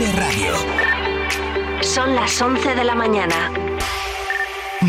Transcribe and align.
Vive 0.00 0.12
Radio. 0.12 0.54
Son 1.82 2.16
las 2.16 2.40
11 2.40 2.74
de 2.74 2.84
la 2.84 2.94
mañana. 2.94 3.52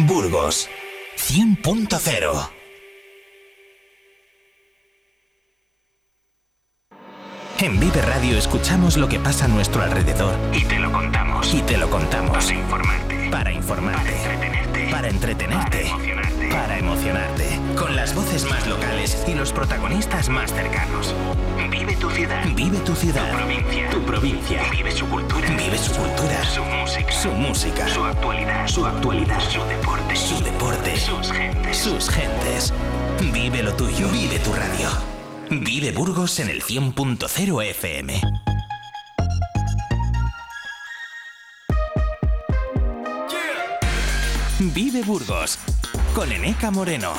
Burgos 0.07 0.69
100.0 1.17 2.49
En 7.59 7.77
Vive 7.81 8.01
Radio 8.03 8.37
escuchamos 8.37 8.95
lo 8.95 9.09
que 9.09 9.19
pasa 9.19 9.45
a 9.45 9.47
nuestro 9.49 9.81
alrededor 9.81 10.33
Y 10.53 10.63
te 10.63 10.79
lo 10.79 10.89
contamos. 10.93 11.53
y 11.53 11.61
te 11.61 11.75
lo 11.75 11.89
contamos. 11.89 12.45
Para 12.45 12.55
informarte. 12.55 13.29
Para 13.29 13.51
informarte. 13.51 14.11
Para 14.13 14.33
entretenerte. 14.33 14.70
Para 14.91 15.07
entretenerte. 15.07 15.89
Para 16.51 16.77
emocionarte. 16.77 17.59
Con 17.77 17.95
las 17.95 18.13
voces 18.13 18.43
más 18.43 18.67
locales 18.67 19.23
y 19.25 19.33
los 19.33 19.53
protagonistas 19.53 20.27
más 20.27 20.53
cercanos. 20.53 21.15
Vive 21.71 21.95
tu 21.95 22.09
ciudad. 22.09 22.45
Vive 22.53 22.77
tu 22.79 22.93
ciudad. 22.93 23.31
Tu 23.31 23.37
provincia. 23.37 23.89
Tu 23.89 24.01
provincia. 24.03 24.63
Vive 24.69 24.91
su 24.91 25.07
cultura. 25.07 25.47
Vive 25.49 25.77
su 25.77 25.93
cultura. 25.93 26.43
Su 26.43 26.63
música. 26.63 27.11
Su 27.11 27.31
música. 27.31 27.87
Su 27.87 28.03
actualidad. 28.03 28.67
Su 28.67 28.85
actualidad. 28.85 29.39
Su 29.39 29.63
deporte. 29.63 30.15
Su 30.15 30.43
deporte. 30.43 30.99
Sus 30.99 31.31
gentes. 31.31 31.77
Sus 31.77 32.09
gentes. 32.09 32.73
Vive 33.33 33.63
lo 33.63 33.73
tuyo. 33.73 34.09
Vive 34.09 34.39
tu 34.39 34.53
radio. 34.53 34.89
Vive 35.49 35.91
Burgos 35.91 36.39
en 36.39 36.49
el 36.49 36.61
100.0 36.61 37.63
FM. 37.63 38.21
Vive 44.63 45.01
Burgos 45.01 45.57
con 46.13 46.31
Eneca 46.31 46.69
Moreno. 46.69 47.13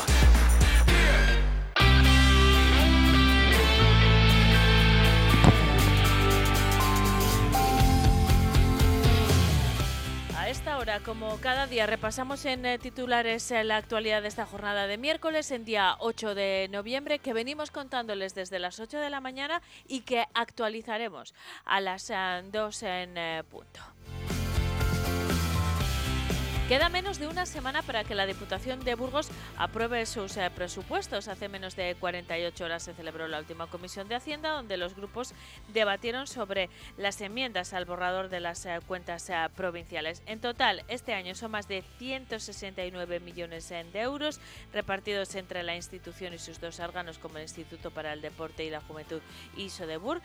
A 10.37 10.49
esta 10.49 10.79
hora, 10.79 11.01
como 11.01 11.37
cada 11.41 11.67
día, 11.67 11.87
repasamos 11.87 12.45
en 12.45 12.65
eh, 12.65 12.79
titulares 12.79 13.51
eh, 13.51 13.65
la 13.65 13.77
actualidad 13.77 14.23
de 14.23 14.29
esta 14.29 14.47
jornada 14.47 14.87
de 14.87 14.97
miércoles, 14.97 15.51
en 15.51 15.65
día 15.65 15.97
8 15.99 16.37
de 16.37 16.69
noviembre, 16.71 17.19
que 17.19 17.33
venimos 17.33 17.73
contándoles 17.73 18.37
desde 18.37 18.61
las 18.61 18.79
8 18.79 19.01
de 19.01 19.11
la 19.11 19.21
mañana 19.21 19.63
y 19.89 20.03
que 20.03 20.27
actualizaremos 20.33 21.35
a 21.65 21.81
las 21.81 22.09
eh, 22.11 22.43
2 22.53 22.83
en 22.85 23.19
eh, 23.19 23.43
punto. 23.51 23.81
Queda 26.73 26.89
menos 26.89 27.19
de 27.19 27.27
una 27.27 27.45
semana 27.45 27.83
para 27.83 28.03
que 28.03 28.15
la 28.15 28.25
Diputación 28.25 28.83
de 28.83 28.95
Burgos 28.95 29.29
apruebe 29.59 30.07
sus 30.07 30.39
eh, 30.39 30.51
presupuestos. 30.55 31.29
Hace 31.29 31.51
menos 31.51 31.77
de 31.77 31.95
48 32.01 32.65
horas 32.65 32.83
se 32.83 32.95
celebró 32.95 33.29
la 33.29 33.41
última 33.41 33.67
comisión 33.67 34.09
de 34.09 34.15
Hacienda, 34.15 34.53
donde 34.53 34.79
los 34.79 34.97
grupos 34.97 35.35
debatieron 35.75 36.27
sobre 36.27 36.71
las 36.97 37.21
enmiendas 37.21 37.75
al 37.75 37.85
borrador 37.85 38.31
de 38.31 38.41
las 38.41 38.65
eh, 38.65 38.81
cuentas 38.87 39.29
eh, 39.29 39.35
provinciales. 39.55 40.23
En 40.25 40.41
total, 40.41 40.83
este 40.89 41.13
año 41.13 41.35
son 41.35 41.51
más 41.51 41.69
de 41.69 41.85
169 41.99 43.21
millones 43.21 43.69
de 43.69 44.01
euros 44.01 44.41
repartidos 44.73 45.35
entre 45.35 45.63
la 45.65 45.77
institución 45.77 46.33
y 46.33 46.39
sus 46.39 46.59
dos 46.59 46.81
órganos, 46.81 47.19
como 47.19 47.37
el 47.37 47.43
Instituto 47.43 47.91
para 47.91 48.15
el 48.15 48.23
Deporte 48.23 48.65
y 48.65 48.71
la 48.71 48.81
Juventud 48.81 49.21
y 49.59 49.69
Sodebur 49.69 50.23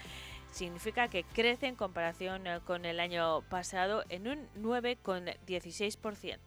significa 0.51 1.07
que 1.07 1.23
crece 1.23 1.67
en 1.67 1.75
comparación 1.75 2.47
eh, 2.47 2.59
con 2.65 2.85
el 2.85 2.99
año 2.99 3.41
pasado 3.49 4.03
en 4.09 4.27
un 4.27 4.47
9,16%. 4.61 6.37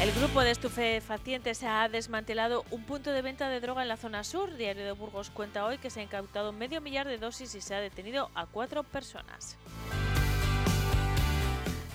El 0.00 0.12
grupo 0.12 0.42
de 0.42 0.52
estupefacientes 0.52 1.64
ha 1.64 1.88
desmantelado 1.88 2.64
un 2.70 2.84
punto 2.84 3.10
de 3.10 3.20
venta 3.20 3.48
de 3.48 3.58
droga 3.58 3.82
en 3.82 3.88
la 3.88 3.96
zona 3.96 4.22
sur. 4.22 4.56
Diario 4.56 4.84
de 4.84 4.92
Burgos 4.92 5.30
cuenta 5.30 5.66
hoy 5.66 5.78
que 5.78 5.90
se 5.90 5.98
ha 5.98 6.04
incautado 6.04 6.52
medio 6.52 6.80
millar 6.80 7.08
de 7.08 7.18
dosis 7.18 7.52
y 7.56 7.60
se 7.60 7.74
ha 7.74 7.80
detenido 7.80 8.30
a 8.36 8.46
cuatro 8.46 8.84
personas. 8.84 9.58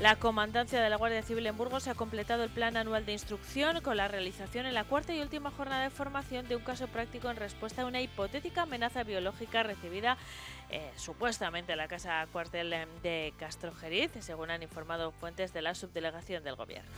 La 0.04 0.18
Comandancia 0.18 0.82
de 0.82 0.90
la 0.90 0.98
Guardia 0.98 1.24
Civil 1.24 1.48
en 1.48 1.56
Burgos 1.56 1.88
ha 1.88 1.96
completado 1.96 2.44
el 2.44 2.50
plan 2.50 2.76
anual 2.76 3.06
de 3.06 3.14
instrucción 3.14 3.80
con 3.80 3.96
la 3.96 4.10
realización 4.10 4.66
en 4.66 4.74
la 4.74 4.84
cuarta 4.84 5.16
y 5.16 5.22
última 5.22 5.50
jornada 5.50 5.84
de 5.84 5.90
formación 5.90 6.46
de 6.46 6.58
un 6.58 6.62
caso 6.62 6.90
práctico 6.90 7.30
en 7.30 7.38
respuesta 7.38 7.84
a 7.84 7.86
una 7.86 8.02
hipotética 8.02 8.64
amenaza 8.64 9.06
biológica 9.06 9.64
recibida 9.64 10.18
eh, 10.70 10.92
supuestamente 10.98 11.72
en 11.72 11.78
la 11.78 11.88
casa 11.88 12.28
cuartel 12.34 12.74
em, 12.74 12.90
de 13.02 13.34
Castrojeriz, 13.40 14.12
según 14.20 14.52
han 14.52 14.62
informado 14.62 15.14
fuentes 15.14 15.54
de 15.54 15.62
la 15.62 15.74
subdelegación 15.74 16.44
del 16.44 16.58
Gobierno. 16.58 16.92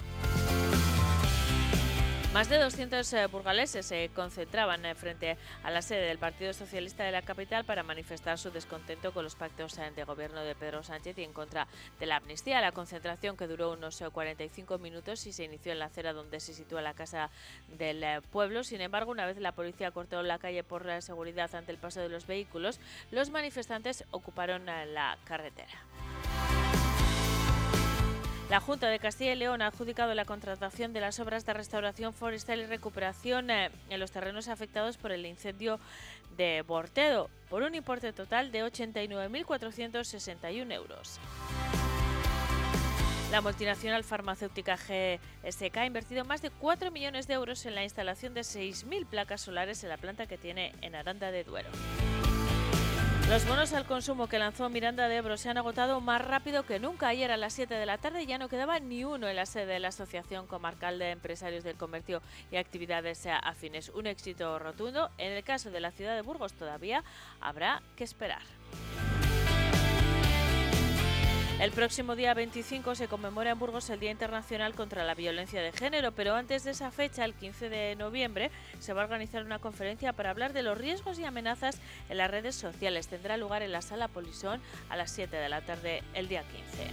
Más 2.35 2.49
de 2.49 2.59
200 2.59 3.13
eh, 3.13 3.27
burgaleses 3.27 3.85
se 3.85 4.09
concentraban 4.13 4.85
eh, 4.85 4.93
frente 4.93 5.37
a 5.63 5.71
la 5.71 5.81
sede 5.81 6.05
del 6.05 6.17
Partido 6.17 6.51
Socialista 6.51 7.05
de 7.05 7.13
la 7.13 7.21
capital 7.21 7.63
para 7.63 7.81
manifestar 7.81 8.37
su 8.37 8.51
descontento 8.51 9.13
con 9.13 9.23
los 9.23 9.35
pactos 9.35 9.77
eh, 9.77 9.89
de 9.95 10.03
gobierno 10.03 10.41
de 10.41 10.53
Pedro 10.53 10.83
Sánchez 10.83 11.17
y 11.17 11.23
en 11.23 11.31
contra 11.31 11.65
de 11.97 12.05
la 12.05 12.17
amnistía. 12.17 12.59
La 12.59 12.73
concentración 12.73 13.37
que 13.37 13.47
duró 13.47 13.71
unos 13.71 14.01
eh, 14.01 14.09
45 14.11 14.79
minutos 14.79 15.25
y 15.27 15.31
se 15.31 15.45
inició 15.45 15.71
en 15.71 15.79
la 15.79 15.85
acera 15.85 16.11
donde 16.11 16.41
se 16.41 16.53
sitúa 16.53 16.81
la 16.81 16.93
casa 16.93 17.29
del 17.69 18.21
pueblo. 18.23 18.65
Sin 18.65 18.81
embargo, 18.81 19.11
una 19.11 19.25
vez 19.25 19.37
la 19.37 19.53
policía 19.53 19.91
cortó 19.91 20.21
la 20.21 20.37
calle 20.37 20.65
por 20.65 20.83
la 20.83 20.99
seguridad 20.99 21.55
ante 21.55 21.71
el 21.71 21.77
paso 21.77 22.01
de 22.01 22.09
los 22.09 22.27
vehículos, 22.27 22.81
los 23.11 23.29
manifestantes 23.29 24.03
ocuparon 24.11 24.65
la 24.65 25.17
carretera. 25.23 25.71
La 28.49 28.59
Junta 28.59 28.89
de 28.89 28.99
Castilla 28.99 29.31
y 29.33 29.37
León 29.37 29.61
ha 29.63 29.67
adjudicado 29.67 30.13
la 30.13 30.25
contratación 30.25 30.93
de 30.93 31.01
las 31.01 31.19
obras 31.19 31.47
de 31.47 31.53
restauración 31.53 32.13
forestal 32.13 32.59
y 32.59 32.67
recuperación 32.67 33.49
eh, 33.49 33.71
en 33.89 33.99
los 33.99 34.11
terrenos 34.11 34.49
afectados 34.49 34.97
por 34.97 35.11
el 35.11 35.25
incendio 35.25 35.79
de 36.37 36.61
Bortedo 36.61 37.31
por 37.49 37.63
un 37.63 37.73
importe 37.73 38.13
total 38.13 38.51
de 38.51 38.63
89.461 38.63 40.71
euros. 40.73 41.19
La 43.31 43.41
multinacional 43.41 44.03
farmacéutica 44.03 44.77
GSK 44.77 45.77
ha 45.77 45.87
invertido 45.87 46.23
más 46.23 46.43
de 46.43 46.51
4 46.51 46.91
millones 46.91 47.25
de 47.27 47.33
euros 47.33 47.65
en 47.65 47.73
la 47.73 47.83
instalación 47.83 48.35
de 48.35 48.41
6.000 48.41 49.07
placas 49.07 49.41
solares 49.41 49.83
en 49.83 49.89
la 49.89 49.97
planta 49.97 50.27
que 50.27 50.37
tiene 50.37 50.71
en 50.81 50.93
Aranda 50.93 51.31
de 51.31 51.43
Duero. 51.43 51.69
Los 53.29 53.47
bonos 53.47 53.73
al 53.73 53.85
consumo 53.85 54.27
que 54.27 54.37
lanzó 54.37 54.69
Miranda 54.69 55.07
de 55.07 55.17
Ebro 55.17 55.35
se 55.35 55.49
han 55.49 55.57
agotado 55.57 55.99
más 55.99 56.23
rápido 56.23 56.63
que 56.63 56.79
nunca. 56.79 57.07
Ayer 57.07 57.31
a 57.31 57.37
las 57.37 57.53
7 57.53 57.73
de 57.73 57.85
la 57.87 57.97
tarde 57.97 58.27
ya 58.27 58.37
no 58.37 58.49
quedaba 58.49 58.79
ni 58.79 59.03
uno 59.03 59.27
en 59.27 59.35
la 59.35 59.47
sede 59.47 59.65
de 59.65 59.79
la 59.79 59.87
Asociación 59.87 60.45
Comarcal 60.45 60.99
de 60.99 61.09
Empresarios 61.09 61.63
del 61.63 61.75
Comercio 61.75 62.21
y 62.51 62.57
Actividades 62.57 63.25
Afines. 63.25 63.89
Un 63.89 64.05
éxito 64.05 64.59
rotundo. 64.59 65.09
En 65.17 65.31
el 65.31 65.43
caso 65.43 65.71
de 65.71 65.79
la 65.79 65.89
ciudad 65.89 66.15
de 66.15 66.21
Burgos 66.21 66.53
todavía 66.53 67.03
habrá 67.41 67.81
que 67.95 68.03
esperar. 68.03 68.43
El 71.59 71.71
próximo 71.71 72.17
día 72.17 72.33
25 72.33 72.95
se 72.95 73.07
conmemora 73.07 73.51
en 73.51 73.57
Burgos 73.57 73.89
el 73.89 74.01
Día 74.01 74.11
Internacional 74.11 74.75
contra 74.75 75.05
la 75.05 75.15
Violencia 75.15 75.61
de 75.61 75.71
Género, 75.71 76.11
pero 76.11 76.35
antes 76.35 76.65
de 76.65 76.71
esa 76.71 76.91
fecha, 76.91 77.23
el 77.23 77.33
15 77.33 77.69
de 77.69 77.95
noviembre, 77.95 78.51
se 78.79 78.91
va 78.91 79.01
a 79.01 79.05
organizar 79.05 79.43
una 79.45 79.59
conferencia 79.59 80.11
para 80.11 80.31
hablar 80.31 80.51
de 80.51 80.63
los 80.63 80.77
riesgos 80.77 81.17
y 81.17 81.23
amenazas 81.23 81.79
en 82.09 82.17
las 82.17 82.29
redes 82.29 82.55
sociales. 82.55 83.07
Tendrá 83.07 83.37
lugar 83.37 83.61
en 83.61 83.71
la 83.71 83.81
Sala 83.81 84.09
Polisón 84.09 84.59
a 84.89 84.97
las 84.97 85.11
7 85.11 85.33
de 85.33 85.47
la 85.47 85.61
tarde 85.61 86.03
el 86.13 86.27
día 86.27 86.43
15. 86.43 86.91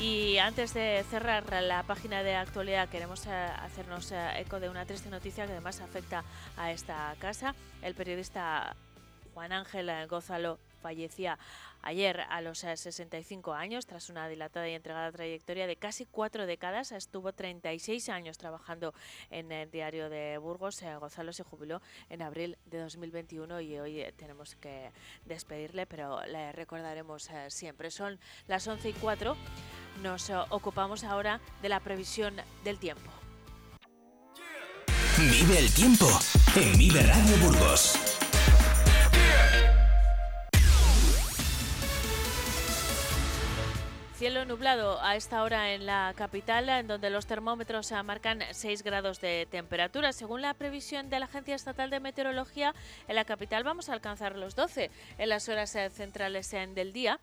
Y 0.00 0.38
antes 0.38 0.74
de 0.74 1.04
cerrar 1.10 1.60
la 1.60 1.82
página 1.82 2.22
de 2.22 2.36
actualidad, 2.36 2.88
queremos 2.88 3.26
eh, 3.26 3.30
hacernos 3.30 4.12
eh, 4.12 4.28
eco 4.36 4.60
de 4.60 4.68
una 4.68 4.86
triste 4.86 5.10
noticia 5.10 5.44
que 5.44 5.52
además 5.52 5.80
afecta 5.80 6.22
a 6.56 6.70
esta 6.70 7.16
casa. 7.18 7.56
El 7.82 7.96
periodista 7.96 8.76
Juan 9.34 9.52
Ángel 9.52 9.88
eh, 9.88 10.06
Gózalo 10.06 10.60
fallecía 10.78 11.38
ayer 11.82 12.20
a 12.20 12.40
los 12.40 12.64
eh, 12.64 12.76
65 12.76 13.52
años 13.52 13.86
tras 13.86 14.10
una 14.10 14.28
dilatada 14.28 14.68
y 14.68 14.74
entregada 14.74 15.12
trayectoria 15.12 15.66
de 15.66 15.76
casi 15.76 16.06
cuatro 16.06 16.46
décadas. 16.46 16.92
Estuvo 16.92 17.32
36 17.32 18.08
años 18.08 18.38
trabajando 18.38 18.94
en 19.30 19.52
el 19.52 19.70
diario 19.70 20.08
de 20.08 20.38
Burgos. 20.38 20.82
Eh, 20.82 20.94
Gonzalo 20.96 21.32
se 21.32 21.44
jubiló 21.44 21.80
en 22.08 22.22
abril 22.22 22.56
de 22.66 22.80
2021 22.80 23.60
y 23.60 23.78
hoy 23.78 24.00
eh, 24.00 24.12
tenemos 24.16 24.56
que 24.56 24.90
despedirle, 25.24 25.86
pero 25.86 26.24
le 26.26 26.52
recordaremos 26.52 27.28
eh, 27.30 27.50
siempre. 27.50 27.90
Son 27.90 28.18
las 28.46 28.66
11 28.66 28.90
y 28.90 28.92
4. 28.94 29.36
Nos 30.02 30.30
eh, 30.30 30.36
ocupamos 30.50 31.04
ahora 31.04 31.40
de 31.62 31.68
la 31.68 31.80
previsión 31.80 32.36
del 32.64 32.78
tiempo. 32.78 33.10
Vive 35.18 35.58
el 35.58 35.72
tiempo 35.72 36.06
en 36.54 36.78
Vive 36.78 37.02
Radio 37.02 37.36
Burgos. 37.38 38.07
Cielo 44.18 44.44
nublado 44.44 45.00
a 45.00 45.14
esta 45.14 45.44
hora 45.44 45.74
en 45.74 45.86
la 45.86 46.12
capital, 46.16 46.68
en 46.68 46.88
donde 46.88 47.08
los 47.08 47.28
termómetros 47.28 47.92
eh, 47.92 48.02
marcan 48.02 48.42
6 48.50 48.82
grados 48.82 49.20
de 49.20 49.46
temperatura. 49.48 50.12
Según 50.12 50.42
la 50.42 50.54
previsión 50.54 51.08
de 51.08 51.20
la 51.20 51.26
Agencia 51.26 51.54
Estatal 51.54 51.88
de 51.88 52.00
Meteorología, 52.00 52.74
en 53.06 53.14
la 53.14 53.24
capital 53.24 53.62
vamos 53.62 53.88
a 53.88 53.92
alcanzar 53.92 54.34
los 54.34 54.56
12 54.56 54.90
en 55.18 55.28
las 55.28 55.48
horas 55.48 55.72
eh, 55.76 55.88
centrales 55.90 56.52
eh, 56.52 56.66
del 56.66 56.92
día. 56.92 57.20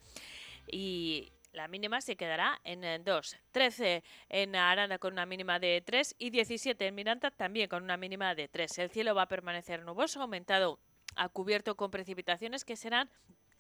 Y 0.72 1.34
la 1.52 1.68
mínima 1.68 2.00
se 2.00 2.16
quedará 2.16 2.62
en 2.64 2.86
eh, 2.86 3.00
2. 3.00 3.36
13 3.52 4.02
en 4.30 4.56
Aranda 4.56 4.98
con 4.98 5.12
una 5.12 5.26
mínima 5.26 5.60
de 5.60 5.84
3 5.86 6.16
y 6.18 6.30
17 6.30 6.88
en 6.88 6.96
Miranda 6.96 7.30
también 7.30 7.68
con 7.68 7.84
una 7.84 7.98
mínima 7.98 8.36
de 8.36 8.48
3. 8.48 8.80
El 8.80 8.90
cielo 8.90 9.14
va 9.14 9.24
a 9.24 9.28
permanecer 9.28 9.84
nuboso, 9.84 10.22
aumentado 10.22 10.80
a 11.18 11.28
cubierto 11.28 11.76
con 11.76 11.92
precipitaciones 11.92 12.64
que 12.64 12.78
serán 12.78 13.10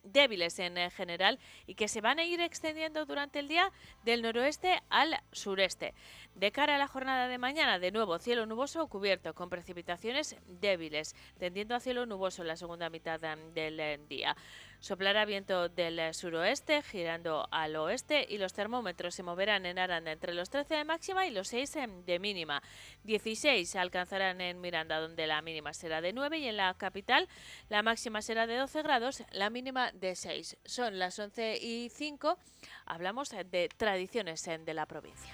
débiles 0.06 0.60
en 0.60 0.78
eh, 0.78 0.90
general 0.90 1.40
y 1.68 1.76
que 1.76 1.88
se 1.88 2.02
van 2.02 2.20
a 2.20 2.24
ir 2.24 2.40
extendiendo 2.40 3.06
durante 3.06 3.40
el 3.40 3.48
día 3.48 3.72
del 4.04 4.22
noroeste 4.22 4.82
al 4.90 5.22
sureste. 5.32 5.94
De 6.36 6.52
cara 6.52 6.76
a 6.76 6.78
la 6.78 6.88
jornada 6.88 7.28
de 7.28 7.38
mañana, 7.38 7.80
de 7.80 7.92
nuevo 7.92 8.20
cielo 8.20 8.46
nuboso 8.46 8.88
cubierto 8.88 9.34
con 9.34 9.50
precipitaciones 9.50 10.36
débiles, 10.48 11.16
tendiendo 11.38 11.76
a 11.76 11.80
cielo 11.80 12.06
nuboso 12.06 12.42
en 12.42 12.50
la 12.50 12.56
segunda 12.56 12.90
mitad 12.90 13.24
em, 13.24 13.54
del 13.54 13.80
eh, 13.80 14.00
día. 14.08 14.36
Soplará 14.86 15.26
viento 15.26 15.68
del 15.68 16.14
suroeste, 16.14 16.84
girando 16.84 17.48
al 17.50 17.76
oeste, 17.76 18.24
y 18.30 18.38
los 18.38 18.54
termómetros 18.54 19.16
se 19.16 19.24
moverán 19.24 19.66
en 19.66 19.80
Aranda 19.80 20.12
entre 20.12 20.36
los 20.36 20.52
13 20.52 20.76
de 20.76 20.84
máxima 20.86 21.26
y 21.26 21.32
los 21.32 21.48
6 21.48 21.76
em, 21.78 22.06
de 22.06 22.20
mínima. 22.20 22.62
16 23.04 23.68
se 23.68 23.80
alcanzarán 23.80 24.42
en 24.42 24.62
Miranda, 24.62 25.00
donde 25.00 25.26
la 25.26 25.42
mínima 25.42 25.74
será 25.74 26.02
de 26.02 26.14
9, 26.14 26.38
y 26.38 26.50
en 26.50 26.58
la 26.58 26.72
capital 26.76 27.28
la 27.68 27.82
máxima 27.82 28.22
será 28.22 28.46
de 28.46 28.58
12 28.58 28.84
grados, 28.84 29.24
la 29.32 29.50
mínima 29.50 29.92
de 29.92 30.16
6. 30.16 30.58
Son 30.66 31.00
las 31.00 31.18
11 31.18 31.58
y 31.60 31.90
5. 31.90 32.38
Hablamos 32.86 33.32
de 33.32 33.70
tradiciones 33.76 34.44
de 34.44 34.74
la 34.76 34.86
provincia. 34.86 35.34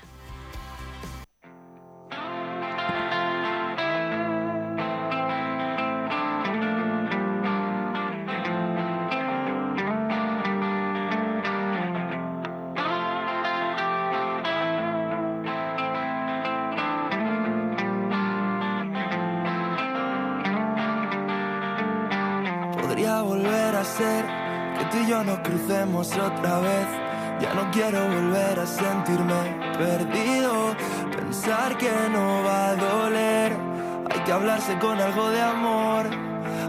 Que 34.31 34.35
hablarse 34.35 34.79
con 34.79 34.97
algo 34.97 35.29
de 35.29 35.41
amor. 35.41 36.05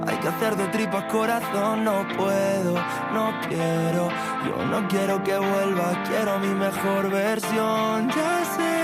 Hay 0.08 0.16
que 0.16 0.26
hacer 0.26 0.56
de 0.56 0.66
tripas 0.76 1.04
corazón. 1.04 1.84
No 1.84 2.04
puedo, 2.16 2.74
no 3.14 3.26
quiero. 3.48 4.08
Yo 4.46 4.66
no 4.66 4.88
quiero 4.88 5.22
que 5.22 5.38
vuelva. 5.38 6.02
Quiero 6.08 6.40
mi 6.40 6.52
mejor 6.66 7.08
versión. 7.08 8.08
Ya 8.08 8.34
sé 8.56 8.74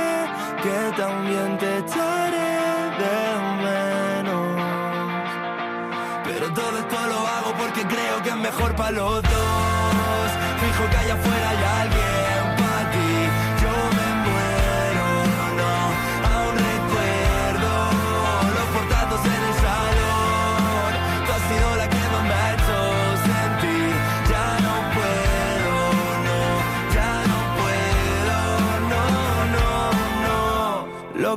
que 0.62 0.78
también 0.96 1.58
te 1.58 1.78
echaré 1.78 2.50
de 3.02 3.16
menos. 3.66 4.48
Pero 6.22 6.52
todo 6.52 6.78
esto 6.78 6.96
lo 7.12 7.20
hago 7.34 7.50
porque 7.58 7.82
creo 7.82 8.22
que 8.22 8.28
es 8.28 8.36
mejor 8.36 8.76
para 8.76 8.92
los 8.92 9.22
dos. 9.22 10.28
Fijo 10.60 10.90
que 10.90 10.96
allá 10.98 11.14
afuera 11.14 11.50
hay 11.50 11.64
alguien 11.82 12.37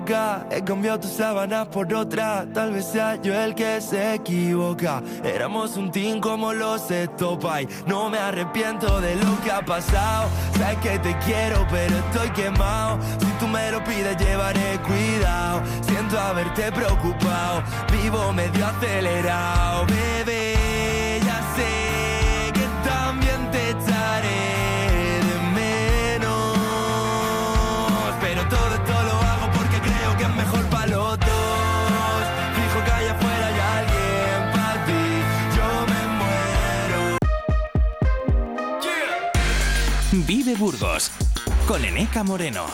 He 0.03 0.63
cambiado 0.63 0.99
tus 0.99 1.11
sábanas 1.11 1.67
por 1.67 1.93
otra. 1.93 2.45
Tal 2.53 2.71
vez 2.73 2.85
sea 2.85 3.21
yo 3.21 3.33
el 3.33 3.53
que 3.53 3.79
se 3.81 4.15
equivoca. 4.15 5.01
Éramos 5.23 5.77
un 5.77 5.91
team 5.91 6.19
como 6.19 6.53
los 6.53 6.81
Stopay. 6.89 7.67
No 7.85 8.09
me 8.09 8.17
arrepiento 8.17 8.99
de 8.99 9.15
lo 9.15 9.39
que 9.43 9.51
ha 9.51 9.61
pasado. 9.61 10.27
Sabes 10.57 10.77
que 10.79 10.99
te 10.99 11.15
quiero, 11.19 11.65
pero 11.69 11.95
estoy 11.97 12.29
quemado. 12.31 12.99
Si 13.19 13.27
tú 13.39 13.47
me 13.47 13.71
lo 13.71 13.83
pides, 13.83 14.17
llevaré 14.17 14.79
cuidado. 14.79 15.61
Siento 15.81 16.19
haberte 16.19 16.71
preocupado. 16.71 17.63
Vivo 17.91 18.33
medio 18.33 18.65
acelerado, 18.65 19.85
bebé. 19.85 20.40
Vive 40.27 40.55
Burgos 40.55 41.09
con 41.65 41.85
Eneca 41.85 42.21
Moreno. 42.21 42.65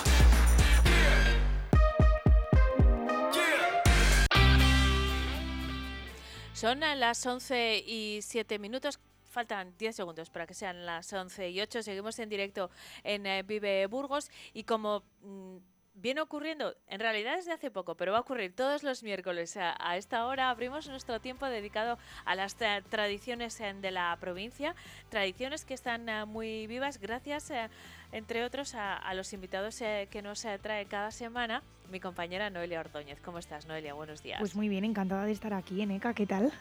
Son 6.53 6.79
las 6.79 7.23
11 7.23 7.83
y 7.85 8.21
7 8.23 8.57
minutos. 8.57 8.99
Faltan 9.29 9.75
10 9.77 9.95
segundos 9.95 10.31
para 10.31 10.47
que 10.47 10.55
sean 10.55 10.83
las 10.87 11.13
11 11.13 11.51
y 11.51 11.61
8. 11.61 11.83
Seguimos 11.83 12.17
en 12.17 12.29
directo 12.29 12.71
en 13.03 13.27
eh, 13.27 13.43
Vive 13.43 13.85
Burgos 13.85 14.31
y 14.53 14.63
como 14.63 15.03
mm, 15.21 15.57
viene 15.99 16.21
ocurriendo, 16.21 16.75
en 16.87 16.99
realidad 16.99 17.35
desde 17.35 17.51
hace 17.51 17.71
poco, 17.71 17.95
pero 17.95 18.11
va 18.11 18.19
a 18.19 18.21
ocurrir 18.21 18.55
todos 18.55 18.83
los 18.83 19.03
miércoles. 19.03 19.57
A, 19.57 19.75
a 19.79 19.97
esta 19.97 20.25
hora, 20.27 20.49
abrimos 20.49 20.87
nuestro 20.87 21.19
tiempo 21.19 21.45
dedicado 21.47 21.97
a 22.25 22.35
las 22.35 22.57
tra- 22.57 22.83
tradiciones 22.89 23.59
eh, 23.59 23.73
de 23.73 23.91
la 23.91 24.15
provincia, 24.19 24.75
tradiciones 25.09 25.65
que 25.65 25.73
están 25.73 26.07
eh, 26.07 26.25
muy 26.25 26.67
vivas 26.67 26.99
gracias, 26.99 27.49
eh, 27.49 27.69
entre 28.11 28.43
otros, 28.43 28.75
a, 28.75 28.95
a 28.95 29.13
los 29.13 29.33
invitados 29.33 29.81
eh, 29.81 30.07
que 30.11 30.21
nos 30.21 30.43
eh, 30.45 30.59
trae 30.61 30.85
cada 30.85 31.11
semana 31.11 31.61
mi 31.91 31.99
compañera 31.99 32.49
Noelia 32.49 32.81
Ordóñez. 32.81 33.19
¿Cómo 33.23 33.39
estás, 33.39 33.65
Noelia? 33.65 33.93
Buenos 33.93 34.21
días. 34.21 34.39
Pues 34.39 34.55
muy 34.55 34.67
bien, 34.67 34.83
encantada 34.83 35.25
de 35.25 35.31
estar 35.31 35.53
aquí, 35.53 35.81
Eneca, 35.81 36.13
¿qué 36.13 36.25
tal? 36.25 36.51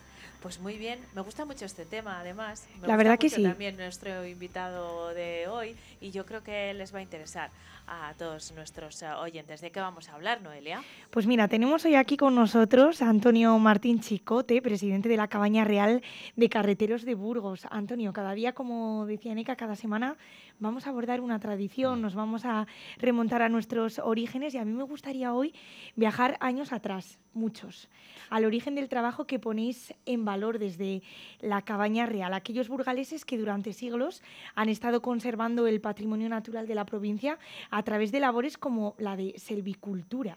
Pues 0.41 0.61
muy 0.61 0.77
bien, 0.79 1.01
me 1.15 1.23
gusta 1.23 1.45
mucho 1.45 1.65
este 1.65 1.85
tema, 1.85 2.21
además. 2.21 2.67
Me 2.69 2.75
La 2.75 2.79
gusta 2.81 2.97
verdad 2.97 3.19
que 3.19 3.31
sí. 3.31 3.43
También 3.43 3.77
nuestro 3.77 4.25
invitado 4.27 5.13
de 5.15 5.49
hoy 5.49 5.75
y 6.01 6.11
yo 6.11 6.25
creo 6.27 6.43
que 6.43 6.73
les 6.75 6.95
va 6.95 7.01
a 7.01 7.03
interesar 7.03 7.51
a 7.89 8.15
todos 8.19 8.53
nuestros 8.53 9.03
eh, 9.03 9.09
oyentes. 9.13 9.61
¿De 9.61 9.71
qué 9.71 9.81
vamos 9.81 10.09
a 10.09 10.15
hablar, 10.15 10.43
Noelia? 10.43 10.83
Pues 11.11 11.27
mira, 11.27 11.49
tenemos 11.49 11.85
hoy 11.85 11.95
aquí 11.95 12.17
con 12.17 12.35
nosotros 12.35 13.03
a 13.03 13.09
Antonio 13.09 13.59
Martín 13.59 14.01
Chicote, 14.01 14.61
presidente 14.63 15.09
de 15.09 15.17
la 15.17 15.29
Cabaña 15.29 15.65
Real 15.65 16.03
de 16.37 16.49
Carreteros 16.49 17.05
de 17.05 17.15
Burgos. 17.15 17.67
Antonio, 17.71 18.13
cada 18.13 18.33
día, 18.35 18.53
como 18.53 19.07
decía 19.07 19.33
Eneca, 19.33 19.57
cada 19.57 19.77
semana 19.77 20.17
vamos 20.59 20.87
a 20.87 20.91
abordar 20.91 21.21
una 21.21 21.39
tradición, 21.39 22.03
nos 22.03 22.15
vamos 22.15 22.45
a 22.45 22.67
remontar 22.99 23.43
a 23.43 23.49
nuestros 23.49 23.99
orígenes 23.99 24.55
y 24.55 24.59
a 24.59 24.65
mí 24.65 24.73
me 24.73 24.83
gustaría 24.83 25.33
hoy 25.35 25.55
viajar 25.95 26.37
años 26.41 26.73
atrás, 26.73 27.19
muchos, 27.35 27.89
al 28.31 28.45
origen 28.45 28.75
del 28.75 28.89
trabajo 28.89 29.27
que 29.27 29.39
ponéis 29.39 29.95
en 30.07 30.25
valor 30.25 30.59
desde 30.59 31.03
la 31.41 31.63
Cabaña 31.63 32.07
Real, 32.07 32.35
aquellos 32.35 32.69
burgaleses 32.69 33.25
que 33.25 33.39
durante 33.39 33.73
siglos 33.73 34.23
han 34.55 34.69
estado 34.69 35.03
conservando 35.03 35.67
el 35.67 35.81
patrimonio 35.81 36.29
natural 36.29 36.67
de 36.67 36.75
la 36.75 36.87
provincia 36.87 37.39
a 37.71 37.83
través 37.83 38.13
de 38.13 38.21
labores 38.21 38.59
como 38.59 38.95
la 38.99 39.17
de 39.17 39.35
selvicultura. 39.39 40.37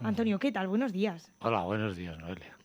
Antonio, 0.00 0.38
¿qué 0.38 0.50
tal? 0.50 0.66
Buenos 0.66 0.92
días. 0.92 1.32
Hola, 1.40 1.62
buenos 1.62 1.96
días, 1.96 2.18
Noelia. 2.18 2.56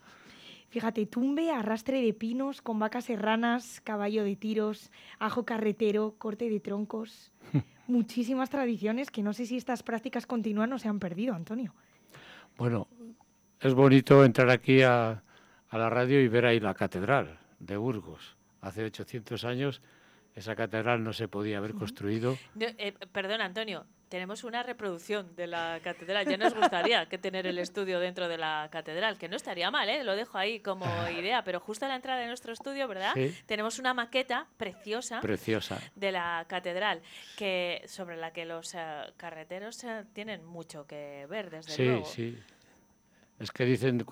Fíjate, 0.77 1.07
tumbe, 1.07 1.49
arrastre 1.49 2.03
de 2.03 2.13
pinos 2.13 2.61
con 2.61 2.77
vacas 2.77 3.05
serranas, 3.05 3.81
caballo 3.83 4.23
de 4.23 4.35
tiros, 4.35 4.91
ajo 5.17 5.43
carretero, 5.43 6.13
corte 6.19 6.51
de 6.51 6.59
troncos. 6.59 7.31
Muchísimas 7.87 8.51
tradiciones 8.51 9.09
que 9.09 9.23
no 9.23 9.33
sé 9.33 9.47
si 9.47 9.57
estas 9.57 9.81
prácticas 9.81 10.27
continúan 10.27 10.71
o 10.73 10.77
se 10.77 10.87
han 10.87 10.99
perdido, 10.99 11.33
Antonio. 11.33 11.73
Bueno, 12.59 12.87
es 13.59 13.73
bonito 13.73 14.23
entrar 14.23 14.51
aquí 14.51 14.83
a, 14.83 15.23
a 15.67 15.77
la 15.79 15.89
radio 15.89 16.21
y 16.21 16.27
ver 16.27 16.45
ahí 16.45 16.59
la 16.59 16.75
catedral 16.75 17.39
de 17.57 17.75
Burgos. 17.75 18.37
Hace 18.61 18.83
800 18.83 19.45
años 19.45 19.81
esa 20.37 20.55
catedral 20.55 21.03
no 21.03 21.11
se 21.13 21.27
podía 21.27 21.57
haber 21.57 21.73
construido. 21.73 22.37
No, 22.55 22.65
eh, 22.77 22.93
perdón, 23.11 23.41
Antonio, 23.41 23.85
tenemos 24.07 24.43
una 24.43 24.61
reproducción 24.63 25.35
de 25.35 25.47
la 25.47 25.79
catedral. 25.83 26.27
Ya 26.27 26.37
nos 26.37 26.53
gustaría 26.53 27.07
que 27.09 27.17
tener 27.17 27.47
el 27.47 27.57
estudio 27.57 27.99
dentro 27.99 28.27
de 28.29 28.37
la 28.37 28.69
catedral, 28.71 29.17
que 29.17 29.27
no 29.27 29.35
estaría 29.35 29.71
mal, 29.71 29.89
¿eh? 29.89 30.03
lo 30.03 30.15
dejo 30.15 30.37
ahí 30.37 30.59
como 30.59 30.85
idea, 31.11 31.43
pero 31.43 31.59
justo 31.59 31.85
a 31.85 31.89
la 31.89 31.95
entrada 31.95 32.21
de 32.21 32.27
nuestro 32.27 32.53
estudio, 32.53 32.87
¿verdad? 32.87 33.11
Sí. 33.15 33.35
Tenemos 33.47 33.79
una 33.79 33.93
maqueta 33.93 34.47
preciosa. 34.57 35.19
Preciosa. 35.21 35.79
de 35.95 36.11
la 36.11 36.45
catedral, 36.47 37.01
que 37.35 37.81
sobre 37.87 38.15
la 38.15 38.31
que 38.31 38.45
los 38.45 38.75
eh, 38.75 38.79
carreteros 39.17 39.83
eh, 39.83 40.05
tienen 40.13 40.45
mucho 40.45 40.85
que 40.85 41.25
ver, 41.29 41.49
desde 41.49 41.71
Sí, 41.71 41.85
luego. 41.85 42.05
sí. 42.05 42.37
Es 43.39 43.51
que 43.51 43.65
dicen, 43.65 44.03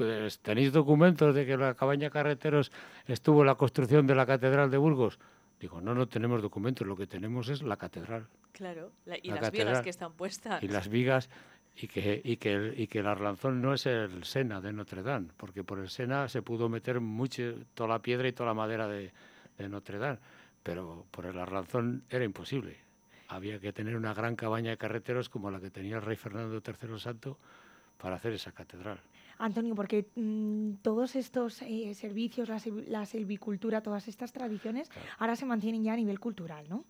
¿tenéis 0.44 0.72
documentos 0.72 1.34
de 1.34 1.46
que 1.48 1.58
la 1.58 1.74
cabaña 1.74 2.12
Carreteros 2.12 2.72
estuvo 3.08 3.42
en 3.42 3.48
la 3.48 3.56
construcción 3.56 4.06
de 4.06 4.14
la 4.14 4.26
catedral 4.28 4.70
de 4.70 4.78
Burgos? 4.78 5.18
Digo, 5.60 5.80
no, 5.82 5.94
no 5.96 6.08
tenemos 6.08 6.42
documentos, 6.42 6.86
lo 6.88 6.96
que 6.96 7.08
tenemos 7.08 7.50
es 7.50 7.62
la 7.64 7.78
catedral. 7.78 8.28
Claro, 8.52 8.92
la- 9.06 9.18
y 9.18 9.30
La 9.30 9.36
las 9.42 9.52
vigas 9.52 9.82
que 9.82 9.90
están 9.90 10.14
puestas. 10.14 10.62
Y 10.64 10.68
las 10.68 10.88
vigas, 10.90 11.30
y 11.78 11.88
que, 11.88 12.22
y 12.24 12.38
que, 12.38 12.54
el, 12.54 12.80
y 12.80 12.88
que 12.88 13.00
el 13.00 13.08
Arlanzón 13.08 13.62
no 13.62 13.74
es 13.74 13.86
el 13.86 14.24
Sena 14.24 14.62
de 14.62 14.72
Notre 14.74 15.02
Dame, 15.04 15.30
porque 15.38 15.64
por 15.64 15.80
el 15.80 15.90
Sena 15.90 16.28
se 16.30 16.42
pudo 16.42 16.70
meter 16.70 17.00
mucho, 17.02 17.56
toda 17.74 17.90
la 17.90 18.00
piedra 18.02 18.28
y 18.28 18.34
toda 18.34 18.48
la 18.48 18.54
madera 18.54 18.88
de, 18.88 19.12
de 19.58 19.70
Notre 19.70 19.98
Dame, 19.98 20.20
pero 20.64 21.06
por 21.12 21.26
el 21.26 21.38
Arlanzón 21.38 22.04
era 22.10 22.24
imposible. 22.26 22.78
Había 23.28 23.60
que 23.60 23.74
tener 23.74 23.96
una 23.96 24.14
gran 24.14 24.36
cabaña 24.36 24.70
de 24.72 24.78
carreteros 24.78 25.30
como 25.30 25.50
la 25.52 25.60
que 25.60 25.72
tenía 25.72 25.96
el 25.96 26.02
rey 26.02 26.16
Fernando 26.16 26.62
III 26.66 27.00
Santo 27.00 27.38
para 27.98 28.18
hacer 28.18 28.34
esa 28.34 28.52
catedral. 28.52 29.00
Antonio, 29.40 29.76
porque 29.76 30.08
mm, 30.16 30.76
todos 30.82 31.16
estos 31.16 31.62
eh, 31.62 31.94
servicios, 31.94 32.50
la, 32.50 32.62
la 32.88 33.06
silvicultura, 33.06 33.82
todas 33.82 34.08
estas 34.08 34.32
tradiciones, 34.32 34.90
Claro. 34.90 35.08
ahora 35.20 35.36
se 35.36 35.46
mantienen 35.46 35.84
ya 35.84 35.94
a 35.94 35.98
nivel 35.98 36.20
cultural, 36.20 36.68
¿no? 36.70 36.86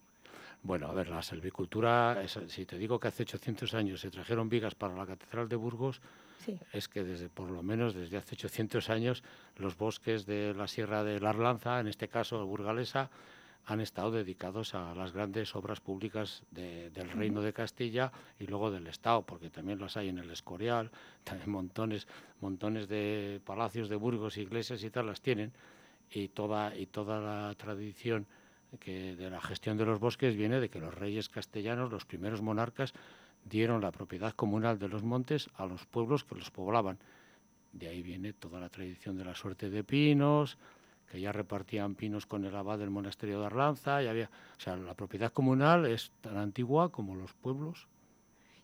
Bueno, 0.64 0.88
a 0.88 0.94
ver, 0.94 1.10
la 1.10 1.22
silvicultura, 1.22 2.22
es- 2.24 2.40
si 2.48 2.66
te 2.66 2.78
digo 2.78 3.00
que 3.00 3.08
hace 3.08 3.24
800 3.24 3.74
años 3.76 4.02
se 4.02 4.10
trajeron 4.10 4.50
vigas 4.50 4.74
para 4.76 4.96
la 4.96 5.06
Catedral 5.06 5.48
de 5.48 5.56
Burgos, 5.56 6.02
Sí. 6.40 6.60
es 6.74 6.88
que 6.88 7.04
desde 7.04 7.30
por 7.30 7.50
lo 7.50 7.64
menos 7.64 7.94
desde 7.94 8.18
hace 8.18 8.36
800 8.36 8.90
años 8.90 9.24
los 9.58 9.78
bosques 9.78 10.26
de 10.26 10.54
la 10.54 10.68
Sierra 10.68 11.04
de 11.04 11.20
la 11.20 11.30
Arlanza, 11.32 11.80
en 11.80 11.88
este 11.88 12.08
caso 12.08 12.46
burgalesa, 12.46 13.10
han 13.68 13.82
estado 13.82 14.12
dedicados 14.12 14.76
a 14.76 14.94
las 14.94 15.12
grandes 15.12 15.56
obras 15.56 15.80
públicas 15.80 16.44
de- 16.52 16.90
del 16.92 17.10
Reino 17.10 17.42
de 17.42 17.52
Castilla 17.54 18.12
y 18.40 18.46
luego 18.48 18.70
del 18.72 18.88
Estado, 18.88 19.24
porque 19.24 19.50
también 19.50 19.80
las 19.80 19.98
hay 19.98 20.10
en 20.10 20.20
el 20.20 20.30
Escorial, 20.32 20.92
también 21.24 21.50
montones, 21.52 22.08
montones 22.42 22.88
de 22.88 23.42
palacios 23.44 23.90
de 23.90 23.96
Burgos, 23.96 24.38
iglesias 24.38 24.84
y 24.84 24.90
tal 24.90 25.08
las 25.08 25.22
tienen, 25.22 25.52
y 26.12 26.28
toda, 26.28 26.76
y 26.78 26.86
toda 26.86 27.20
la 27.20 27.56
tradición 27.56 28.28
que 28.80 29.16
de 29.16 29.30
la 29.30 29.42
gestión 29.42 29.78
de 29.78 29.86
los 29.86 30.00
bosques 30.00 30.36
viene 30.36 30.60
de 30.60 30.70
que 30.70 30.80
los 30.80 30.94
reyes 30.94 31.30
castellanos, 31.30 31.92
los 31.92 32.06
primeros 32.06 32.42
monarcas, 32.42 32.94
dieron 33.46 33.82
la 33.82 33.92
propiedad 33.92 34.34
comunal 34.34 34.78
de 34.80 34.90
los 34.90 35.04
montes 35.04 35.50
a 35.56 35.66
los 35.66 35.86
pueblos 35.86 36.24
que 36.24 36.36
los 36.36 36.52
poblaban. 36.52 36.98
De 37.74 37.88
ahí 37.88 38.02
viene 38.04 38.34
toda 38.34 38.60
la 38.60 38.70
tradición 38.70 39.18
de 39.18 39.26
la 39.26 39.36
suerte 39.36 39.70
de 39.70 39.84
pinos, 39.84 40.58
que 41.12 41.20
ya 41.22 41.32
repartían 41.32 41.96
pinos 41.96 42.26
con 42.26 42.46
el 42.46 42.56
abad 42.56 42.78
del 42.80 42.90
monasterio 42.90 43.40
de 43.40 43.46
Arlanza, 43.48 44.02
y 44.04 44.08
había, 44.08 44.30
o 44.58 44.60
sea, 44.60 44.76
la 44.76 44.94
propiedad 44.94 45.32
comunal 45.32 45.86
es 45.86 46.12
tan 46.22 46.38
antigua 46.38 46.92
como 46.92 47.16
los 47.16 47.34
pueblos. 47.34 47.88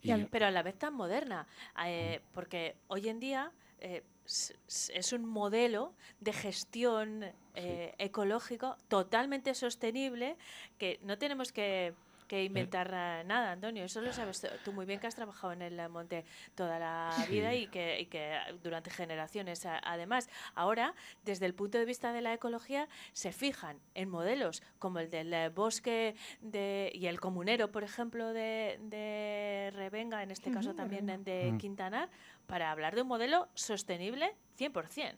Y 0.01 0.09
Y 0.09 0.11
al- 0.11 0.27
pero 0.27 0.47
a 0.47 0.51
la 0.51 0.63
vez 0.63 0.75
tan 0.77 0.93
moderna, 0.93 1.47
eh, 1.85 2.21
porque 2.33 2.75
hoy 2.87 3.07
en 3.09 3.19
día 3.19 3.51
eh, 3.79 4.03
es 4.25 5.13
un 5.13 5.25
modelo 5.25 5.93
de 6.19 6.33
gestión 6.33 7.23
eh, 7.55 7.93
ecológico 7.97 8.77
totalmente 8.87 9.53
sostenible 9.53 10.37
que 10.77 10.99
no 11.03 11.17
tenemos 11.17 11.51
que, 11.51 11.93
que 12.31 12.45
inventar 12.45 12.87
eh, 12.93 13.23
nada, 13.25 13.51
Antonio. 13.51 13.83
Eso 13.83 13.99
lo 13.99 14.13
sabes 14.13 14.47
tú 14.63 14.71
muy 14.71 14.85
bien 14.85 15.01
que 15.01 15.07
has 15.07 15.15
trabajado 15.15 15.51
en 15.51 15.61
el 15.61 15.89
monte 15.89 16.23
toda 16.55 16.79
la 16.79 17.25
vida 17.29 17.53
y 17.53 17.67
que, 17.67 17.99
y 17.99 18.05
que 18.05 18.37
durante 18.63 18.89
generaciones 18.89 19.65
además. 19.65 20.29
Ahora, 20.55 20.93
desde 21.25 21.45
el 21.45 21.53
punto 21.53 21.77
de 21.77 21.83
vista 21.83 22.13
de 22.13 22.21
la 22.21 22.33
ecología, 22.33 22.87
se 23.11 23.33
fijan 23.33 23.79
en 23.95 24.07
modelos 24.07 24.63
como 24.79 24.99
el 24.99 25.09
del 25.09 25.33
eh, 25.33 25.49
bosque 25.49 26.15
de, 26.39 26.89
y 26.95 27.07
el 27.07 27.19
comunero, 27.19 27.69
por 27.69 27.83
ejemplo, 27.83 28.31
de, 28.31 28.79
de 28.83 29.73
Revenga, 29.75 30.23
en 30.23 30.31
este 30.31 30.51
caso 30.51 30.73
también 30.73 31.07
de 31.07 31.51
Mm. 31.51 31.57
Quintanar, 31.57 32.07
para 32.47 32.71
hablar 32.71 32.95
de 32.95 33.01
un 33.01 33.09
modelo 33.09 33.49
sostenible 33.55 34.35
100%. 34.57 35.15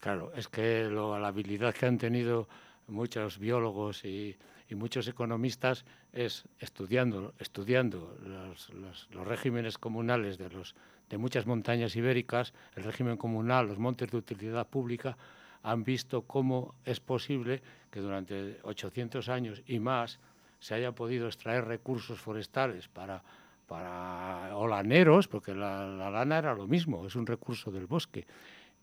Claro, 0.00 0.32
es 0.34 0.48
que 0.48 0.84
lo- 0.84 1.18
la 1.18 1.28
habilidad 1.28 1.72
que 1.74 1.86
han 1.86 1.96
tenido 1.96 2.46
muchos 2.88 3.38
biólogos 3.38 4.04
y, 4.04 4.36
y 4.68 4.74
muchos 4.74 5.06
economistas 5.08 5.84
es 6.12 6.44
estudiando, 6.58 7.34
estudiando 7.38 8.16
los, 8.24 8.70
los- 8.70 9.08
regímenes 9.26 9.78
comunales 9.78 10.38
de, 10.38 10.50
los, 10.50 10.74
de 11.08 11.18
muchas 11.18 11.46
montañas 11.46 11.96
ibéricas, 11.96 12.52
el 12.76 12.84
régimen 12.84 13.16
comunal, 13.16 13.66
los 13.68 13.78
montes 13.78 14.10
de 14.10 14.18
utilidad 14.18 14.66
pública, 14.68 15.16
han 15.62 15.84
visto 15.84 16.22
cómo 16.22 16.74
es 16.84 17.00
posible 17.00 17.62
que 17.90 18.00
durante 18.00 18.58
800 18.64 19.28
años 19.28 19.62
y 19.66 19.78
más 19.78 20.18
se 20.58 20.74
haya 20.74 20.92
podido 20.92 21.26
extraer 21.26 21.64
recursos 21.66 22.20
forestales 22.20 22.88
para, 22.88 23.22
para 23.66 24.56
o 24.56 24.66
laneros, 24.66 25.28
porque 25.28 25.54
la, 25.54 25.86
la 25.86 26.10
lana 26.10 26.38
era 26.38 26.54
lo 26.54 26.66
mismo, 26.66 27.06
es 27.06 27.14
un 27.16 27.26
recurso 27.26 27.70
del 27.70 27.86
bosque. 27.86 28.26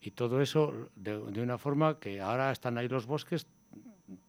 Y 0.01 0.11
todo 0.11 0.41
eso 0.41 0.89
de, 0.95 1.19
de 1.19 1.41
una 1.41 1.57
forma 1.57 1.99
que 1.99 2.21
ahora 2.21 2.51
están 2.51 2.77
ahí 2.77 2.87
los 2.87 3.05
bosques, 3.05 3.45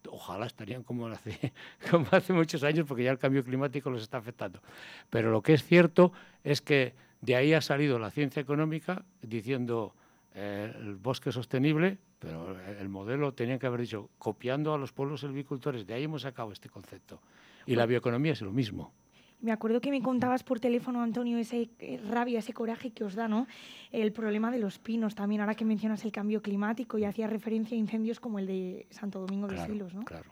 ojalá 0.08 0.46
estarían 0.46 0.82
como 0.82 1.06
hace, 1.06 1.52
como 1.90 2.06
hace 2.10 2.32
muchos 2.32 2.62
años, 2.62 2.86
porque 2.86 3.04
ya 3.04 3.10
el 3.10 3.18
cambio 3.18 3.44
climático 3.44 3.90
los 3.90 4.02
está 4.02 4.18
afectando. 4.18 4.60
Pero 5.08 5.30
lo 5.30 5.42
que 5.42 5.54
es 5.54 5.64
cierto 5.64 6.12
es 6.44 6.60
que 6.60 6.94
de 7.20 7.36
ahí 7.36 7.52
ha 7.52 7.60
salido 7.60 7.98
la 7.98 8.10
ciencia 8.10 8.40
económica 8.40 9.04
diciendo 9.22 9.94
eh, 10.34 10.72
el 10.78 10.96
bosque 10.96 11.32
sostenible, 11.32 11.98
pero 12.18 12.56
el 12.60 12.88
modelo 12.88 13.32
tenían 13.32 13.58
que 13.58 13.66
haber 13.66 13.80
dicho 13.80 14.10
copiando 14.18 14.74
a 14.74 14.78
los 14.78 14.92
pueblos 14.92 15.20
silvicultores. 15.20 15.86
De 15.86 15.94
ahí 15.94 16.04
hemos 16.04 16.22
sacado 16.22 16.52
este 16.52 16.68
concepto. 16.68 17.20
Y 17.66 17.74
la 17.74 17.86
bioeconomía 17.86 18.32
es 18.32 18.42
lo 18.42 18.52
mismo. 18.52 18.92
Me 19.42 19.52
acuerdo 19.52 19.80
que 19.80 19.90
me 19.90 20.02
contabas 20.02 20.42
por 20.42 20.60
teléfono, 20.60 21.02
Antonio, 21.02 21.38
ese 21.38 21.70
eh, 21.78 22.00
rabia, 22.08 22.40
ese 22.40 22.52
coraje 22.52 22.90
que 22.90 23.04
os 23.04 23.14
da, 23.14 23.26
¿no? 23.26 23.46
El 23.90 24.12
problema 24.12 24.50
de 24.50 24.58
los 24.58 24.78
pinos 24.78 25.14
también, 25.14 25.40
ahora 25.40 25.54
que 25.54 25.64
mencionas 25.64 26.04
el 26.04 26.12
cambio 26.12 26.42
climático 26.42 26.98
y 26.98 27.04
hacías 27.04 27.30
referencia 27.30 27.76
a 27.76 27.80
incendios 27.80 28.20
como 28.20 28.38
el 28.38 28.46
de 28.46 28.86
Santo 28.90 29.20
Domingo 29.20 29.48
de 29.48 29.58
Silos, 29.64 29.94
¿no? 29.94 30.04
claro. 30.04 30.30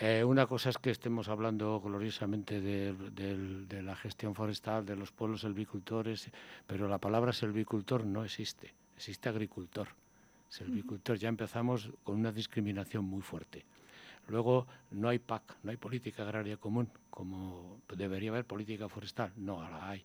Eh, 0.00 0.22
una 0.22 0.46
cosa 0.46 0.70
es 0.70 0.78
que 0.78 0.90
estemos 0.90 1.28
hablando 1.28 1.80
gloriosamente 1.80 2.60
de, 2.60 3.82
la 3.82 3.96
gestión 3.96 4.32
forestal, 4.32 4.86
de 4.86 4.94
los 4.94 5.10
pueblos 5.10 5.40
silvicultores, 5.40 6.30
pero 6.68 6.86
la 6.86 6.98
palabra 6.98 7.32
silvicultor 7.32 8.06
no 8.06 8.24
existe, 8.24 8.74
existe 8.94 9.28
agricultor. 9.28 9.88
Silvicultor, 10.48 11.18
ya 11.18 11.28
empezamos 11.28 11.90
con 12.04 12.14
una 12.14 12.30
discriminación 12.30 13.04
muy 13.06 13.22
fuerte. 13.22 13.64
Luego, 14.28 14.68
no 14.92 15.08
hay 15.08 15.18
PAC, 15.18 15.56
no 15.64 15.72
hay 15.72 15.76
política 15.76 16.22
agraria 16.22 16.58
común, 16.58 16.88
como 17.10 17.67
debería 17.98 18.30
haber 18.30 18.46
política 18.46 18.88
forestal, 18.88 19.32
no 19.36 19.60
la 19.60 19.90
hay. 19.90 20.04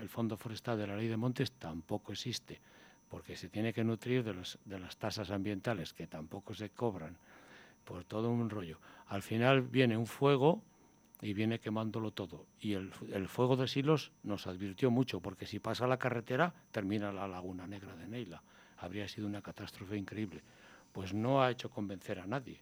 El 0.00 0.08
Fondo 0.08 0.36
Forestal 0.36 0.78
de 0.78 0.86
la 0.88 0.96
Ley 0.96 1.06
de 1.06 1.16
Montes 1.16 1.52
tampoco 1.52 2.10
existe, 2.10 2.60
porque 3.08 3.36
se 3.36 3.48
tiene 3.48 3.72
que 3.72 3.84
nutrir 3.84 4.24
de, 4.24 4.78
las 4.78 4.96
tasas 4.96 5.30
ambientales, 5.30 5.92
que 5.92 6.08
tampoco 6.08 6.54
se 6.54 6.70
cobran 6.70 7.16
por 7.84 8.02
todo 8.04 8.30
un 8.30 8.50
rollo. 8.50 8.80
Al 9.06 9.22
final 9.22 9.62
viene 9.62 9.96
un 9.96 10.06
fuego 10.06 10.62
y 11.20 11.34
viene 11.34 11.60
quemándolo 11.60 12.10
todo. 12.10 12.46
Y 12.58 12.72
el, 12.72 12.90
el 13.12 13.28
fuego 13.28 13.56
de 13.56 13.68
Silos 13.68 14.10
nos 14.24 14.48
advirtió 14.48 14.90
mucho, 14.90 15.20
porque 15.20 15.46
si 15.46 15.60
pasa 15.60 15.86
la 15.86 15.98
carretera, 15.98 16.52
termina 16.72 17.12
la 17.12 17.28
laguna 17.28 17.66
negra 17.68 17.94
de 17.94 18.08
Neila. 18.08 18.42
Habría 18.78 19.06
sido 19.06 19.28
una 19.28 19.42
catástrofe 19.42 19.96
increíble. 19.96 20.42
Pues 20.92 21.14
no 21.14 21.42
ha 21.42 21.50
hecho 21.50 21.70
convencer 21.70 22.18
a 22.18 22.26
nadie. 22.26 22.60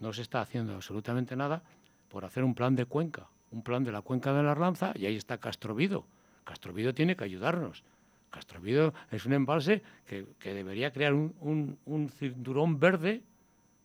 No 0.00 0.12
se 0.12 0.20
está 0.20 0.42
haciendo 0.42 0.74
absolutamente 0.74 1.34
nada 1.34 1.62
por 2.10 2.24
hacer 2.26 2.44
un 2.44 2.54
plan 2.54 2.76
de 2.76 2.84
cuenca, 2.84 3.28
un 3.56 3.62
plan 3.62 3.82
de 3.84 3.90
la 3.92 4.02
cuenca 4.02 4.32
de 4.34 4.42
la 4.42 4.52
Arlanza, 4.52 4.92
y 4.94 5.06
ahí 5.06 5.16
está 5.16 5.38
Castrovido. 5.38 6.04
Castrovido 6.44 6.92
tiene 6.94 7.16
que 7.16 7.24
ayudarnos. 7.24 7.82
Castrovido 8.30 8.92
es 9.10 9.24
un 9.24 9.32
embalse 9.32 9.82
que, 10.06 10.26
que 10.38 10.52
debería 10.52 10.92
crear 10.92 11.14
un, 11.14 11.34
un- 11.40 11.78
un 11.86 12.08
cinturón 12.10 12.78
verde 12.78 13.22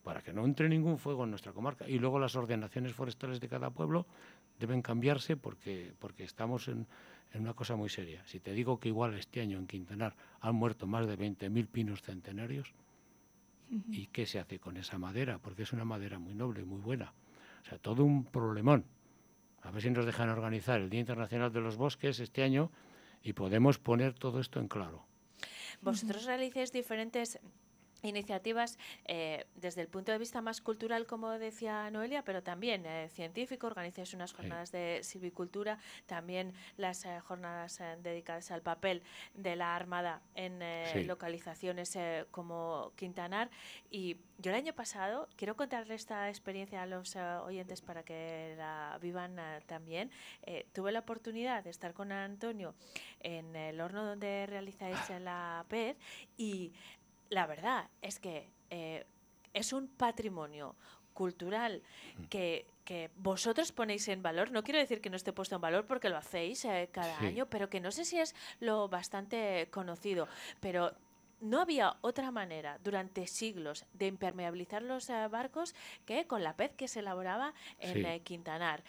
para 0.03 0.21
que 0.21 0.33
no 0.33 0.43
entre 0.45 0.67
ningún 0.67 0.97
fuego 0.97 1.23
en 1.23 1.29
nuestra 1.29 1.53
comarca. 1.53 1.87
Y 1.87 1.99
luego 1.99 2.19
las 2.19 2.35
ordenaciones 2.35 2.93
forestales 2.93 3.39
de 3.39 3.47
cada 3.47 3.69
pueblo 3.69 4.05
deben 4.59 4.81
cambiarse 4.81 5.37
porque, 5.37 5.93
porque 5.99 6.23
estamos 6.25 6.67
en, 6.67 6.85
en 7.33 7.41
una 7.41 7.53
cosa 7.53 7.75
muy 7.77 7.87
seria. 7.89 8.21
Si 8.25 8.39
te 8.39 8.51
digo 8.53 8.79
que 8.79 8.89
igual 8.89 9.13
este 9.13 9.39
año 9.41 9.57
en 9.57 9.67
Quintanar 9.67 10.15
han 10.41 10.55
muerto 10.55 10.85
más 10.85 11.07
de 11.07 11.17
20.000 11.17 11.67
pinos 11.67 12.01
centenarios, 12.01 12.73
¿y 13.89 14.07
qué 14.07 14.25
se 14.25 14.39
hace 14.39 14.59
con 14.59 14.75
esa 14.75 14.97
madera? 14.97 15.37
Porque 15.37 15.63
es 15.63 15.71
una 15.71 15.85
madera 15.85 16.19
muy 16.19 16.33
noble, 16.35 16.65
muy 16.65 16.81
buena. 16.81 17.13
O 17.63 17.65
sea, 17.69 17.77
todo 17.77 18.03
un 18.03 18.25
problemón. 18.25 18.83
A 19.63 19.71
ver 19.71 19.81
si 19.81 19.89
nos 19.89 20.05
dejan 20.05 20.29
organizar 20.29 20.79
el 20.81 20.89
Día 20.89 20.99
Internacional 20.99 21.51
de 21.51 21.61
los 21.61 21.77
Bosques 21.77 22.19
este 22.19 22.43
año 22.43 22.71
y 23.23 23.33
podemos 23.33 23.77
poner 23.77 24.13
todo 24.13 24.39
esto 24.39 24.59
en 24.59 24.67
claro. 24.67 25.05
Vosotros 25.81 26.25
realicéis 26.25 26.71
diferentes 26.71 27.39
iniciativas 28.03 28.77
eh, 29.05 29.46
desde 29.55 29.81
el 29.81 29.88
punto 29.88 30.12
de 30.12 30.17
vista 30.17 30.41
más 30.41 30.62
cultural, 30.62 31.05
como 31.05 31.29
decía 31.31 31.89
Noelia, 31.91 32.24
pero 32.24 32.43
también 32.43 32.86
eh, 32.86 33.10
científico. 33.10 33.67
Organizáis 33.67 34.13
unas 34.13 34.34
jornadas 34.34 34.72
de 34.72 35.00
silvicultura, 35.03 35.79
también 36.05 36.53
las 36.77 37.05
eh, 37.05 37.20
jornadas 37.22 37.81
dedicadas 38.01 38.51
al 38.51 38.62
papel 38.62 39.03
de 39.34 39.55
la 39.55 39.75
Armada 39.75 40.22
en 40.36 40.62
Sí. 40.93 41.03
localizaciones 41.03 41.98
como 42.31 42.91
Quintanar. 42.96 43.50
Y 43.89 44.17
yo 44.38 44.51
el 44.51 44.58
año 44.58 44.74
pasado, 44.74 45.27
quiero 45.36 45.55
contarle 45.55 45.96
esta 45.96 46.29
experiencia 46.29 46.81
a 46.81 46.86
los 46.86 47.15
oyentes 47.15 47.81
para 47.81 48.03
que 48.03 48.55
la 48.58 48.98
vivan 49.01 49.38
también. 49.65 50.12
Tuve 50.74 50.91
la 50.91 51.00
oportunidad 51.00 51.63
de 51.63 51.70
estar 51.70 51.93
con 51.93 52.12
Antonio 52.12 52.75
en 53.20 53.55
el 53.55 53.79
horno 53.81 54.05
donde 54.05 54.46
realizáis 54.48 55.10
eh, 55.10 55.20
la 55.20 55.65
PED 55.67 55.96
y 56.38 56.74
la 57.31 57.47
verdad 57.47 57.89
es 58.03 58.19
que 58.19 58.47
eh, 58.69 59.05
es 59.53 59.73
un 59.73 59.88
patrimonio 59.88 60.75
cultural 61.13 61.81
Mm. 62.17 62.23
que, 62.25 62.65
que 62.85 63.09
vosotros 63.17 63.71
ponéis 63.71 64.07
en 64.07 64.21
valor, 64.21 64.51
no 64.51 64.63
quiero 64.63 64.79
decir 64.79 65.01
que 65.01 65.09
no 65.09 65.15
esté 65.15 65.33
puesto 65.33 65.55
en 65.55 65.61
valor 65.61 65.85
porque 65.85 66.09
lo 66.09 66.17
hacéis 66.17 66.63
eh, 66.65 66.89
cada 66.91 67.17
Sí. 67.19 67.25
año, 67.25 67.45
pero 67.47 67.69
que 67.69 67.79
no 67.81 67.91
sé 67.91 68.05
si 68.05 68.19
es 68.19 68.35
lo 68.59 68.88
bastante 68.88 69.67
conocido, 69.71 70.27
pero 70.59 70.93
no 71.41 71.59
había 71.61 71.95
otra 72.01 72.31
manera 72.31 72.77
durante 72.83 73.25
siglos 73.27 73.85
de 73.93 74.07
impermeabilizar 74.07 74.83
los 74.83 75.09
eh, 75.09 75.27
barcos 75.27 75.73
que 76.05 76.27
con 76.27 76.43
la 76.43 76.55
pez 76.55 76.73
que 76.75 76.88
se 76.88 77.00
elaboraba 77.00 77.53
en 77.79 78.03
Sí. 78.13 78.19
Quintanar. 78.21 78.83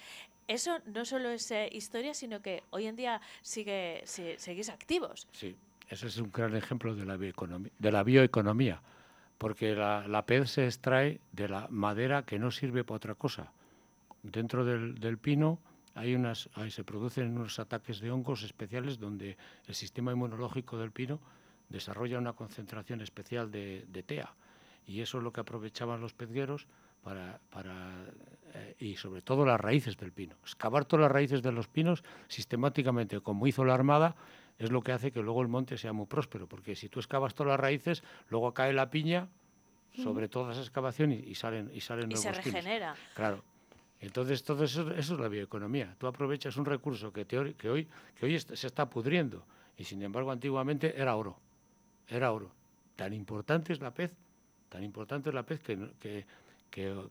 Eso 0.48 0.78
no 0.86 1.04
solo 1.04 1.30
es 1.30 1.50
historia, 1.70 2.12
sino 2.14 2.42
que 2.42 2.62
hoy 2.70 2.86
en 2.86 2.96
día 2.96 3.20
sigue, 3.42 4.02
si- 4.04 4.36
seguís 4.38 4.68
activos. 4.68 5.26
Sí, 5.32 5.56
ese 5.92 6.06
es 6.06 6.16
un 6.16 6.32
gran 6.32 6.56
ejemplo 6.56 6.94
de 6.94 7.04
la 7.92 8.02
bioeconomía, 8.02 8.80
porque 9.36 9.74
la, 9.74 10.08
la 10.08 10.24
pez 10.24 10.50
se 10.50 10.64
extrae 10.64 11.20
de 11.32 11.48
la 11.48 11.68
madera 11.68 12.24
que 12.24 12.38
no 12.38 12.50
sirve 12.50 12.82
para 12.82 12.96
otra 12.96 13.14
cosa. 13.14 13.52
Dentro 14.22 14.64
del, 14.64 15.18
pino 15.18 15.58
hay 15.94 16.14
unas, 16.14 16.48
hay- 16.54 16.70
se 16.70 16.82
producen 16.82 17.36
unos 17.36 17.58
ataques 17.58 18.00
de 18.00 18.10
hongos 18.10 18.42
especiales 18.42 18.98
donde 18.98 19.36
el 19.66 19.74
sistema 19.74 20.12
inmunológico 20.12 20.78
del 20.78 20.92
pino 20.92 21.20
desarrolla 21.68 22.18
una 22.18 22.32
concentración 22.32 23.02
especial 23.02 23.50
de, 23.50 24.04
TEA. 24.06 24.32
Y 24.86 25.02
eso 25.02 25.18
es 25.18 25.24
lo 25.24 25.32
que 25.32 25.40
aprovechaban 25.42 26.00
los 26.00 26.14
pezgueros 26.14 26.66
para, 27.02 27.38
para 27.50 28.06
eh, 28.54 28.76
y 28.78 28.96
sobre 28.96 29.20
todo 29.20 29.44
las 29.44 29.60
raíces 29.60 29.98
del 29.98 30.12
pino. 30.12 30.36
Excavar 30.42 30.86
todas 30.86 31.02
las 31.02 31.12
raíces 31.12 31.42
de 31.42 31.52
los 31.52 31.68
pinos 31.68 32.02
sistemáticamente, 32.28 33.20
como 33.20 33.46
hizo 33.46 33.64
la 33.64 33.74
Armada, 33.74 34.16
es 34.58 34.70
lo 34.70 34.82
que 34.82 34.92
hace 34.92 35.10
que 35.12 35.20
luego 35.22 35.42
el 35.42 35.48
monte 35.48 35.76
sea 35.78 35.92
muy 35.92 36.06
próspero, 36.06 36.46
porque 36.46 36.76
si 36.76 36.88
tú 36.88 37.00
excavas 37.00 37.34
todas 37.34 37.50
las 37.52 37.60
raíces, 37.60 38.02
luego 38.28 38.52
cae 38.54 38.72
la 38.72 38.90
piña 38.90 39.28
sobre 39.94 40.28
toda 40.28 40.52
esa 40.52 40.60
excavación 40.62 41.12
y, 41.12 41.34
salen 41.34 41.70
y 41.74 41.80
salen 41.80 42.10
Y 42.10 42.14
nuevos 42.14 42.22
se 42.22 42.30
pinos. 42.42 42.44
regenera. 42.44 42.94
Claro. 43.14 43.44
Entonces, 44.00 44.42
todo 44.42 44.64
eso, 44.64 44.90
eso 44.94 45.14
es 45.14 45.20
la 45.20 45.28
bioeconomía. 45.28 45.94
Tú 45.98 46.06
aprovechas 46.06 46.56
un 46.56 46.64
recurso 46.64 47.12
que, 47.12 47.26
teori- 47.26 47.54
que 47.54 47.68
hoy, 47.70 47.88
que 48.18 48.26
hoy 48.26 48.38
se 48.40 48.66
está 48.66 48.88
pudriendo 48.88 49.44
y, 49.76 49.84
sin 49.84 50.02
embargo, 50.02 50.30
antiguamente 50.32 51.00
era 51.00 51.14
oro. 51.14 51.38
Era 52.08 52.32
oro. 52.32 52.50
Tan 52.96 53.12
importante 53.12 53.72
es 53.72 53.80
la 53.80 53.92
pez, 53.94 54.12
tan 54.68 54.82
importante 54.82 55.28
es 55.28 55.34
la 55.34 55.44
pez 55.44 55.60
que, 55.62 55.78
que, 56.00 56.24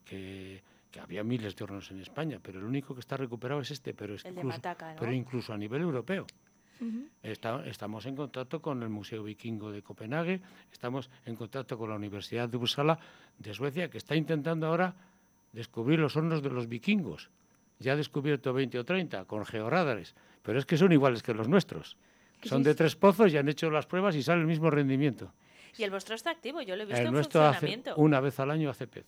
que, 0.04 1.00
había 1.00 1.24
miles 1.24 1.56
de 1.56 1.64
hornos 1.64 1.90
en 1.92 2.02
España, 2.02 2.40
pero 2.42 2.60
el 2.60 2.66
único 2.66 2.94
que 2.94 3.00
está 3.00 3.16
recuperado 3.16 3.62
es 3.62 3.72
este, 3.72 3.94
pero, 3.94 4.16
es 4.16 4.26
El 4.26 4.36
de 4.36 4.42
incluso, 4.42 4.58
Mataca, 4.58 4.94
¿no? 4.94 5.00
pero 5.00 5.14
incluso 5.14 5.54
a 5.54 5.58
nivel 5.58 5.82
europeo. 5.82 6.26
Está- 7.22 7.64
estamos 7.68 8.06
en 8.08 8.16
contacto 8.16 8.62
con 8.62 8.82
el 8.82 8.90
Museo 8.90 9.24
Vikingo 9.24 9.72
de 9.72 9.84
Copenhague, 9.84 10.42
estamos 10.72 11.10
en 11.26 11.36
contacto 11.36 11.78
con 11.78 11.90
la 11.90 11.96
Universidad 11.96 12.50
de 12.50 12.58
Uppsala 12.58 12.98
de 13.38 13.54
Suecia, 13.54 13.90
que 13.90 13.98
está 14.00 14.16
intentando 14.16 14.66
ahora 14.68 14.96
descubrir 15.54 16.00
los 16.00 16.16
hornos 16.18 16.42
de 16.42 16.50
los 16.50 16.68
vikingos. 16.68 17.30
Ya 17.80 17.94
ha 17.94 17.96
descubierto 17.96 18.54
20 18.54 18.80
o 18.80 18.84
30 18.86 19.26
con 19.26 19.46
georradares, 19.46 20.16
pero 20.42 20.58
es 20.60 20.66
que 20.66 20.78
son 20.78 20.92
iguales 20.92 21.22
que 21.24 21.34
los 21.34 21.48
nuestros. 21.48 21.98
Son 22.44 22.64
de 22.64 22.74
tres 22.74 22.96
pozos 22.96 23.32
y 23.32 23.38
han 23.38 23.48
hecho 23.50 23.70
las 23.70 23.86
pruebas 23.86 24.16
y 24.16 24.24
sale 24.24 24.42
el 24.42 24.48
mismo 24.48 24.70
rendimiento. 24.72 25.32
Y 25.78 25.84
el 25.84 25.92
vuestro 25.92 26.16
está 26.16 26.32
activo, 26.32 26.62
yo 26.62 26.76
lo 26.76 26.84
he 26.84 26.86
visto 26.86 27.00
El 27.02 27.08
en 27.08 27.14
nuestro 27.14 27.42
hace 27.44 27.60
funcionamiento. 27.60 27.96
una 27.98 28.20
vez 28.20 28.40
al 28.40 28.50
año 28.52 28.70
hace 28.70 28.88
pez. 28.88 29.06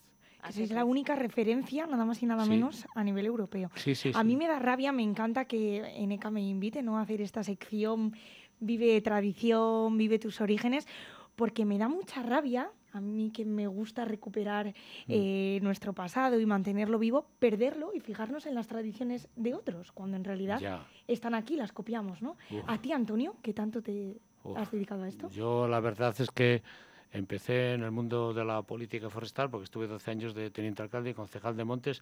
Sois 0.51 0.71
la 0.71 0.83
única 0.85 1.15
referencia, 1.15 1.85
nada 1.87 2.05
más 2.05 2.21
y 2.21 2.25
nada 2.25 2.43
Sí. 2.43 2.49
menos, 2.49 2.87
a 2.93 3.03
nivel 3.03 3.25
europeo. 3.25 3.69
Sí, 3.75 3.95
sí, 3.95 4.11
A 4.13 4.23
mí 4.23 4.35
me 4.35 4.47
da 4.47 4.59
rabia, 4.59 4.91
me 4.91 5.03
encanta 5.03 5.45
que 5.45 5.77
Eneca 5.95 6.29
me 6.31 6.41
invite 6.41 6.81
¿no? 6.83 6.97
a 6.97 7.01
hacer 7.01 7.21
esta 7.21 7.43
sección 7.43 8.13
Vive 8.59 9.01
tradición, 9.01 9.97
vive 9.97 10.19
tus 10.19 10.39
orígenes, 10.39 10.87
porque 11.35 11.65
me 11.65 11.77
da 11.77 11.89
mucha 11.89 12.23
rabia, 12.23 12.71
a 12.93 13.01
mí 13.01 13.29
que 13.31 13.43
me 13.43 13.67
gusta 13.67 14.05
recuperar 14.05 14.67
Mm. 14.67 14.71
eh, 15.09 15.59
nuestro 15.61 15.91
pasado 15.91 16.39
y 16.39 16.45
mantenerlo 16.45 16.97
vivo, 16.97 17.27
perderlo 17.39 17.91
y 17.93 17.99
fijarnos 17.99 18.45
en 18.45 18.55
las 18.55 18.67
tradiciones 18.67 19.27
de 19.35 19.53
otros, 19.53 19.91
cuando 19.91 20.15
en 20.15 20.23
realidad 20.23 20.59
Ya. 20.59 20.85
están 21.07 21.35
aquí, 21.35 21.57
las 21.57 21.73
copiamos, 21.73 22.21
¿no? 22.21 22.37
Uf. 22.51 22.63
A 22.67 22.77
ti, 22.77 22.93
Antonio, 22.93 23.35
que 23.41 23.53
tanto 23.53 23.81
te 23.81 24.21
Uf. 24.45 24.57
has 24.57 24.71
dedicado 24.71 25.03
a 25.03 25.09
esto. 25.09 25.27
Yo 25.29 25.67
la 25.67 25.81
verdad 25.81 26.15
es 26.19 26.29
que 26.31 26.63
empecé 27.13 27.73
en 27.73 27.83
el 27.83 27.91
mundo 27.91 28.33
de 28.33 28.43
la 28.43 28.63
política 28.63 29.09
forestal 29.09 29.49
porque 29.49 29.65
estuve 29.65 29.87
12 29.87 30.11
años 30.11 30.33
de 30.33 30.49
teniente 30.49 30.81
alcalde 30.81 31.11
y 31.11 31.13
concejal 31.13 31.55
de 31.55 31.63
Montes 31.63 32.01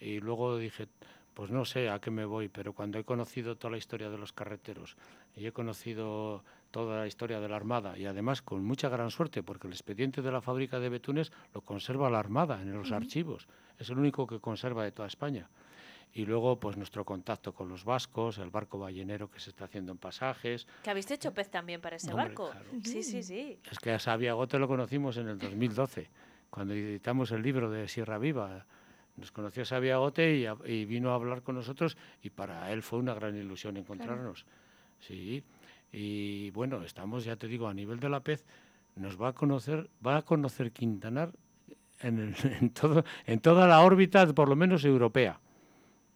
y 0.00 0.18
luego 0.18 0.58
dije, 0.58 0.88
pues 1.34 1.52
no 1.52 1.64
sé 1.64 1.88
a 1.88 2.00
qué 2.00 2.10
me 2.10 2.24
voy, 2.24 2.48
pero 2.48 2.72
cuando 2.72 2.98
he 2.98 3.04
conocido 3.04 3.56
toda 3.56 3.70
la 3.70 3.78
historia 3.78 4.10
de 4.10 4.18
los 4.18 4.32
carreteros 4.32 4.96
y 5.36 5.46
he 5.46 5.52
conocido 5.52 6.42
toda 6.72 6.98
la 6.98 7.06
historia 7.06 7.40
de 7.40 7.48
la 7.48 7.56
Armada 7.56 7.96
y 7.96 8.06
además 8.06 8.42
con 8.42 8.64
mucha 8.64 8.88
gran 8.88 9.10
suerte 9.10 9.44
porque 9.44 9.68
el 9.68 9.72
expediente 9.72 10.20
de 10.20 10.32
la 10.32 10.40
fábrica 10.40 10.80
de 10.80 10.88
betunes 10.88 11.32
lo 11.54 11.60
conserva 11.60 12.10
la 12.10 12.18
Armada 12.18 12.60
en 12.60 12.72
los 12.72 12.90
archivos, 12.90 13.46
es 13.78 13.88
el 13.90 13.98
único 13.98 14.26
que 14.26 14.40
conserva 14.40 14.82
de 14.82 14.92
toda 14.92 15.06
España. 15.06 15.48
Y 16.12 16.26
luego, 16.26 16.58
pues 16.58 16.76
nuestro 16.76 17.04
contacto 17.04 17.52
con 17.54 17.68
los 17.68 17.84
vascos, 17.84 18.38
el 18.38 18.50
barco 18.50 18.78
ballenero 18.80 19.30
que 19.30 19.38
se 19.38 19.50
está 19.50 19.66
haciendo 19.66 19.92
en 19.92 19.98
pasajes, 19.98 20.66
Que 20.82 20.90
habéis 20.90 21.08
hecho 21.10 21.32
pez 21.32 21.48
también 21.50 21.80
para 21.80 21.96
ese 21.96 22.10
Hombre, 22.12 22.28
barco. 22.28 22.50
claro. 22.50 22.66
Sí, 22.82 23.02
sí, 23.04 23.22
sí. 23.22 23.58
es 23.70 23.78
que 23.78 23.92
a 23.92 23.98
Sabia 24.00 24.32
Gote 24.34 24.58
lo 24.58 24.66
conocimos 24.66 25.16
en 25.18 25.28
el 25.28 25.38
2012, 25.38 26.10
cuando 26.50 26.74
editamos 26.74 27.30
el 27.30 27.42
libro 27.42 27.70
de 27.70 27.86
Sierra 27.86 28.18
Viva. 28.18 28.66
Nos 29.16 29.30
conoció 29.30 29.64
Sabia 29.64 29.98
Gote 29.98 30.36
y, 30.36 30.46
a- 30.46 30.56
y 30.64 30.84
vino 30.84 31.10
a 31.12 31.14
hablar 31.14 31.42
con 31.42 31.54
nosotros 31.54 31.96
y 32.22 32.30
para 32.30 32.72
él 32.72 32.82
fue 32.82 32.98
una 32.98 33.14
gran 33.14 33.36
ilusión 33.36 33.76
encontrarnos. 33.76 34.46
Sí, 34.98 35.44
y 35.92 36.50
bueno, 36.50 36.82
estamos, 36.82 37.24
ya 37.24 37.36
te 37.36 37.46
digo, 37.46 37.68
a 37.68 37.74
nivel 37.74 38.00
de 38.00 38.08
la 38.08 38.20
pez, 38.20 38.44
nos 38.96 39.20
va 39.20 39.28
a 39.28 39.32
conocer, 39.32 39.88
va 40.04 40.16
a 40.16 40.22
conocer 40.22 40.72
Quintanar 40.72 41.30
en, 42.00 42.18
el- 42.18 42.34
en 42.60 42.70
todo, 42.70 43.04
en 43.26 43.38
toda 43.40 43.68
la 43.68 43.80
órbita, 43.82 44.26
por 44.34 44.48
lo 44.48 44.56
menos 44.56 44.84
europea 44.84 45.38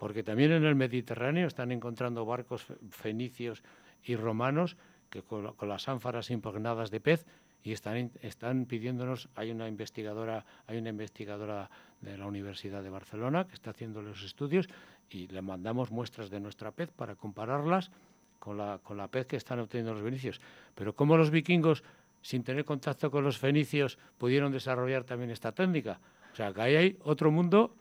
porque 0.04 0.22
también 0.22 0.52
en 0.52 0.66
el 0.66 0.74
Mediterráneo 0.74 1.46
están 1.46 1.72
encontrando 1.72 2.26
barcos 2.26 2.62
fe- 2.64 2.74
fenicios 2.90 3.62
y 4.02 4.16
romanos 4.16 4.76
que 5.08 5.22
con, 5.22 5.54
con 5.54 5.66
las 5.66 5.88
ánforas 5.88 6.28
impregnadas 6.30 6.90
de 6.90 7.00
pez 7.00 7.24
y 7.62 7.72
están, 7.72 8.10
están 8.20 8.66
pidiéndonos, 8.66 9.30
hay 9.34 9.50
una 9.50 9.66
investigadora, 9.66 10.44
hay 10.66 10.76
una 10.76 10.90
investigadora 10.90 11.70
de 12.02 12.18
la 12.18 12.26
Universidad 12.26 12.82
de 12.82 12.90
Barcelona 12.90 13.46
que 13.46 13.54
está 13.54 13.70
haciendo 13.70 14.02
los 14.02 14.22
estudios 14.22 14.68
y 15.08 15.26
le 15.28 15.40
mandamos 15.40 15.90
muestras 15.90 16.28
de 16.28 16.38
nuestra 16.38 16.70
pez 16.70 16.90
para 16.90 17.14
compararlas 17.14 17.90
con 18.38 18.58
la, 18.58 18.80
con 18.82 18.98
la 18.98 19.08
pez 19.08 19.24
que 19.24 19.36
están 19.36 19.58
obteniendo 19.58 19.94
los 19.94 20.02
fenicios. 20.02 20.38
Pero 20.74 20.94
cómo 20.94 21.16
los 21.16 21.30
vikingos, 21.30 21.82
sin 22.20 22.44
tener 22.44 22.66
contacto 22.66 23.10
con 23.10 23.24
los 23.24 23.38
fenicios, 23.38 23.96
pudieron 24.18 24.52
desarrollar 24.52 25.04
también 25.04 25.30
esta 25.30 25.52
técnica. 25.52 25.98
O 26.30 26.36
sea, 26.36 26.52
que 26.52 26.60
ahí 26.60 26.76
hay 26.76 26.98
otro 27.04 27.30
mundo 27.30 27.74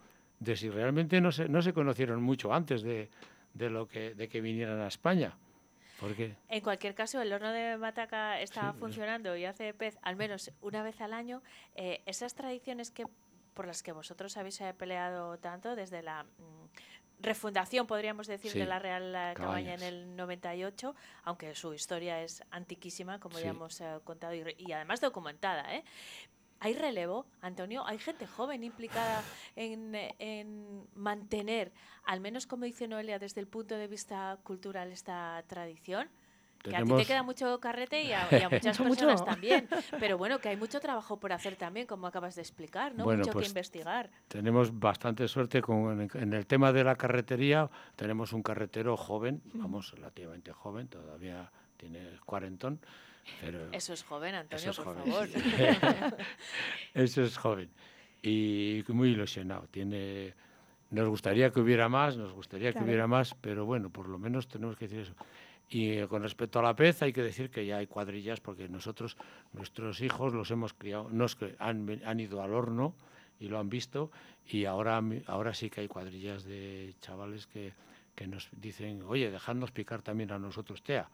de 0.44 0.56
si 0.56 0.70
realmente 0.70 1.20
no 1.20 1.32
se, 1.32 1.48
no 1.48 1.62
se 1.62 1.72
conocieron 1.72 2.22
mucho 2.22 2.52
antes 2.52 2.82
de, 2.82 3.10
de 3.54 3.70
lo 3.70 3.88
que, 3.88 4.14
de 4.14 4.28
que 4.28 4.40
vinieran 4.40 4.80
a 4.80 4.88
España. 4.88 5.32
Porque 6.00 6.34
En 6.48 6.60
cualquier 6.60 6.94
caso, 6.94 7.22
el 7.22 7.32
horno 7.32 7.50
de 7.52 7.76
Mataca 7.76 8.40
está 8.40 8.72
Sí, 8.72 8.78
funcionando 8.78 9.36
y 9.36 9.44
hace 9.44 9.72
pez 9.74 9.96
al 10.02 10.16
menos 10.16 10.50
una 10.60 10.82
vez 10.82 11.00
al 11.00 11.12
año. 11.12 11.42
Eh, 11.76 12.02
esas 12.06 12.34
tradiciones 12.34 12.90
que 12.90 13.06
por 13.54 13.66
las 13.66 13.82
que 13.84 13.92
vosotros 13.92 14.36
habéis 14.36 14.60
eh, 14.60 14.74
peleado 14.76 15.38
tanto 15.38 15.76
desde 15.76 16.02
la 16.02 16.24
mm, 16.24 16.66
refundación, 17.20 17.86
podríamos 17.86 18.26
decir, 18.26 18.50
Sí, 18.50 18.58
de 18.58 18.66
la 18.66 18.80
Real 18.80 19.14
eh, 19.14 19.34
Cabaña 19.34 19.74
en 19.74 19.82
el 19.82 20.16
98, 20.16 20.94
aunque 21.22 21.54
su 21.54 21.72
historia 21.72 22.20
es 22.22 22.42
antiquísima, 22.50 23.20
como 23.20 23.38
Sí. 23.38 23.44
ya 23.44 23.50
hemos 23.50 23.80
eh, 23.80 23.98
contado, 24.02 24.34
y 24.34 24.72
además 24.72 25.00
documentada. 25.00 25.72
¿eh? 25.76 25.84
¿Hay 26.60 26.74
relevo, 26.74 27.26
Antonio? 27.42 27.86
¿Hay 27.86 27.98
gente 27.98 28.26
joven 28.26 28.64
implicada 28.64 29.22
en, 29.56 29.94
en 30.18 30.86
mantener, 30.94 31.72
al 32.04 32.20
menos 32.20 32.46
como 32.46 32.64
dice 32.64 32.88
Noelia, 32.88 33.18
desde 33.18 33.40
el 33.40 33.46
punto 33.46 33.76
de 33.76 33.86
vista 33.86 34.38
cultural, 34.42 34.90
esta 34.92 35.42
tradición? 35.46 36.08
Que 36.62 36.74
a 36.74 36.82
ti 36.82 36.94
te 36.96 37.04
queda 37.04 37.22
mucho 37.22 37.60
carrete 37.60 38.02
y 38.04 38.12
a, 38.12 38.26
y 38.30 38.42
a 38.42 38.48
muchas 38.50 38.78
personas 38.78 39.20
mucho. 39.20 39.24
también. 39.24 39.68
Pero 40.00 40.16
bueno, 40.16 40.38
que 40.38 40.48
hay 40.48 40.56
mucho 40.56 40.80
trabajo 40.80 41.20
por 41.20 41.30
hacer 41.34 41.56
también, 41.56 41.86
como 41.86 42.06
acabas 42.06 42.36
de 42.36 42.40
explicar, 42.40 42.94
¿no? 42.94 43.04
Bueno, 43.04 43.18
mucho 43.18 43.32
pues 43.32 43.44
que 43.44 43.48
investigar. 43.50 44.10
tenemos 44.28 44.78
bastante 44.78 45.28
suerte 45.28 45.60
con, 45.60 46.08
en 46.14 46.32
el 46.32 46.46
tema 46.46 46.72
de 46.72 46.82
la 46.82 46.96
carretería. 46.96 47.68
Tenemos 47.96 48.32
un 48.32 48.42
carretero 48.42 48.96
joven, 48.96 49.42
vamos, 49.52 49.90
relativamente 49.90 50.52
joven, 50.52 50.88
todavía 50.88 51.52
tiene 51.76 52.18
cuarentón. 52.24 52.80
Pero 53.40 53.72
Eso 53.72 53.92
es 53.92 54.02
joven, 54.02 54.34
Antonio, 54.34 54.70
Eso 54.70 54.70
es 54.70 54.86
por 54.86 54.96
joven, 54.96 55.12
favor. 55.12 55.28
Eso 56.94 57.22
es 57.22 57.36
joven. 57.36 57.70
Y 58.22 58.82
muy 58.88 59.10
ilusionado. 59.10 59.66
Tiene, 59.70 60.34
nos 60.90 61.08
gustaría 61.08 61.50
que 61.50 61.60
hubiera 61.60 61.88
más, 61.88 62.16
nos 62.16 62.32
gustaría 62.32 62.70
Claro. 62.72 62.84
que 62.84 62.90
hubiera 62.90 63.06
más, 63.06 63.34
pero 63.40 63.64
bueno, 63.66 63.90
por 63.90 64.08
lo 64.08 64.18
menos 64.18 64.48
tenemos 64.48 64.76
que 64.76 64.86
decir 64.86 65.00
eso. 65.00 65.14
Y 65.68 65.90
eh, 65.92 66.06
con 66.08 66.22
respecto 66.22 66.58
a 66.58 66.62
la 66.62 66.76
pez, 66.76 67.02
hay 67.02 67.12
que 67.12 67.22
decir 67.22 67.50
que 67.50 67.66
ya 67.66 67.78
hay 67.78 67.86
cuadrillas, 67.86 68.40
porque 68.40 68.68
nosotros, 68.68 69.16
nuestros 69.52 70.00
hijos, 70.02 70.32
los 70.34 70.50
hemos 70.50 70.74
criado, 70.74 71.08
nos 71.10 71.36
han, 71.58 72.00
han 72.04 72.20
ido 72.20 72.42
al 72.42 72.52
horno 72.54 72.94
y 73.40 73.48
lo 73.48 73.58
han 73.58 73.68
visto, 73.68 74.10
y 74.46 74.66
ahora, 74.66 75.02
ahora 75.26 75.54
sí 75.54 75.70
que 75.70 75.80
hay 75.80 75.88
cuadrillas 75.88 76.44
de 76.44 76.94
chavales 77.00 77.46
que, 77.46 77.72
que 78.14 78.26
nos 78.26 78.48
dicen, 78.52 79.02
oye, 79.02 79.30
dejadnos 79.30 79.70
picar 79.72 80.02
también 80.02 80.30
a 80.32 80.38
nosotros 80.38 80.82
TEA. 80.82 81.08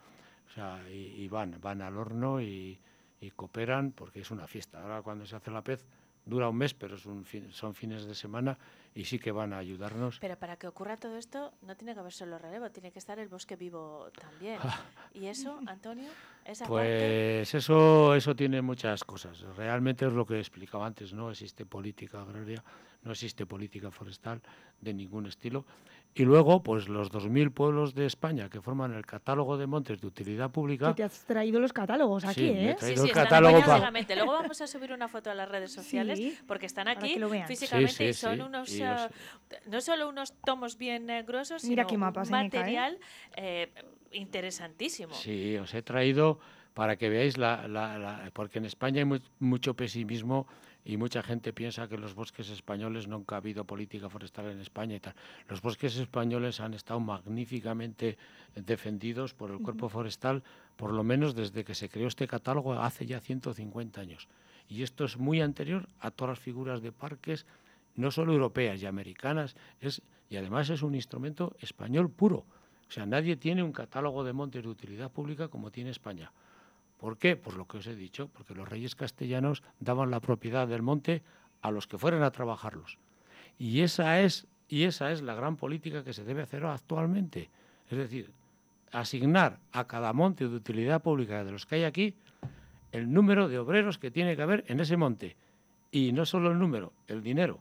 O 0.50 0.52
sea, 0.52 0.82
y, 0.90 1.22
y 1.22 1.28
van, 1.28 1.58
van 1.60 1.80
al 1.80 1.96
horno 1.96 2.40
y, 2.40 2.78
y 3.20 3.30
cooperan 3.30 3.92
porque 3.92 4.20
es 4.20 4.30
una 4.32 4.46
fiesta. 4.48 4.82
Ahora 4.82 5.00
cuando 5.02 5.24
se 5.24 5.36
hace 5.36 5.50
la 5.50 5.62
pez 5.62 5.86
dura 6.24 6.48
un 6.48 6.56
mes, 6.56 6.74
pero 6.74 6.96
es 6.96 7.06
un 7.06 7.24
fin- 7.24 7.50
son 7.52 7.74
fines 7.74 8.04
de 8.04 8.14
semana 8.14 8.58
y 8.94 9.04
sí 9.04 9.18
que 9.18 9.30
van 9.32 9.52
a 9.52 9.58
ayudarnos. 9.58 10.18
Pero 10.20 10.36
para 10.38 10.56
que 10.56 10.66
ocurra 10.66 10.96
todo 10.96 11.16
esto 11.16 11.52
no 11.62 11.76
tiene 11.76 11.94
que 11.94 12.00
haber 12.00 12.12
solo 12.12 12.36
relevo, 12.38 12.70
tiene 12.70 12.90
que 12.90 12.98
estar 12.98 13.18
el 13.18 13.28
bosque 13.28 13.56
vivo 13.56 14.08
también. 14.18 14.58
¿Y 15.14 15.26
eso, 15.26 15.58
Antonio? 15.66 16.08
Esa 16.44 16.64
parte, 16.66 16.72
Pues 17.44 17.54
eso, 17.54 18.14
eso 18.14 18.34
tiene 18.34 18.60
muchas 18.60 19.04
cosas. 19.04 19.40
Realmente 19.56 20.06
es 20.06 20.12
lo 20.12 20.26
que 20.26 20.38
explicaba 20.38 20.86
antes, 20.86 21.12
no 21.12 21.30
existe 21.30 21.64
política 21.64 22.22
agraria, 22.22 22.62
no 23.02 23.12
existe 23.12 23.46
política 23.46 23.90
forestal 23.90 24.40
de 24.80 24.92
ningún 24.94 25.26
estilo. 25.26 25.64
Y 26.12 26.24
luego, 26.24 26.62
pues 26.64 26.88
los 26.88 27.12
2.000 27.12 27.52
pueblos 27.52 27.94
de 27.94 28.04
España 28.04 28.48
que 28.50 28.60
forman 28.60 28.92
el 28.94 29.06
catálogo 29.06 29.56
de 29.56 29.68
montes 29.68 30.00
de 30.00 30.08
utilidad 30.08 30.50
pública, 30.50 30.88
Que 30.88 30.94
te 30.94 31.02
has 31.04 31.24
traído 31.24 31.60
los 31.60 31.72
catálogos 31.72 32.24
aquí, 32.24 32.48
Sí, 32.48 32.52
me 32.52 32.66
he 32.66 32.70
¿eh? 32.70 32.74
traído 32.74 33.02
Sí, 33.04 33.08
sí, 33.08 33.14
catálogo 33.14 33.56
aquí 33.58 33.66
pa- 33.66 33.74
físicamente. 33.74 34.16
Luego 34.16 34.32
vamos 34.32 34.60
a 34.60 34.66
subir 34.66 34.92
una 34.92 35.06
foto 35.06 35.30
a 35.30 35.34
las 35.34 35.48
redes 35.48 35.72
sociales 35.72 36.18
Sí, 36.18 36.36
porque 36.48 36.66
están 36.66 36.86
para 36.86 36.98
aquí 36.98 37.16
físicamente 37.46 37.94
Sí, 37.94 38.04
y 38.04 38.12
son 38.12 38.34
sí, 38.36 38.40
unos, 38.42 38.72
y 38.74 38.82
eh, 38.82 38.86
los- 38.88 39.66
no 39.68 39.80
solo 39.80 40.08
unos 40.08 40.32
tomos 40.44 40.76
bien 40.76 41.08
eh, 41.10 41.22
gruesos, 41.22 41.62
Mira 41.64 41.84
sino 41.88 41.98
mapas, 42.00 42.28
un 42.28 42.34
eh, 42.34 42.38
¿eh? 42.38 42.42
material 42.42 42.98
eh, 43.36 43.72
interesantísimo. 44.10 45.14
Sí, 45.14 45.56
os 45.58 45.72
he 45.74 45.82
traído 45.82 46.40
para 46.74 46.96
que 46.96 47.08
veáis 47.08 47.38
la, 47.38 47.68
la- 47.68 47.98
la- 47.98 48.30
porque 48.32 48.58
en 48.58 48.64
España 48.64 48.98
hay 48.98 49.04
mu- 49.04 49.18
mucho 49.38 49.74
pesimismo 49.74 50.46
y 50.84 50.96
mucha 50.96 51.22
gente 51.22 51.52
piensa 51.52 51.88
que 51.88 51.98
los 51.98 52.14
bosques 52.14 52.48
españoles 52.48 53.06
nunca 53.06 53.34
ha 53.34 53.38
habido 53.38 53.64
política 53.64 54.08
forestal 54.08 54.50
en 54.50 54.60
España 54.60 54.96
y 54.96 55.00
tal. 55.00 55.14
Los 55.48 55.60
bosques 55.60 55.96
españoles 55.96 56.60
han 56.60 56.74
estado 56.74 57.00
magníficamente 57.00 58.16
defendidos 58.54 59.34
por 59.34 59.50
el 59.50 59.58
cuerpo 59.58 59.88
forestal, 59.88 60.42
por 60.76 60.92
lo 60.92 61.04
menos 61.04 61.34
desde 61.34 61.64
que 61.64 61.74
se 61.74 61.88
creó 61.88 62.08
este 62.08 62.26
catálogo 62.26 62.74
hace 62.74 63.06
ya 63.06 63.20
150 63.20 64.00
años. 64.00 64.28
Y 64.68 64.82
esto 64.82 65.04
es 65.04 65.18
muy 65.18 65.40
anterior 65.40 65.88
a 66.00 66.10
todas 66.10 66.38
las 66.38 66.38
figuras 66.38 66.80
de 66.80 66.92
parques, 66.92 67.44
no 67.96 68.10
solo 68.10 68.32
europeas 68.32 68.80
y 68.80 68.86
americanas, 68.86 69.56
es, 69.80 70.00
y 70.30 70.36
además 70.36 70.70
es 70.70 70.82
un 70.82 70.94
instrumento 70.94 71.56
español 71.60 72.10
puro. 72.10 72.46
O 72.88 72.92
sea, 72.92 73.04
nadie 73.04 73.36
tiene 73.36 73.62
un 73.62 73.72
catálogo 73.72 74.24
de 74.24 74.32
montes 74.32 74.62
de 74.62 74.68
utilidad 74.68 75.10
pública 75.10 75.48
como 75.48 75.70
tiene 75.70 75.90
España. 75.90 76.32
¿Por 77.00 77.16
qué? 77.16 77.34
Pues 77.34 77.56
lo 77.56 77.66
que 77.66 77.78
os 77.78 77.86
he 77.86 77.96
dicho, 77.96 78.28
porque 78.28 78.54
los 78.54 78.68
reyes 78.68 78.94
castellanos 78.94 79.62
daban 79.80 80.10
la 80.10 80.20
propiedad 80.20 80.68
del 80.68 80.82
monte 80.82 81.22
a 81.62 81.70
los 81.70 81.86
que 81.86 81.96
fueran 81.96 82.22
a 82.22 82.30
trabajarlos. 82.30 82.98
Y 83.58 83.80
esa 83.80 84.20
es, 84.20 84.46
y 84.68 84.84
esa 84.84 85.10
es 85.10 85.22
la 85.22 85.34
gran 85.34 85.56
política 85.56 86.04
que 86.04 86.12
se 86.12 86.24
debe 86.24 86.42
hacer 86.42 86.66
actualmente. 86.66 87.48
Es 87.90 87.96
decir, 87.96 88.30
asignar 88.92 89.58
a 89.72 89.86
cada 89.86 90.12
monte 90.12 90.46
de 90.46 90.54
utilidad 90.54 91.02
pública 91.02 91.42
de 91.42 91.52
los 91.52 91.64
que 91.64 91.76
hay 91.76 91.84
aquí 91.84 92.14
el 92.92 93.10
número 93.10 93.48
de 93.48 93.58
obreros 93.58 93.96
que 93.96 94.10
tiene 94.10 94.36
que 94.36 94.42
haber 94.42 94.64
en 94.68 94.80
ese 94.80 94.98
monte. 94.98 95.36
Y 95.90 96.12
no 96.12 96.26
solo 96.26 96.52
el 96.52 96.58
número, 96.58 96.92
el 97.08 97.22
dinero. 97.22 97.60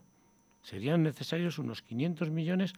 Serían 0.60 1.02
necesarios 1.02 1.58
unos 1.58 1.80
500 1.80 2.28
millones 2.28 2.74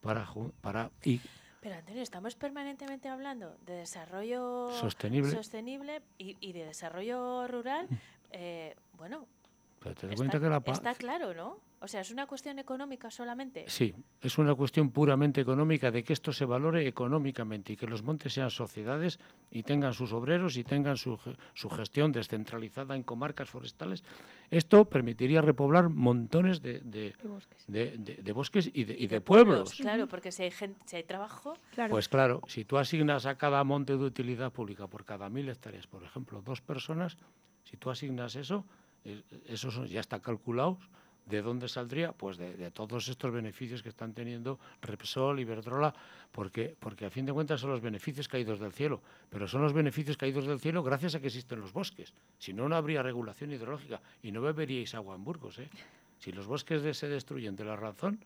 para, 0.00 0.26
para 0.62 0.90
y 1.04 1.20
Pero 1.66 1.78
Antonio, 1.80 2.00
estamos 2.04 2.36
permanentemente 2.36 3.08
hablando 3.08 3.56
de 3.66 3.72
desarrollo 3.78 4.70
Sostenible. 4.70 5.32
sostenible 5.32 6.00
y, 6.16 6.36
y 6.40 6.52
de 6.52 6.64
desarrollo 6.64 7.48
rural. 7.48 7.88
eh, 8.30 8.76
bueno, 8.92 9.26
pero 9.80 9.96
te 9.96 10.06
das 10.06 10.12
está, 10.12 10.16
cuenta 10.16 10.38
que 10.38 10.48
la 10.48 10.60
paz 10.60 10.78
está 10.78 10.94
claro, 10.94 11.34
¿no? 11.34 11.58
O 11.78 11.88
sea, 11.88 12.00
es 12.00 12.10
una 12.10 12.26
cuestión 12.26 12.58
económica 12.58 13.10
solamente. 13.10 13.64
Sí, 13.68 13.94
es 14.22 14.38
una 14.38 14.54
cuestión 14.54 14.90
puramente 14.90 15.42
económica 15.42 15.90
de 15.90 16.02
que 16.02 16.14
esto 16.14 16.32
se 16.32 16.46
valore 16.46 16.88
económicamente 16.88 17.74
y 17.74 17.76
que 17.76 17.86
los 17.86 18.02
montes 18.02 18.32
sean 18.32 18.50
sociedades 18.50 19.20
y 19.50 19.62
tengan 19.62 19.92
sus 19.92 20.12
obreros 20.14 20.56
y 20.56 20.64
tengan 20.64 20.96
su, 20.96 21.18
ge- 21.18 21.36
su 21.52 21.68
gestión 21.68 22.12
descentralizada 22.12 22.96
en 22.96 23.02
comarcas 23.02 23.50
forestales. 23.50 24.02
Esto 24.50 24.86
permitiría 24.86 25.42
repoblar 25.42 25.90
montones 25.90 26.62
de, 26.62 26.80
de- 26.80 27.12
De 27.22 27.28
bosques. 27.28 27.64
de- 27.66 27.98
de- 27.98 28.14
de 28.22 28.32
bosques 28.32 28.70
y 28.72 28.84
de, 28.84 28.94
y 28.94 29.04
Y 29.04 29.06
de 29.06 29.20
pueblos. 29.20 29.74
Claro, 29.74 30.08
porque 30.08 30.32
si 30.32 30.44
hay, 30.44 30.50
gente, 30.50 30.80
si 30.86 30.96
hay 30.96 31.04
trabajo, 31.04 31.54
Claro. 31.74 31.90
Pues 31.90 32.08
claro, 32.08 32.40
si 32.48 32.64
tú 32.64 32.78
asignas 32.78 33.26
a 33.26 33.36
cada 33.36 33.62
monte 33.64 33.98
de 33.98 34.04
utilidad 34.04 34.50
pública 34.50 34.86
por 34.86 35.04
cada 35.04 35.28
mil 35.28 35.46
hectáreas, 35.50 35.86
por 35.86 36.02
ejemplo, 36.02 36.40
dos 36.40 36.62
personas, 36.62 37.18
si 37.64 37.76
tú 37.76 37.90
asignas 37.90 38.34
eso, 38.34 38.64
eh, 39.04 39.22
eso 39.46 39.84
ya 39.84 40.00
está 40.00 40.20
calculado. 40.20 40.78
¿De 41.26 41.42
dónde 41.42 41.68
saldría? 41.68 42.12
Pues 42.12 42.38
de, 42.38 42.70
todos 42.70 43.08
estos 43.08 43.32
beneficios 43.32 43.82
que 43.82 43.88
están 43.88 44.14
teniendo 44.14 44.60
Repsol, 44.80 45.40
Iberdrola, 45.40 45.92
porque, 46.30 46.76
porque 46.78 47.04
a 47.06 47.10
fin 47.10 47.26
de 47.26 47.32
cuentas 47.32 47.60
son 47.60 47.70
los 47.70 47.80
beneficios 47.80 48.28
caídos 48.28 48.60
del 48.60 48.72
cielo, 48.72 49.02
pero 49.28 49.48
son 49.48 49.60
los 49.62 49.72
beneficios 49.72 50.16
caídos 50.16 50.46
del 50.46 50.60
cielo 50.60 50.84
gracias 50.84 51.16
a 51.16 51.20
que 51.20 51.26
existen 51.26 51.58
los 51.60 51.72
bosques. 51.72 52.14
Si 52.38 52.52
no, 52.52 52.68
no 52.68 52.76
habría 52.76 53.02
regulación 53.02 53.50
hidrológica 53.50 54.00
y 54.22 54.30
no 54.30 54.40
beberíais 54.40 54.94
agua 54.94 55.16
en 55.16 55.24
Burgos. 55.24 55.58
¿eh? 55.58 55.68
Si 56.20 56.30
los 56.30 56.46
bosques 56.46 56.96
se 56.96 57.08
destruyen 57.08 57.56
de 57.56 57.64
la 57.64 57.74
razón, 57.74 58.20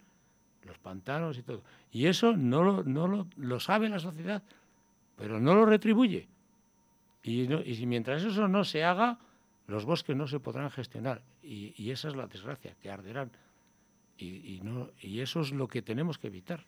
los 0.64 0.76
pantanos 0.78 1.38
y 1.38 1.42
todo. 1.42 1.62
Y 1.90 2.04
eso 2.06 2.36
no 2.36 2.62
lo, 2.62 2.84
no 2.84 3.08
lo, 3.08 3.26
lo 3.38 3.60
sabe 3.60 3.88
la 3.88 3.98
sociedad, 3.98 4.42
pero 5.16 5.40
no 5.40 5.54
lo 5.54 5.64
retribuye. 5.64 6.28
Y, 7.22 7.48
no- 7.48 7.62
y 7.62 7.74
si 7.76 7.86
mientras 7.86 8.22
eso 8.24 8.46
no 8.46 8.62
se 8.64 8.84
haga, 8.84 9.18
los 9.70 9.84
bosques 9.84 10.14
no 10.16 10.26
se 10.26 10.40
podrán 10.40 10.70
gestionar. 10.70 11.22
Y, 11.42 11.72
y 11.82 11.90
esa 11.92 12.08
es 12.08 12.16
la 12.16 12.26
desgracia, 12.26 12.74
que 12.82 12.90
arderán. 12.90 13.30
Y, 14.18 14.56
y 14.56 14.60
no, 14.62 14.90
y 15.00 15.20
eso 15.20 15.40
es 15.40 15.50
lo 15.52 15.66
que 15.68 15.80
tenemos 15.82 16.18
que 16.18 16.26
evitar. 16.26 16.66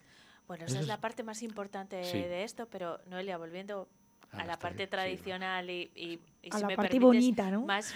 bueno, 0.49 0.65
esa 0.65 0.77
es 0.77 0.83
es- 0.83 0.89
la 0.89 1.01
parte 1.01 1.23
más 1.23 1.43
importante 1.43 2.03
Sí. 2.05 2.19
de 2.19 2.45
esto, 2.45 2.67
pero 2.71 2.99
Noelia, 3.09 3.37
volviendo 3.39 3.89
A 4.33 4.43
a, 4.43 4.47
la 4.47 4.59
parte 4.59 4.85
sí, 4.85 4.91
tradicional 4.91 5.69
y, 5.69 5.91
y- 5.95 6.19
y 6.43 6.49
A 6.51 6.57
si 6.57 6.63
la 6.63 6.67
me 6.69 6.77
parte 6.77 6.89
permites, 6.99 7.07
bonita, 7.07 7.51
¿no? 7.51 7.63
Más 7.63 7.95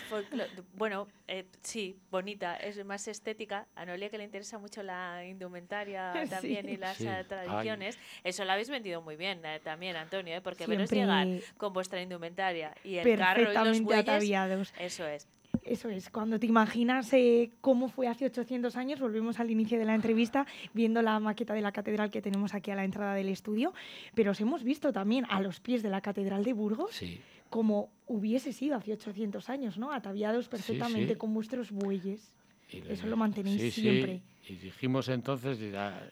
bueno, 0.75 1.09
eh, 1.27 1.47
sí, 1.63 1.99
bonita, 2.11 2.57
es 2.57 2.85
más 2.85 3.09
estética. 3.09 3.67
A 3.75 3.85
Noelia 3.87 4.11
que 4.11 4.19
le 4.19 4.25
interesa 4.25 4.59
mucho 4.59 4.83
la 4.83 5.25
indumentaria 5.25 6.13
Sí. 6.25 6.29
también 6.31 6.69
y 6.69 6.77
las 6.77 6.99
Sí. 6.99 7.09
Ay. 7.09 7.25
tradiciones. 7.25 7.99
Eso 8.23 8.45
lo 8.45 8.53
habéis 8.53 8.69
vendido 8.69 9.01
muy 9.03 9.17
bien 9.17 9.41
eh, 9.45 9.61
también, 9.65 9.97
Antonio, 9.97 10.37
¿eh? 10.37 10.41
porque 10.43 10.67
veros 10.67 10.91
llegar 10.91 11.27
con 11.57 11.73
vuestra 11.73 12.01
indumentaria 12.03 12.75
y 12.85 12.97
el 12.99 13.19
carro 13.19 13.51
y 13.51 13.55
los 13.55 13.81
bueyes, 13.81 14.03
ataviados. 14.09 14.75
eso 14.79 15.07
es. 15.07 15.27
Eso 15.65 15.89
es, 15.89 16.11
cuando 16.11 16.39
te 16.39 16.47
imaginas 16.47 17.13
eh, 17.13 17.51
cómo 17.61 17.89
fue 17.89 18.09
hace 18.09 18.27
800 18.27 18.77
años, 18.77 19.01
volvemos 19.01 19.41
al 19.41 19.51
inicio 19.51 19.79
de 19.79 19.85
la 19.85 19.95
entrevista, 19.95 20.47
viendo 20.75 21.03
la 21.03 21.19
maqueta 21.21 21.55
de 21.55 21.61
la 21.61 21.73
catedral 21.73 22.11
que 22.11 22.23
tenemos 22.23 22.55
aquí 22.55 22.71
a 22.71 22.75
la 22.77 22.85
entrada 22.85 23.15
del 23.15 23.29
estudio, 23.29 23.73
pero 24.15 24.33
os 24.33 24.41
hemos 24.41 24.65
visto 24.65 24.93
también 24.93 25.25
a 25.29 25.41
los 25.41 25.61
pies 25.61 25.83
de 25.83 25.91
la 25.91 26.01
catedral 26.01 26.45
de 26.45 26.53
Burgos 26.53 26.95
Sí, 26.95 27.21
como 27.51 27.91
hubiese 28.07 28.53
sido 28.53 28.77
hace 28.77 28.93
800 28.93 29.49
años, 29.51 29.79
¿no? 29.79 29.93
Ataviados 29.93 30.49
perfectamente 30.49 31.15
sí. 31.15 31.19
con 31.19 31.33
vuestros 31.35 31.71
bueyes. 31.71 32.33
y 32.71 32.83
Eso 32.89 33.07
lo 33.07 33.17
mantenéis 33.17 33.61
sí, 33.61 33.71
sí, 33.71 33.81
siempre. 33.83 34.23
Y 34.49 34.57
dijimos 34.57 35.09
entonces, 35.09 35.59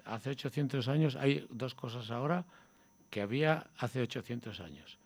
hace 0.04 0.30
800 0.30 0.88
años, 0.88 1.16
hay 1.16 1.46
dos 1.50 1.74
cosas 1.74 2.10
ahora 2.10 2.44
que 3.10 3.20
había 3.20 3.66
hace 3.78 4.00
800 4.00 4.60
años. 4.60 4.98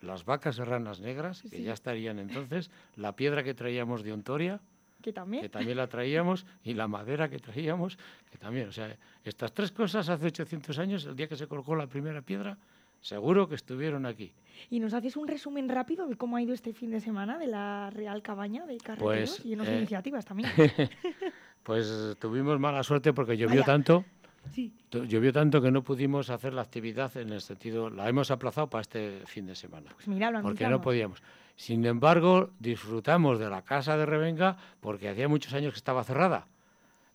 Las 0.00 0.24
vacas 0.24 0.56
serranas 0.56 1.00
negras, 1.00 1.42
que 1.50 1.62
ya 1.62 1.72
estarían 1.72 2.18
entonces, 2.18 2.70
la 2.96 3.16
piedra 3.16 3.42
que 3.42 3.54
traíamos 3.54 4.02
de 4.02 4.12
Ontoria, 4.12 4.60
Que 5.02 5.12
también. 5.12 5.42
que 5.42 5.48
también 5.48 5.76
la 5.76 5.88
traíamos, 5.88 6.46
y 6.62 6.74
la 6.74 6.86
madera 6.88 7.28
que 7.28 7.38
traíamos, 7.38 7.98
que 8.30 8.38
también. 8.38 8.68
O 8.68 8.72
sea, 8.72 8.96
estas 9.24 9.52
tres 9.52 9.72
cosas 9.72 10.08
hace 10.08 10.26
800 10.26 10.78
años, 10.78 11.04
el 11.06 11.16
día 11.16 11.26
que 11.28 11.36
se 11.36 11.46
colocó 11.48 11.74
la 11.74 11.86
primera 11.88 12.22
piedra, 12.22 12.56
seguro 13.00 13.48
que 13.48 13.54
estuvieron 13.56 14.06
aquí. 14.06 14.32
¿Y 14.70 14.80
nos 14.80 14.92
haces 14.94 15.16
un 15.16 15.26
resumen 15.28 15.68
rápido 15.68 16.06
de 16.08 16.16
cómo 16.16 16.36
ha 16.36 16.42
ido 16.42 16.52
este 16.54 16.72
fin 16.72 16.90
de 16.90 17.00
semana 17.00 17.38
de 17.38 17.46
la 17.46 17.90
Real 17.90 18.22
Cabaña 18.22 18.66
de 18.66 18.76
Carreteros 18.78 19.30
Pues, 19.38 19.46
y 19.46 19.52
en 19.52 19.60
eh, 19.60 19.76
iniciativas 19.78 20.24
también? 20.24 20.50
Pues 21.62 22.16
tuvimos 22.18 22.58
mala 22.58 22.82
suerte 22.82 23.12
porque 23.12 23.36
llovió 23.36 23.56
Vaya. 23.60 23.66
tanto, 23.66 24.04
sí. 24.52 24.72
llovió 24.90 25.32
tanto 25.32 25.60
que 25.62 25.70
no 25.70 25.82
pudimos 25.82 26.30
hacer 26.30 26.52
la 26.54 26.62
actividad 26.62 27.16
en 27.16 27.30
el 27.32 27.40
sentido, 27.40 27.90
la 27.90 28.08
hemos 28.08 28.30
aplazado 28.30 28.68
para 28.68 28.82
este 28.82 29.22
fin 29.26 29.46
de 29.46 29.54
semana. 29.54 29.90
Pues 29.94 30.08
mira, 30.08 30.30
lo 30.30 30.42
porque 30.42 30.68
no 30.68 30.80
podíamos. 30.80 31.22
Sin 31.56 31.84
embargo, 31.86 32.50
disfrutamos 32.60 33.38
de 33.38 33.50
la 33.50 33.62
casa 33.62 33.96
de 33.96 34.06
Revenga 34.06 34.56
porque 34.80 35.08
hacía 35.08 35.28
muchos 35.28 35.52
años 35.54 35.72
que 35.72 35.78
estaba 35.78 36.04
cerrada. 36.04 36.46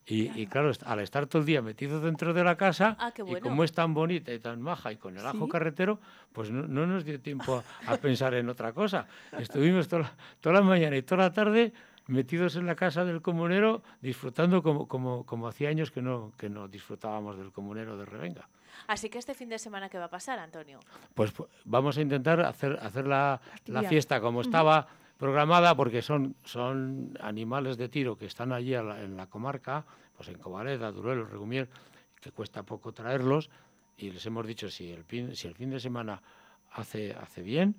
Y, 0.05 0.37
y 0.37 0.47
claro, 0.47 0.69
al 0.85 0.99
estar 0.99 1.27
todo 1.27 1.39
el 1.39 1.45
día 1.45 1.61
metido 1.61 2.01
dentro 2.01 2.33
de 2.33 2.43
la 2.43 2.57
casa, 2.57 2.97
Ah, 2.99 3.13
qué 3.15 3.21
y 3.21 3.25
bueno. 3.25 3.39
como 3.41 3.63
es 3.63 3.71
tan 3.71 3.93
bonita 3.93 4.33
y 4.33 4.39
tan 4.39 4.61
maja 4.61 4.91
y 4.91 4.97
con 4.97 5.17
el 5.17 5.25
ajo 5.25 5.45
Sí. 5.45 5.49
carretero, 5.51 5.97
pues 6.33 6.51
no, 6.51 6.67
no 6.67 6.85
nos 6.85 7.05
dio 7.05 7.21
tiempo 7.21 7.63
a, 7.87 7.93
a 7.93 7.95
pensar 7.97 8.33
en 8.33 8.49
otra 8.49 8.73
cosa. 8.73 9.07
Estuvimos 9.39 9.87
toda 9.87 10.01
la, 10.01 10.13
toda 10.41 10.55
la 10.55 10.61
mañana 10.61 10.97
y 10.97 11.03
toda 11.03 11.23
la 11.23 11.31
tarde 11.31 11.71
metidos 12.07 12.55
en 12.55 12.65
la 12.65 12.75
casa 12.75 13.05
del 13.05 13.21
comunero, 13.21 13.81
disfrutando 14.01 14.61
como, 14.61 14.87
como, 14.87 15.25
como 15.25 15.47
hacía 15.47 15.69
años 15.69 15.91
que 15.91 16.01
no, 16.01 16.31
que 16.37 16.49
no 16.49 16.67
disfrutábamos 16.67 17.37
del 17.37 17.51
comunero 17.51 17.97
de 17.97 18.05
Revenga. 18.05 18.47
Así 18.87 19.09
que 19.09 19.17
este 19.19 19.33
fin 19.35 19.49
de 19.49 19.59
semana, 19.59 19.87
¿qué 19.89 19.97
va 19.97 20.05
a 20.05 20.09
pasar, 20.09 20.39
Antonio? 20.39 20.79
Pues 21.13 21.33
pu- 21.33 21.47
vamos 21.65 21.97
a 21.97 22.01
intentar 22.01 22.41
hacer, 22.41 22.77
hacer 22.81 23.07
la, 23.07 23.39
la 23.67 23.81
fiesta 23.89 24.19
como 24.19 24.41
estaba 24.41 24.87
programada, 25.17 25.75
porque 25.75 26.01
son, 26.01 26.35
son 26.43 27.17
animales 27.21 27.77
de 27.77 27.87
tiro 27.87 28.17
que 28.17 28.25
están 28.25 28.51
allí 28.51 28.71
la- 28.71 29.01
en 29.01 29.15
la 29.15 29.27
comarca, 29.27 29.85
pues 30.17 30.27
en 30.29 30.37
Cobareda, 30.39 30.91
Duruelo, 30.91 31.25
Regumier, 31.25 31.69
que 32.19 32.31
cuesta 32.31 32.63
poco 32.63 32.91
traerlos, 32.91 33.49
y 33.97 34.09
les 34.11 34.25
hemos 34.25 34.45
dicho, 34.47 34.69
si 34.69 34.91
el 34.91 35.03
fin, 35.03 35.35
si 35.35 35.47
el 35.47 35.53
fin 35.55 35.69
de 35.69 35.79
semana 35.79 36.21
hace, 36.73 37.13
hace 37.13 37.41
bien, 37.43 37.75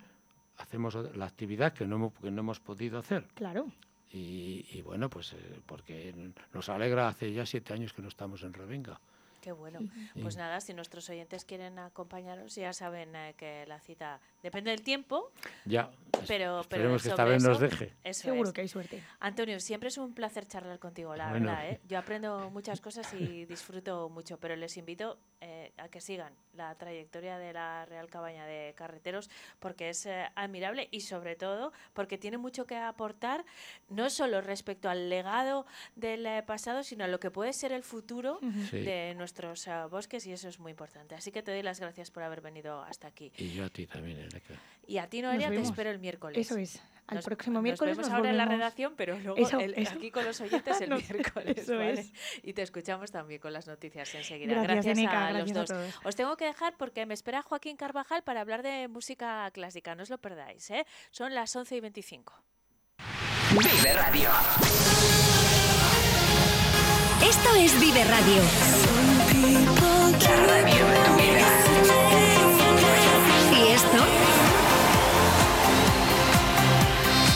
hacemos 0.59 0.95
la 1.17 1.27
actividad 1.27 1.73
que 1.73 1.85
no 1.87 1.97
hemos, 1.97 2.13
que 2.15 2.31
no 2.31 2.41
hemos 2.41 2.61
podido 2.61 2.99
hacer. 3.01 3.27
Claro. 3.35 3.67
Y, 4.15 4.65
y 4.71 4.81
bueno, 4.83 5.11
pues 5.11 5.33
eh, 5.33 5.61
porque 5.67 6.15
nos 6.53 6.69
alegra 6.69 7.09
hace 7.09 7.33
ya 7.33 7.45
siete 7.45 7.73
años 7.73 7.93
que 7.93 8.01
no 8.01 8.07
estamos 8.07 8.45
en 8.45 8.53
Revenga. 8.53 9.01
Qué 9.41 9.51
bueno. 9.51 9.81
Pues 10.23 10.37
nada, 10.37 10.61
si 10.61 10.73
nuestros 10.73 11.11
oyentes 11.11 11.45
quieren 11.45 11.81
acompañarnos, 11.81 12.55
ya 12.55 12.73
saben 12.73 13.17
eh, 13.17 13.35
que 13.37 13.67
la 13.67 13.81
cita 13.81 14.21
depende 14.45 14.71
del 14.71 14.83
tiempo, 14.83 15.33
Ya, 15.65 15.91
pero, 16.29 16.29
pero 16.29 16.61
esperemos 16.61 17.03
que 17.03 17.09
esta 17.09 17.23
sobre 17.23 17.33
vez 17.35 17.43
nos 17.43 17.57
eso- 17.57 17.61
deje. 17.67 17.93
eso 18.05 18.23
Seguro 18.23 18.49
es. 18.51 18.55
que 18.55 18.61
hay 18.61 18.69
suerte. 18.69 19.03
Antonio, 19.21 19.59
siempre 19.59 19.89
es 19.89 19.99
un 19.99 20.15
placer 20.15 20.47
charlar 20.47 20.79
contigo, 20.79 21.17
la 21.17 21.31
Bueno. 21.31 21.47
verdad. 21.47 21.69
¿eh? 21.71 21.81
Yo 21.89 21.99
aprendo 21.99 22.51
muchas 22.51 22.81
cosas 22.81 23.13
y 23.15 23.45
disfruto 23.47 24.09
mucho, 24.11 24.39
pero 24.39 24.55
les 24.55 24.77
invito 24.77 25.19
eh, 25.41 25.73
a 25.79 25.89
que 25.89 26.01
sigan 26.01 26.33
la 26.53 26.75
trayectoria 26.77 27.39
de 27.39 27.53
la 27.53 27.85
Real 27.87 28.09
Cabaña 28.09 28.47
de 28.47 28.73
Carreteros 28.77 29.29
porque 29.59 29.89
es 29.91 30.07
eh, 30.07 30.27
admirable 30.37 30.89
y 30.91 31.01
sobre 31.01 31.35
todo 31.37 31.73
porque 31.93 32.17
tiene 32.19 32.39
mucho 32.39 32.67
que 32.67 32.77
aportar, 32.77 33.45
no 33.89 34.09
solo 34.11 34.41
respecto 34.41 34.89
al 34.89 35.09
legado 35.11 35.67
del 35.97 36.25
eh, 36.27 36.43
pasado, 36.47 36.83
sino 36.83 37.05
a 37.05 37.09
lo 37.09 37.19
que 37.19 37.31
puede 37.31 37.53
ser 37.53 37.73
el 37.73 37.83
futuro 37.83 38.39
Sí. 38.71 38.81
de 38.81 39.15
nuestros 39.17 39.67
eh, 39.67 39.73
bosques 39.91 40.27
y 40.27 40.33
eso 40.33 40.49
es 40.49 40.59
muy 40.59 40.71
importante. 40.71 41.15
Así 41.15 41.31
que 41.33 41.43
te 41.43 41.51
doy 41.53 41.63
las 41.63 41.81
gracias 41.81 42.11
por 42.11 42.23
haber 42.23 42.41
venido 42.41 42.83
hasta 42.83 43.09
aquí. 43.09 43.33
Y 43.37 43.51
yo 43.53 43.65
a 43.65 43.69
ti 43.71 43.87
también, 43.87 44.19
Eleka. 44.19 44.34
Y 44.87 44.99
a 44.99 45.09
ti, 45.09 45.23
Noelia, 45.23 45.49
te 45.49 45.61
espero 45.61 45.91
el 45.91 45.99
miércoles. 45.99 46.39
Eso 46.39 46.57
es. 46.59 46.83
Al 47.07 47.17
Nos- 47.17 47.25
próximo 47.27 47.55
nos 47.55 47.63
miércoles 47.63 47.97
vemos 47.99 48.09
nos 48.11 48.17
ahora 48.17 48.31
en 48.31 48.37
la 48.39 48.45
volvemos- 48.45 48.59
redacción, 48.59 48.95
pero 48.97 49.19
luego 49.19 49.37
Eso, 49.37 49.61
el- 49.61 49.75
eso. 49.75 49.93
aquí 49.95 50.11
con 50.11 50.25
los 50.25 50.41
oyentes 50.41 50.81
el 50.81 50.89
No, 50.91 50.97
miércoles. 50.97 51.59
eso 51.59 51.77
¿vale? 51.77 52.01
es. 52.01 52.13
Y 52.43 52.55
te 52.55 52.63
escuchamos 52.63 53.11
también 53.11 53.41
con 53.41 53.53
las 53.53 53.67
noticias 53.67 54.15
enseguida. 54.15 54.55
Gracias, 54.63 54.85
Gracias, 54.87 54.99
a 54.99 55.11
gracias 55.31 55.35
a 55.35 55.39
los 55.39 55.53
dos. 55.53 55.69
todos. 55.69 55.95
Os 56.07 56.17
tengo 56.17 56.37
que 56.39 56.47
dejar 56.47 56.77
porque 56.79 57.05
me 57.05 57.13
espera 57.13 57.43
Joaquín 57.43 57.77
Carvajal 57.77 58.23
para 58.25 58.41
hablar 58.41 58.63
de 58.63 58.89
música 58.89 59.51
clásica. 59.53 59.95
No 59.95 60.03
os 60.03 60.09
lo 60.11 60.17
perdáis. 60.19 60.71
¿eh? 60.71 60.87
Son 61.11 61.35
las 61.35 61.55
11 61.55 61.77
y 61.77 61.81
25. 61.81 62.33
Vive 63.51 63.93
Radio. 63.93 64.31
Esto 67.23 67.55
es 67.57 67.81
Vive 67.81 68.05
Radio. 68.05 68.43
La 70.21 70.37
radio 70.47 70.87
de 70.89 70.99
tu 71.05 71.15
vida. 71.17 71.49
¿Y 73.53 73.73
esto? 73.73 74.24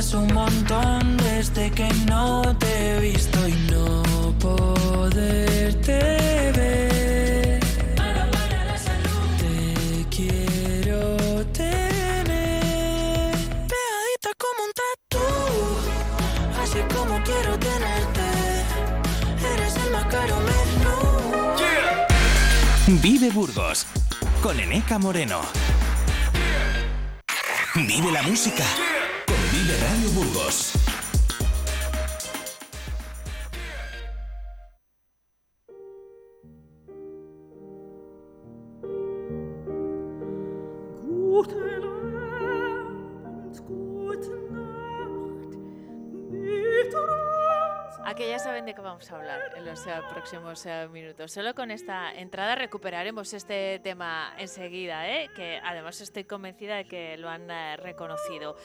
Pasó 0.00 0.20
un 0.20 0.32
montón 0.32 1.18
desde 1.18 1.70
que 1.72 1.86
no 2.08 2.56
te 2.56 2.96
he 2.96 3.00
visto 3.00 3.46
y 3.46 3.52
no 3.70 4.02
poderte 4.38 5.92
ver. 6.56 7.60
Te 9.40 10.06
quiero 10.08 11.44
tener 11.52 13.34
pegadita 13.72 14.30
como 14.38 14.64
un 14.64 14.72
tatu, 14.80 15.26
así 16.62 16.78
como 16.94 17.22
quiero 17.22 17.58
tenerte. 17.58 18.26
Eres 19.54 19.76
el 19.84 19.90
más 19.92 20.06
caro 20.06 20.36
menú. 20.48 20.98
Vive 23.02 23.30
Burgos 23.30 23.86
con 24.42 24.58
Eneca 24.58 24.98
Moreno. 24.98 25.42
Vive 27.74 28.10
la 28.10 28.22
música 28.22 28.64
vamos 49.00 49.12
a 49.12 49.16
hablar 49.16 49.54
en 49.56 49.64
los 49.64 49.86
eh, 49.86 49.92
próximos 50.10 50.66
eh, 50.66 50.86
minutos. 50.92 51.32
Solo 51.32 51.54
con 51.54 51.70
esta 51.70 52.12
entrada 52.12 52.54
recuperaremos 52.54 53.32
este 53.32 53.78
tema 53.78 54.34
enseguida, 54.36 55.08
¿eh? 55.08 55.30
que 55.34 55.58
además 55.64 56.02
estoy 56.02 56.24
convencida 56.24 56.76
de 56.76 56.84
que 56.84 57.16
lo 57.16 57.30
han 57.30 57.50
eh, 57.50 57.78
reconocido. 57.78 58.56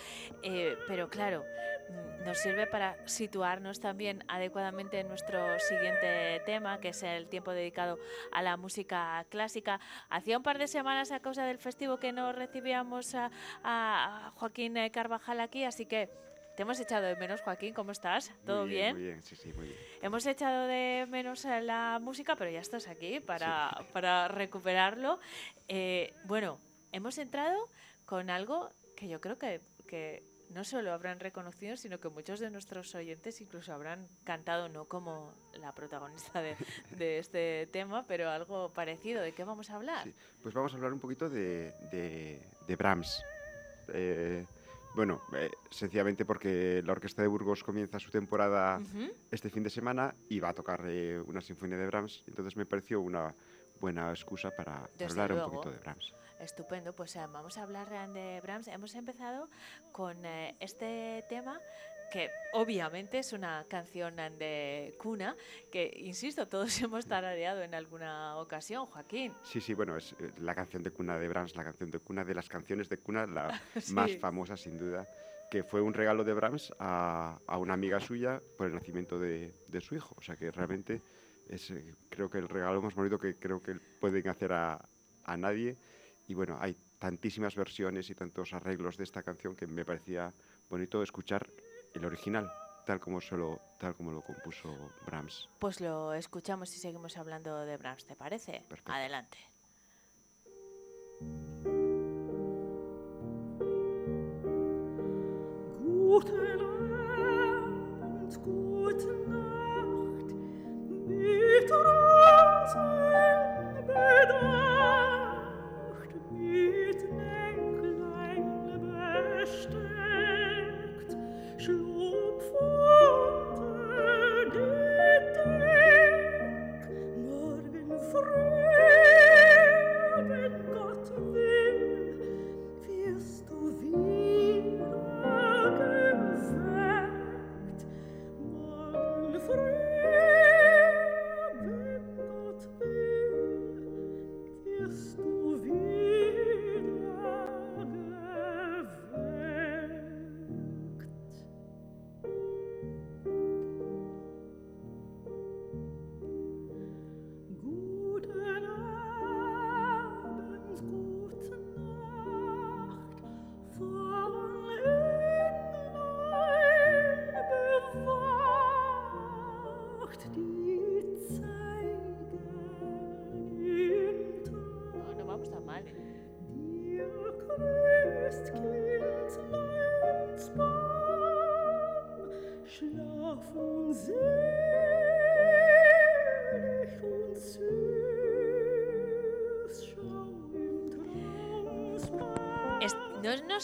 Eh, 0.44 0.76
pero 0.90 1.08
claro, 1.08 1.46
mm, 1.88 2.26
nos 2.26 2.38
sirve 2.40 2.68
para 2.68 2.98
situarnos 3.08 3.80
también 3.80 4.26
adecuadamente 4.28 5.00
en 5.00 5.08
nuestro 5.08 5.58
siguiente 5.58 6.42
tema, 6.46 6.82
que 6.82 6.90
es 6.90 7.02
el 7.04 7.28
tiempo 7.28 7.52
dedicado 7.52 7.98
a 8.34 8.42
la 8.42 8.58
música 8.58 9.26
clásica. 9.30 9.80
Hacía 10.10 10.36
un 10.36 10.44
par 10.44 10.58
de 10.58 10.68
semanas 10.68 11.14
a 11.14 11.22
causa 11.22 11.46
del 11.46 11.60
festivo 11.60 11.96
que 11.98 12.12
no 12.12 12.34
recibíamos 12.34 13.16
a, 13.16 13.32
a 13.64 14.34
Joaquín 14.36 14.76
Carvajal 14.92 15.40
aquí, 15.40 15.64
así 15.64 15.86
que... 15.86 16.26
Te 16.56 16.62
hemos 16.62 16.80
echado 16.80 17.06
de 17.06 17.16
menos, 17.18 17.42
Joaquín, 17.42 17.74
¿cómo 17.74 17.92
estás? 17.92 18.32
¿Todo 18.46 18.62
Muy 18.62 18.70
bien? 18.70 18.96
Muy 18.96 19.04
bien, 19.04 19.22
sí, 19.22 19.36
sí, 19.36 19.52
muy 19.52 19.66
bien. 19.66 19.78
Hemos 20.02 20.26
echado 20.26 20.68
de 20.68 21.06
menos 21.10 21.44
la 21.44 22.00
música, 22.02 22.38
pero 22.38 22.50
ya 22.50 22.62
estás 22.62 22.88
aquí 22.88 23.20
para, 23.20 23.78
para 23.94 24.30
recuperarlo. 24.30 25.20
Eh, 25.68 26.14
bueno, 26.24 26.58
hemos 26.94 27.18
entrado 27.18 27.58
con 28.06 28.30
algo 28.30 28.70
que 28.96 29.10
yo 29.10 29.20
creo 29.20 29.38
que, 29.38 29.60
que 29.86 30.24
no 30.52 30.64
solo 30.64 30.94
habrán 30.94 31.20
reconocido, 31.20 31.76
sino 31.76 32.00
que 32.00 32.08
muchos 32.08 32.40
de 32.40 32.50
nuestros 32.50 32.96
oyentes 32.96 33.42
incluso 33.42 33.74
habrán 33.74 34.08
cantado, 34.24 34.70
no 34.70 34.86
como 34.86 35.34
la 35.60 35.74
protagonista 35.74 36.42
de, 36.42 36.56
de 36.92 37.20
este 37.20 37.68
tema, 37.74 38.06
pero 38.08 38.30
algo 38.30 38.70
parecido. 38.70 39.22
¿De 39.22 39.34
qué 39.34 39.44
vamos 39.44 39.70
a 39.72 39.76
hablar? 39.76 40.06
Sí. 40.06 40.14
Pues 40.42 40.54
vamos 40.54 40.72
a 40.72 40.78
hablar 40.78 40.94
un 40.94 41.02
poquito 41.02 41.30
de, 41.30 41.74
de, 41.92 42.42
de 42.66 42.76
Brahms. 42.78 43.22
Eh, 43.90 44.46
bueno, 44.96 45.22
eh, 45.36 45.52
sencillamente 45.70 46.26
porque 46.26 46.82
la 46.86 46.94
Orquesta 46.94 47.22
de 47.22 47.28
Burgos 47.28 47.64
comienza 47.64 48.00
su 48.00 48.12
temporada 48.12 48.80
este 49.30 49.50
fin 49.50 49.64
de 49.64 49.70
semana 49.70 50.16
y 50.30 50.40
va 50.40 50.50
a 50.50 50.54
tocar 50.54 50.82
eh, 50.86 51.22
una 51.26 51.42
sinfonía 51.42 51.78
de 51.78 51.88
Brahms. 51.88 52.24
Entonces 52.28 52.56
me 52.56 52.66
pareció 52.66 53.02
una 53.02 53.34
buena 53.80 54.10
excusa 54.10 54.52
para, 54.52 54.90
hablar 55.08 55.32
luego. 55.32 55.48
un 55.48 55.52
poquito 55.52 55.72
de 55.72 55.80
Brahms. 55.80 56.14
Estupendo, 56.40 56.94
pues 56.94 57.16
eh, 57.16 57.26
vamos 57.32 57.58
a 57.58 57.64
hablar 57.64 57.90
de 58.14 58.42
Brahms. 58.42 58.68
Hemos 58.68 58.94
empezado 58.96 59.50
con 59.92 60.26
eh, 60.26 60.56
este 60.60 61.24
tema 61.30 61.60
que 62.12 62.30
obviamente 62.54 63.20
es 63.20 63.34
una 63.34 63.66
canción 63.70 64.16
de 64.16 64.96
cuna, 64.98 65.36
que 65.72 65.92
insisto, 66.02 66.48
todos 66.48 66.80
hemos 66.82 67.06
tarareado 67.06 67.62
en 67.64 67.74
alguna 67.76 68.38
ocasión, 68.38 68.86
Joaquín. 68.86 69.34
Sí, 69.44 69.60
sí, 69.62 69.74
bueno, 69.74 69.98
es 69.98 70.14
eh, 70.20 70.32
la 70.40 70.56
canción 70.56 70.84
de 70.84 70.92
cuna 70.92 71.18
de 71.18 71.28
Brahms, 71.28 71.56
la 71.56 71.64
canción 71.64 71.92
de 71.92 72.00
cuna 72.00 72.24
de 72.24 72.34
las 72.36 72.48
canciones 72.50 72.90
de 72.90 72.98
cuna, 72.98 73.26
la 73.26 73.62
Sí. 73.82 73.94
más 73.94 74.16
famosa 74.18 74.56
sin 74.58 74.78
duda, 74.78 75.06
que 75.52 75.64
fue 75.64 75.82
un 75.82 75.94
regalo 75.94 76.24
de 76.24 76.34
Brahms 76.34 76.74
a, 76.80 77.40
a 77.48 77.58
una 77.58 77.74
amiga 77.74 78.00
suya 78.00 78.42
por 78.58 78.68
el 78.68 78.74
nacimiento 78.74 79.20
de, 79.20 79.54
de 79.68 79.82
su 79.82 79.96
hijo. 79.96 80.16
O 80.18 80.22
sea 80.22 80.36
que 80.36 80.52
realmente 80.52 81.02
es 81.50 81.70
eh, 81.72 81.94
creo 82.10 82.30
que 82.30 82.40
el 82.40 82.50
regalo 82.50 82.82
más 82.82 82.96
bonito 82.96 83.20
que 83.20 83.36
creo 83.36 83.62
que 83.62 83.76
pueden 84.00 84.28
hacer 84.28 84.52
a, 84.54 84.84
a 85.24 85.38
nadie. 85.38 85.76
Y 86.28 86.34
bueno, 86.34 86.58
hay 86.60 86.76
tantísimas 86.98 87.56
versiones 87.56 88.10
y 88.10 88.16
tantos 88.16 88.54
arreglos 88.54 88.98
de 88.98 89.04
esta 89.04 89.22
canción 89.22 89.56
que 89.56 89.68
me 89.68 89.86
parecía 89.86 90.34
bonito 90.70 91.04
escuchar 91.04 91.46
el 91.96 92.06
original, 92.06 92.52
tal 92.86 93.00
como, 93.00 93.22
solo, 93.22 93.60
tal 93.80 93.96
como 93.96 94.12
lo 94.12 94.22
compuso 94.22 94.70
Brahms. 95.06 95.50
Pues 95.60 95.82
lo 95.82 96.14
escuchamos 96.14 96.74
y 96.76 96.80
seguimos 96.80 97.18
hablando 97.18 97.66
de 97.66 97.78
Brahms, 97.78 98.06
¿te 98.06 98.16
parece? 98.16 98.64
Perfecto. 98.68 98.92
Adelante. 98.92 99.38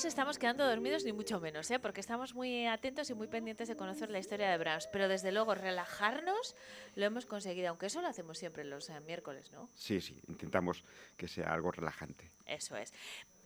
Nos 0.01 0.05
estamos 0.07 0.39
quedando 0.39 0.67
dormidos 0.67 1.03
ni 1.05 1.13
mucho 1.13 1.39
menos, 1.39 1.69
¿eh? 1.69 1.77
porque 1.77 2.01
estamos 2.01 2.33
muy 2.33 2.65
atentos 2.65 3.07
y 3.11 3.13
muy 3.13 3.27
pendientes 3.27 3.67
de 3.67 3.75
conocer 3.75 4.09
la 4.09 4.17
historia 4.17 4.49
de 4.49 4.57
Brahms. 4.57 4.87
Pero 4.91 5.07
desde 5.07 5.31
luego, 5.31 5.53
relajarnos 5.53 6.55
lo 6.95 7.05
hemos 7.05 7.27
conseguido, 7.27 7.69
aunque 7.69 7.85
eso 7.85 8.01
lo 8.01 8.07
hacemos 8.07 8.39
siempre 8.39 8.63
los 8.63 8.89
eh, 8.89 8.99
miércoles, 9.01 9.51
¿no? 9.51 9.69
Sí, 9.75 10.01
sí, 10.01 10.19
intentamos 10.27 10.83
que 11.15 11.27
sea 11.27 11.53
algo 11.53 11.71
relajante. 11.71 12.31
Eso 12.47 12.75
es. 12.77 12.91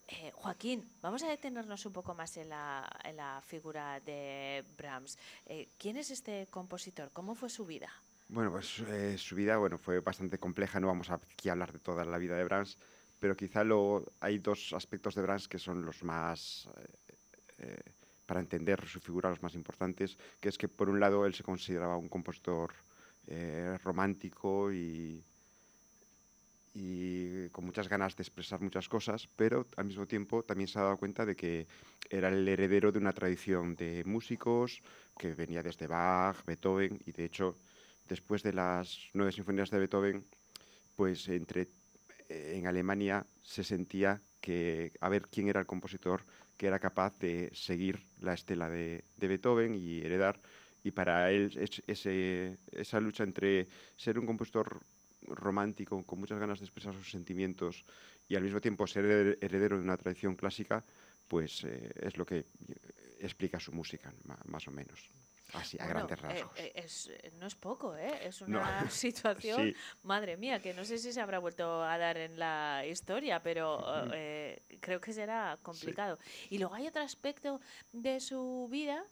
Eh, 0.07 0.31
Joaquín, 0.35 0.81
vamos 1.01 1.23
a 1.23 1.27
detenernos 1.27 1.85
un 1.85 1.91
poco 1.91 2.13
más 2.13 2.37
en 2.37 2.47
la, 2.47 2.89
en 3.03 3.17
la 3.17 3.41
figura 3.45 3.99
de 3.99 4.63
Brahms. 4.77 5.17
Eh, 5.47 5.67
¿Quién 5.77 5.97
es 5.97 6.09
este 6.09 6.47
compositor? 6.49 7.09
¿Cómo 7.11 7.35
fue 7.35 7.49
su 7.49 7.65
vida? 7.65 7.91
Bueno, 8.29 8.49
pues 8.51 8.79
eh, 8.79 9.17
su 9.17 9.35
vida 9.35 9.57
bueno, 9.57 9.77
fue 9.77 9.99
bastante 9.99 10.37
compleja, 10.37 10.79
no 10.79 10.87
vamos 10.87 11.09
a 11.09 11.15
aquí 11.15 11.49
a 11.49 11.51
hablar 11.51 11.73
de 11.73 11.79
toda 11.79 12.05
la 12.05 12.17
vida 12.17 12.37
de 12.37 12.45
Brahms, 12.45 12.77
pero 13.19 13.35
quizá 13.35 13.63
lo, 13.63 14.05
hay 14.19 14.39
dos 14.39 14.73
aspectos 14.73 15.15
de 15.15 15.21
Brahms 15.21 15.47
que 15.47 15.59
son 15.59 15.85
los 15.85 16.03
más, 16.03 16.69
eh, 16.77 16.87
eh, 17.59 17.91
para 18.25 18.39
entender 18.39 18.85
su 18.87 18.99
figura, 18.99 19.29
los 19.29 19.41
más 19.41 19.55
importantes, 19.55 20.17
que 20.39 20.49
es 20.49 20.57
que 20.57 20.67
por 20.67 20.89
un 20.89 20.99
lado 20.99 21.25
él 21.25 21.33
se 21.33 21.43
consideraba 21.43 21.97
un 21.97 22.09
compositor 22.09 22.73
eh, 23.27 23.77
romántico 23.83 24.71
y, 24.71 25.23
y 26.75 27.49
con 27.49 27.65
muchas 27.65 27.87
ganas 27.87 28.15
de 28.15 28.23
expresar 28.23 28.59
muchas 28.61 28.89
cosas, 28.89 29.29
pero 29.35 29.65
al 29.77 29.85
mismo 29.85 30.05
tiempo 30.05 30.43
también 30.43 30.67
se 30.67 30.77
ha 30.77 30.83
dado 30.83 30.97
cuenta 30.97 31.25
de 31.25 31.35
que 31.35 31.67
era 32.09 32.27
el 32.27 32.47
heredero 32.47 32.91
de 32.91 32.99
una 32.99 33.13
tradición 33.13 33.75
de 33.75 34.03
músicos 34.05 34.81
que 35.17 35.33
venía 35.33 35.63
desde 35.63 35.87
Bach, 35.87 36.43
Beethoven, 36.45 36.99
y 37.05 37.13
de 37.13 37.25
hecho, 37.25 37.55
después 38.09 38.43
de 38.43 38.53
las 38.53 38.99
nueve 39.13 39.31
sinfonías 39.31 39.71
de 39.71 39.79
Beethoven, 39.79 40.25
pues 40.95 41.27
entre 41.29 41.69
en 42.29 42.67
Alemania 42.67 43.25
se 43.41 43.63
sentía 43.63 44.21
que 44.41 44.91
a 45.01 45.09
ver 45.09 45.23
quién 45.27 45.47
era 45.47 45.59
el 45.61 45.65
compositor 45.65 46.25
que 46.57 46.67
era 46.67 46.79
capaz 46.79 47.17
de 47.19 47.49
seguir 47.53 48.05
la 48.21 48.33
estela 48.33 48.69
de, 48.69 49.03
Beethoven 49.17 49.75
y 49.75 49.99
heredar. 49.99 50.39
Y 50.83 50.91
para 50.91 51.31
él 51.31 51.51
esa 51.87 52.99
lucha 52.99 53.23
entre 53.23 53.67
ser 53.97 54.19
un 54.19 54.25
compositor 54.25 54.81
romántico, 55.27 56.03
con 56.05 56.19
muchas 56.19 56.39
ganas 56.39 56.59
de 56.59 56.65
expresar 56.65 56.93
sus 56.93 57.09
sentimientos 57.09 57.83
y 58.29 58.35
al 58.35 58.43
mismo 58.43 58.61
tiempo 58.61 58.85
ser 58.87 59.05
her- 59.05 59.37
heredero 59.41 59.77
de 59.77 59.83
una 59.83 59.97
tradición 59.97 60.35
clásica, 60.35 60.83
pues 61.27 61.63
eh, 61.63 61.91
es 62.01 62.17
lo 62.17 62.25
que 62.25 62.37
eh, 62.39 62.45
explica 63.19 63.59
su 63.59 63.71
música, 63.71 64.13
más 64.45 64.67
o 64.67 64.71
menos. 64.71 65.09
Así, 65.57 65.77
a 65.79 65.85
Bueno, 65.85 66.07
grandes 66.07 66.19
eh, 66.19 66.21
rasgos. 66.21 66.59
eh, 66.59 66.71
es- 66.75 67.07
eh, 67.07 67.31
no 67.39 67.47
es 67.47 67.55
poco, 67.55 67.95
¿eh? 67.95 68.19
Es 68.27 68.41
No. 68.41 68.59
una 68.59 68.89
situación, 68.91 69.61
Sí. 69.69 69.75
madre 70.03 70.37
mía, 70.37 70.61
que 70.61 70.73
no 70.73 70.83
sé 70.85 70.97
si 70.97 71.11
se 71.13 71.21
habrá 71.21 71.39
vuelto 71.39 71.83
a 71.83 71.97
dar 71.97 72.17
en 72.17 72.37
la 72.39 72.83
historia, 72.87 73.41
pero 73.41 73.79
eh, 74.13 74.61
creo 74.81 74.99
que 75.01 75.13
será 75.13 75.57
complicado. 75.61 76.17
Y 76.49 76.57
luego 76.57 76.75
hay 76.75 76.87
otro 76.87 77.01
aspecto 77.01 77.59
de 77.91 78.19
su 78.19 78.67
vida 78.71 79.03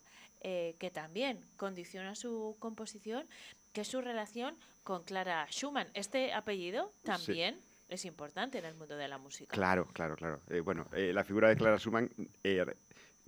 eh, 0.42 0.76
que 0.80 0.92
también 0.92 1.40
condiciona 1.58 2.16
su 2.16 2.58
composición, 2.60 3.28
que 3.72 3.82
es 3.82 3.88
su 3.88 4.02
relación 4.02 4.58
con 4.84 5.04
Clara 5.04 5.48
Schumann. 5.50 5.88
Este 5.94 6.34
apellido 6.34 6.92
también 7.04 7.58
es 7.88 8.06
importante 8.06 8.58
en 8.58 8.66
el 8.66 8.76
mundo 8.76 8.98
de 8.98 9.08
la 9.08 9.18
música. 9.18 9.54
Claro, 9.54 9.86
claro, 9.94 10.16
claro. 10.16 10.42
Eh, 10.50 10.60
bueno, 10.60 10.86
eh, 10.94 11.12
la 11.14 11.24
figura 11.24 11.48
de 11.50 11.56
Clara 11.56 11.78
Schumann 11.78 12.10
eh, 12.44 12.66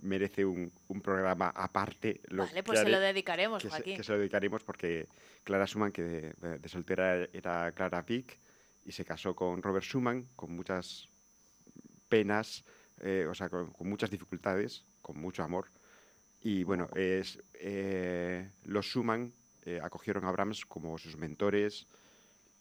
merece 0.00 0.44
un, 0.44 0.70
un 0.88 1.00
programa 1.00 1.48
aparte. 1.54 2.20
lo 2.28 2.44
Vale, 2.44 2.62
pues 2.62 2.78
se 2.80 2.84
haré- 2.86 2.90
lo 2.92 3.00
dedicaremos, 3.00 3.62
que 3.62 3.68
se, 3.68 3.76
Joaquín. 3.76 3.96
que 3.96 4.02
se 4.02 4.12
lo 4.12 4.18
dedicaremos 4.18 4.62
porque 4.62 5.08
Clara 5.44 5.66
Schumann, 5.66 5.92
que 5.92 6.02
de, 6.02 6.32
de- 6.34 6.58
de 6.58 6.68
soltera 6.68 7.24
era 7.32 7.72
Clara 7.72 8.04
Pick 8.04 8.38
y 8.84 8.92
se 8.92 9.04
casó 9.04 9.34
con 9.34 9.62
Robert 9.62 9.84
Schumann 9.84 10.28
con 10.36 10.52
muchas 10.54 11.08
penas, 12.08 12.64
eh, 13.00 13.26
o 13.28 13.34
sea, 13.34 13.48
con, 13.48 13.70
con 13.72 13.88
muchas 13.88 14.10
dificultades, 14.10 14.84
con 15.02 15.18
mucho 15.18 15.42
amor. 15.42 15.68
Y 16.42 16.62
bueno, 16.64 16.88
es, 16.94 17.38
eh, 17.54 18.48
los 18.64 18.86
Schumann 18.86 19.32
eh, 19.64 19.80
acogieron 19.82 20.24
a 20.24 20.30
Brahms 20.30 20.64
como 20.66 20.96
sus 20.98 21.16
mentores 21.16 21.86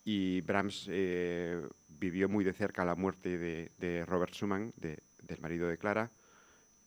y 0.03 0.41
Brahms 0.41 0.87
eh, 0.89 1.61
vivió 1.89 2.27
muy 2.29 2.43
de 2.43 2.53
cerca 2.53 2.83
la 2.85 2.95
muerte 2.95 3.37
de, 3.37 3.71
de 3.77 4.05
Robert 4.05 4.33
Schumann, 4.33 4.73
de- 4.77 4.99
del 5.21 5.39
marido 5.41 5.67
de 5.67 5.77
Clara, 5.77 6.09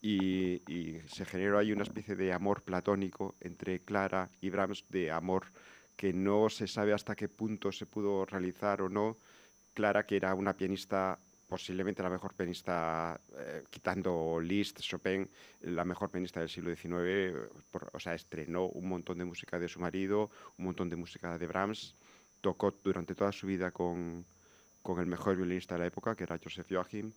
y, 0.00 0.62
y 0.72 1.00
se 1.08 1.24
generó 1.24 1.58
ahí 1.58 1.72
una 1.72 1.82
especie 1.82 2.14
de 2.16 2.32
amor 2.32 2.62
platónico 2.62 3.34
entre 3.40 3.80
Clara 3.80 4.30
y 4.40 4.50
Brahms, 4.50 4.84
de 4.88 5.10
amor 5.10 5.46
que 5.96 6.12
no 6.12 6.48
se 6.48 6.68
sabe 6.68 6.92
hasta 6.92 7.16
qué 7.16 7.28
punto 7.28 7.72
se 7.72 7.86
pudo 7.86 8.24
realizar 8.24 8.82
o 8.82 8.88
no. 8.88 9.16
Clara, 9.74 10.04
que 10.06 10.16
era 10.16 10.34
una 10.34 10.54
pianista, 10.56 11.18
posiblemente 11.48 12.02
la 12.02 12.10
mejor 12.10 12.34
pianista, 12.34 13.20
eh, 13.36 13.64
quitando 13.70 14.38
Liszt, 14.40 14.80
Chopin, 14.80 15.28
la 15.62 15.84
mejor 15.84 16.10
pianista 16.10 16.40
del 16.40 16.48
siglo 16.48 16.70
XIX, 16.74 17.48
por- 17.70 17.90
o 17.92 17.98
sea, 18.00 18.14
estrenó 18.14 18.66
un 18.66 18.88
montón 18.88 19.18
de 19.18 19.24
música 19.24 19.58
de 19.58 19.68
su 19.68 19.80
marido, 19.80 20.30
un 20.58 20.66
montón 20.66 20.88
de 20.88 20.96
música 20.96 21.36
de 21.38 21.46
Brahms, 21.46 21.94
tocó 22.40 22.72
durante 22.84 23.14
toda 23.14 23.32
su 23.32 23.46
vida 23.48 23.70
con, 23.72 24.24
con 24.82 25.00
el 25.00 25.06
mejor 25.06 25.36
violinista 25.36 25.74
de 25.74 25.80
la 25.80 25.86
época, 25.86 26.14
que 26.14 26.24
era 26.24 26.38
Joseph 26.42 26.66
Joachim, 26.70 27.12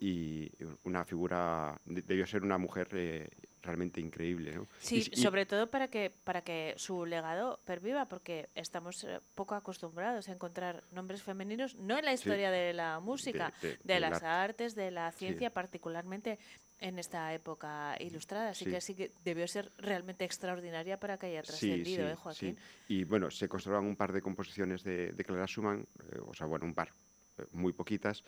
y 0.00 0.50
una 0.84 1.04
figura, 1.04 1.80
de- 1.84 2.02
debió 2.02 2.26
ser 2.26 2.42
una 2.42 2.58
mujer 2.58 2.88
eh, 2.92 3.28
realmente 3.62 4.00
increíble. 4.00 4.54
¿no? 4.54 4.62
Y 4.62 4.66
Sí, 5.02 5.10
y- 5.12 5.16
sobre 5.20 5.44
todo 5.46 5.68
para 5.70 5.88
que, 5.88 6.10
para 6.24 6.42
que 6.42 6.74
su 6.76 7.04
legado 7.04 7.60
perviva, 7.64 8.06
porque 8.08 8.48
estamos 8.54 9.02
eh, 9.04 9.20
poco 9.34 9.54
acostumbrados 9.54 10.28
a 10.28 10.32
encontrar 10.32 10.84
nombres 10.92 11.22
femeninos, 11.22 11.74
no 11.76 11.98
en 11.98 12.04
la 12.04 12.12
historia 12.12 12.50
de 12.50 12.72
la 12.72 13.00
música, 13.00 13.52
de, 13.60 13.70
de- 13.70 13.78
del 13.84 14.02
las 14.02 14.12
arte. 14.22 14.26
artes, 14.26 14.74
de 14.74 14.90
la 14.90 15.10
ciencia, 15.12 15.50
particularmente 15.50 16.38
en 16.80 17.00
esta 17.00 17.34
época 17.34 17.96
ilustrada. 17.98 18.50
Así 18.50 18.64
Sí. 18.66 18.70
que 18.70 18.80
sí 18.80 18.94
que 18.94 19.10
debió 19.24 19.48
ser 19.48 19.72
realmente 19.78 20.24
extraordinaria 20.24 21.00
para 21.00 21.18
que 21.18 21.26
haya 21.26 21.42
Sí, 21.42 21.48
trascendido, 21.48 22.06
sí, 22.06 22.12
¿eh, 22.12 22.14
Joaquín? 22.14 22.56
sí. 22.86 22.94
Y 22.94 23.04
bueno, 23.04 23.32
se 23.32 23.48
conservan 23.48 23.84
un 23.84 23.96
par 23.96 24.12
de 24.12 24.22
composiciones 24.22 24.84
de, 24.84 25.10
de 25.12 25.24
Clara 25.24 25.46
Schumann, 25.48 25.80
eh, 26.12 26.18
o 26.24 26.32
sea, 26.34 26.46
bueno, 26.46 26.66
un 26.66 26.74
par, 26.74 26.92
eh, 27.38 27.42
muy 27.50 27.72
poquitas, 27.72 28.22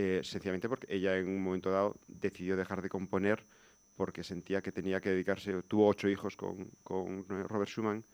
eh, 0.00 0.20
sencillamente 0.24 0.68
porque 0.68 0.86
ella 0.96 1.16
en 1.18 1.28
un 1.28 1.42
momento 1.42 1.70
dado 1.70 1.96
decidió 2.08 2.56
dejar 2.56 2.80
de 2.82 2.88
componer 2.88 3.44
porque 3.96 4.24
sentía 4.24 4.62
que 4.62 4.72
tenía 4.72 5.00
que 5.00 5.10
dedicarse, 5.10 5.62
tuvo 5.64 5.88
ocho 5.88 6.08
hijos 6.08 6.36
con, 6.36 6.70
con 6.82 7.26
eh, 7.30 7.44
Robert 7.48 7.68
Schumann 7.70 8.04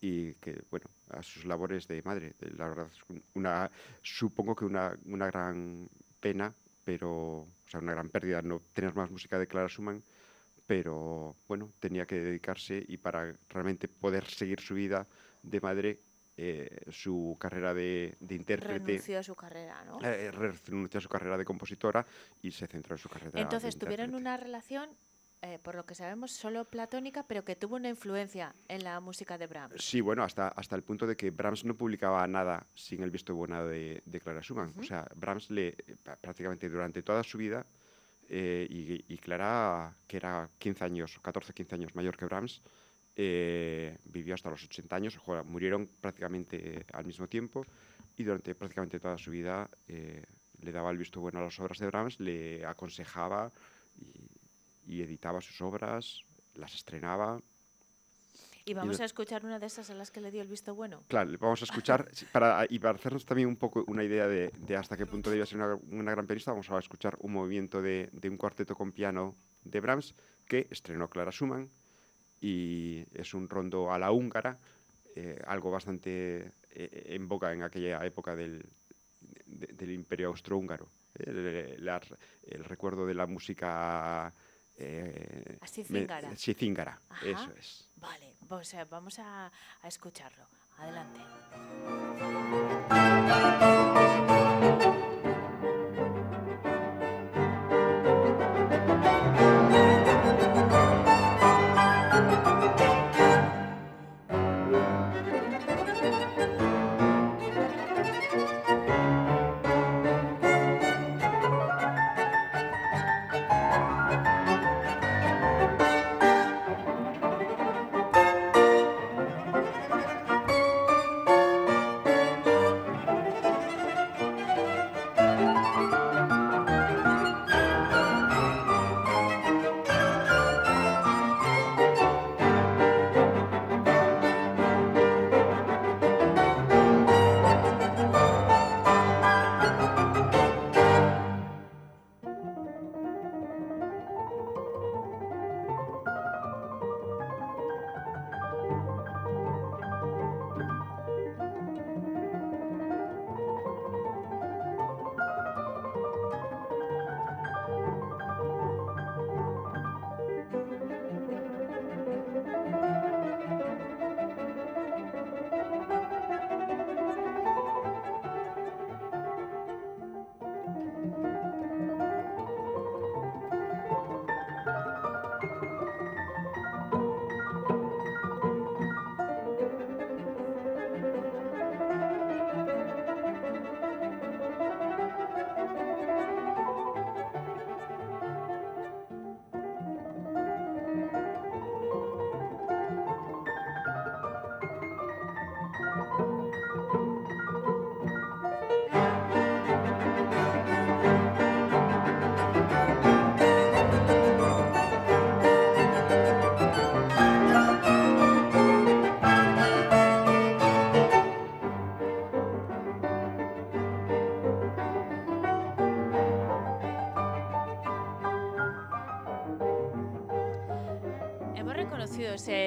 y 0.00 0.34
que, 0.34 0.62
bueno, 0.70 0.86
a 1.10 1.22
sus 1.22 1.44
labores 1.44 1.86
de 1.88 2.02
madre. 2.02 2.34
Eh, 2.40 2.50
La 2.56 2.68
verdad, 2.68 2.88
una, 3.34 3.70
supongo 4.02 4.56
que 4.56 4.64
una, 4.64 4.98
una 5.06 5.26
gran 5.26 5.88
pena, 6.20 6.52
pero, 6.84 7.10
o 7.12 7.48
sea, 7.70 7.80
una 7.80 7.92
gran 7.92 8.08
pérdida 8.10 8.42
no 8.42 8.60
tener 8.72 8.94
más 8.94 9.10
música 9.10 9.38
de 9.38 9.46
Clara 9.46 9.68
Schumann, 9.68 10.02
pero 10.66 11.36
bueno, 11.48 11.72
tenía 11.80 12.06
que 12.06 12.16
dedicarse 12.20 12.84
y 12.88 12.96
para 12.98 13.34
realmente 13.48 13.88
poder 13.88 14.24
seguir 14.26 14.60
su 14.60 14.74
vida 14.74 15.06
de 15.42 15.60
madre, 15.60 15.98
eh, 16.36 16.84
su 16.90 17.36
carrera 17.40 17.72
de, 17.72 18.16
de 18.20 18.34
intérprete, 18.34 18.84
Renunció 18.86 19.18
a 19.18 19.22
su 19.22 19.34
carrera, 19.34 19.82
¿no? 19.84 19.98
eh, 20.02 20.30
renunció 20.30 20.98
a 20.98 21.00
su 21.00 21.08
carrera 21.08 21.38
de 21.38 21.44
compositora 21.44 22.04
y 22.42 22.50
se 22.50 22.66
centró 22.66 22.94
en 22.94 22.98
su 22.98 23.08
carrera 23.08 23.40
Entonces 23.40 23.74
de 23.74 23.80
tuvieron 23.80 24.06
intérprete. 24.10 24.20
una 24.22 24.36
relación, 24.36 24.90
eh, 25.42 25.58
por 25.62 25.74
lo 25.74 25.86
que 25.86 25.94
sabemos, 25.94 26.32
solo 26.32 26.64
platónica, 26.66 27.22
pero 27.26 27.44
que 27.44 27.56
tuvo 27.56 27.76
una 27.76 27.88
influencia 27.88 28.54
en 28.68 28.84
la 28.84 29.00
música 29.00 29.38
de 29.38 29.46
Brahms. 29.46 29.82
Sí, 29.82 30.00
bueno, 30.00 30.22
hasta, 30.24 30.48
hasta 30.48 30.76
el 30.76 30.82
punto 30.82 31.06
de 31.06 31.16
que 31.16 31.30
Brahms 31.30 31.64
no 31.64 31.74
publicaba 31.74 32.26
nada 32.26 32.66
sin 32.74 33.02
el 33.02 33.10
visto 33.10 33.34
bueno 33.34 33.64
de, 33.66 34.02
de 34.04 34.20
Clara 34.20 34.40
Schumann. 34.42 34.72
O 34.78 34.82
sea, 34.84 35.06
Brahms 35.14 35.50
le, 35.50 35.68
eh, 35.68 35.74
prácticamente 36.20 36.68
durante 36.68 37.02
toda 37.02 37.22
su 37.22 37.38
vida, 37.38 37.64
eh, 38.28 38.66
y, 38.68 39.04
y 39.14 39.18
Clara, 39.18 39.94
que 40.06 40.16
era 40.16 40.50
15 40.58 40.84
años, 40.84 41.18
14, 41.22 41.52
15 41.54 41.74
años 41.76 41.94
mayor 41.94 42.16
que 42.16 42.24
Brahms, 42.24 42.60
eh, 43.18 43.96
vivió 44.04 44.34
hasta 44.34 44.50
los 44.50 44.62
80 44.62 44.94
años, 44.94 45.18
murieron 45.46 45.88
prácticamente 46.00 46.84
al 46.92 47.06
mismo 47.06 47.26
tiempo 47.26 47.64
y 48.16 48.24
durante 48.24 48.54
prácticamente 48.54 49.00
toda 49.00 49.16
su 49.16 49.30
vida 49.30 49.68
eh, 49.88 50.22
le 50.60 50.72
daba 50.72 50.90
el 50.90 50.98
visto 50.98 51.20
bueno 51.20 51.38
a 51.38 51.42
las 51.42 51.58
obras 51.58 51.78
de 51.78 51.86
Brahms, 51.86 52.20
le 52.20 52.64
aconsejaba 52.66 53.50
y, 53.98 54.92
y 54.92 55.02
editaba 55.02 55.40
sus 55.40 55.60
obras, 55.62 56.20
las 56.54 56.74
estrenaba. 56.74 57.40
Y 58.66 58.74
vamos 58.74 59.00
a 59.00 59.04
escuchar 59.04 59.44
una 59.44 59.60
de 59.60 59.66
esas 59.66 59.88
a 59.90 59.94
las 59.94 60.10
que 60.10 60.20
le 60.20 60.30
dio 60.30 60.42
el 60.42 60.48
visto 60.48 60.74
bueno. 60.74 61.02
Claro, 61.06 61.30
vamos 61.38 61.62
a 61.62 61.64
escuchar, 61.64 62.10
para, 62.32 62.66
y 62.68 62.78
para 62.80 62.96
hacernos 62.98 63.24
también 63.24 63.48
un 63.48 63.56
poco 63.56 63.84
una 63.86 64.02
idea 64.04 64.26
de, 64.26 64.50
de 64.58 64.76
hasta 64.76 64.96
qué 64.96 65.06
punto 65.06 65.30
debía 65.30 65.46
ser 65.46 65.58
una, 65.58 65.78
una 65.90 66.10
gran 66.10 66.26
pianista, 66.26 66.50
vamos 66.50 66.70
a 66.70 66.78
escuchar 66.78 67.16
un 67.20 67.32
movimiento 67.32 67.80
de, 67.80 68.10
de 68.12 68.28
un 68.28 68.36
cuarteto 68.36 68.74
con 68.74 68.92
piano 68.92 69.36
de 69.64 69.80
Brahms 69.80 70.14
que 70.46 70.66
estrenó 70.70 71.08
Clara 71.08 71.30
Schumann 71.30 71.70
y 72.40 73.04
es 73.14 73.34
un 73.34 73.48
rondo 73.48 73.92
a 73.92 73.98
la 73.98 74.10
húngara, 74.12 74.58
eh, 75.14 75.40
algo 75.46 75.70
bastante 75.70 76.52
eh, 76.72 77.04
en 77.08 77.26
boca 77.28 77.52
en 77.52 77.62
aquella 77.62 78.04
época 78.04 78.36
del, 78.36 78.64
de- 79.46 79.68
del 79.68 79.90
imperio 79.92 80.28
austrohúngaro. 80.28 80.88
el, 81.18 81.82
la- 81.84 82.00
el 82.46 82.64
recuerdo 82.64 83.06
de 83.06 83.14
la 83.14 83.26
música... 83.26 84.32
Eh, 84.78 85.56
Ajá. 87.08 87.26
eso 87.26 87.50
es. 87.58 87.88
Vale, 87.96 88.34
pues 88.46 88.74
eh, 88.74 88.84
vamos 88.90 89.18
a, 89.18 89.46
a 89.80 89.88
escucharlo. 89.88 90.44
Adelante. 90.76 91.20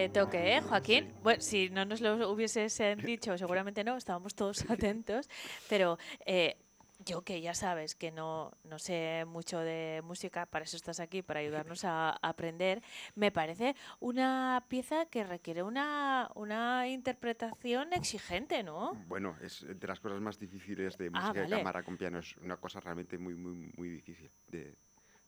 Ese 0.10 0.20
toque, 0.20 0.56
¿eh, 0.58 0.62
Joaquín? 0.62 1.14
Bueno, 1.22 1.42
si 1.42 1.70
no 1.70 1.86
nos 1.86 2.02
lo 2.02 2.32
hubieses 2.32 2.82
dicho, 3.04 3.38
seguramente 3.38 3.84
no, 3.84 3.96
estábamos 3.96 4.34
todos 4.34 4.66
atentos, 4.70 5.30
pero 5.70 5.98
eh, 6.26 6.58
yo 7.06 7.22
que 7.22 7.42
ya 7.42 7.54
sabes 7.54 7.96
que 7.96 8.12
no, 8.12 8.52
no 8.64 8.80
sé 8.80 9.24
mucho 9.28 9.60
de 9.60 10.02
música, 10.04 10.46
para 10.48 10.66
eso 10.66 10.78
estás 10.78 11.00
aquí, 11.00 11.22
para 11.22 11.40
ayudarnos 11.42 11.86
a, 11.86 12.10
a 12.10 12.16
aprender, 12.22 12.82
me 13.16 13.32
parece 13.32 13.76
una 14.00 14.66
pieza 14.68 15.06
que 15.06 15.24
requiere 15.24 15.64
una, 15.64 16.30
una 16.36 16.88
interpretación 16.88 17.94
exigente, 17.94 18.64
¿no? 18.64 18.96
Bueno, 19.08 19.36
es 19.42 19.66
de 19.68 19.88
las 19.88 20.00
cosas 20.00 20.20
más 20.20 20.40
difíciles 20.40 20.98
de 20.98 21.08
Ah, 21.14 21.22
música 21.22 21.34
de 21.34 21.42
vale. 21.42 21.58
cámara 21.58 21.84
con 21.84 21.98
piano. 21.98 22.20
Es 22.20 22.36
una 22.38 22.58
cosa 22.58 22.80
realmente 22.80 23.18
muy, 23.18 23.36
muy, 23.36 23.72
muy 23.78 23.90
difícil 23.90 24.30
de, 24.48 24.76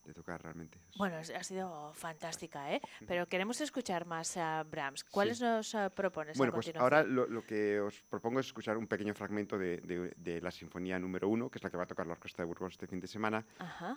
de 0.06 0.14
tocar 0.14 0.42
realmente. 0.42 0.80
Bueno, 0.98 1.18
ha 1.18 1.44
sido 1.44 1.94
fantástica, 1.94 2.74
¿eh? 2.74 2.82
Pero 3.08 3.28
queremos 3.28 3.62
escuchar 3.62 4.06
más 4.06 4.36
a 4.38 4.64
Brahms. 4.64 5.04
¿Cuáles 5.04 5.38
Sí. 5.38 5.44
nos 5.44 5.74
eh, 5.76 5.90
propones 5.96 6.38
Bueno, 6.38 6.52
a 6.52 6.56
pues 6.56 6.72
ahora 6.76 7.04
lo, 7.04 7.28
lo 7.28 7.44
que 7.46 7.80
os 7.80 8.02
propongo 8.04 8.40
es 8.40 8.48
escuchar 8.48 8.78
un 8.78 8.88
pequeño 8.88 9.14
fragmento 9.14 9.58
de, 9.58 9.78
de- 9.78 10.14
de 10.16 10.42
la 10.42 10.52
Sinfonía 10.52 10.98
número 11.00 11.28
uno, 11.30 11.50
que 11.50 11.60
es 11.60 11.64
la 11.64 11.70
que 11.70 11.78
va 11.78 11.84
a 11.84 11.88
tocar 11.88 12.08
la 12.08 12.14
Orquesta 12.14 12.42
de 12.42 12.48
Burgos 12.48 12.74
este 12.74 12.88
fin 12.88 13.00
de 13.00 13.08
semana, 13.08 13.46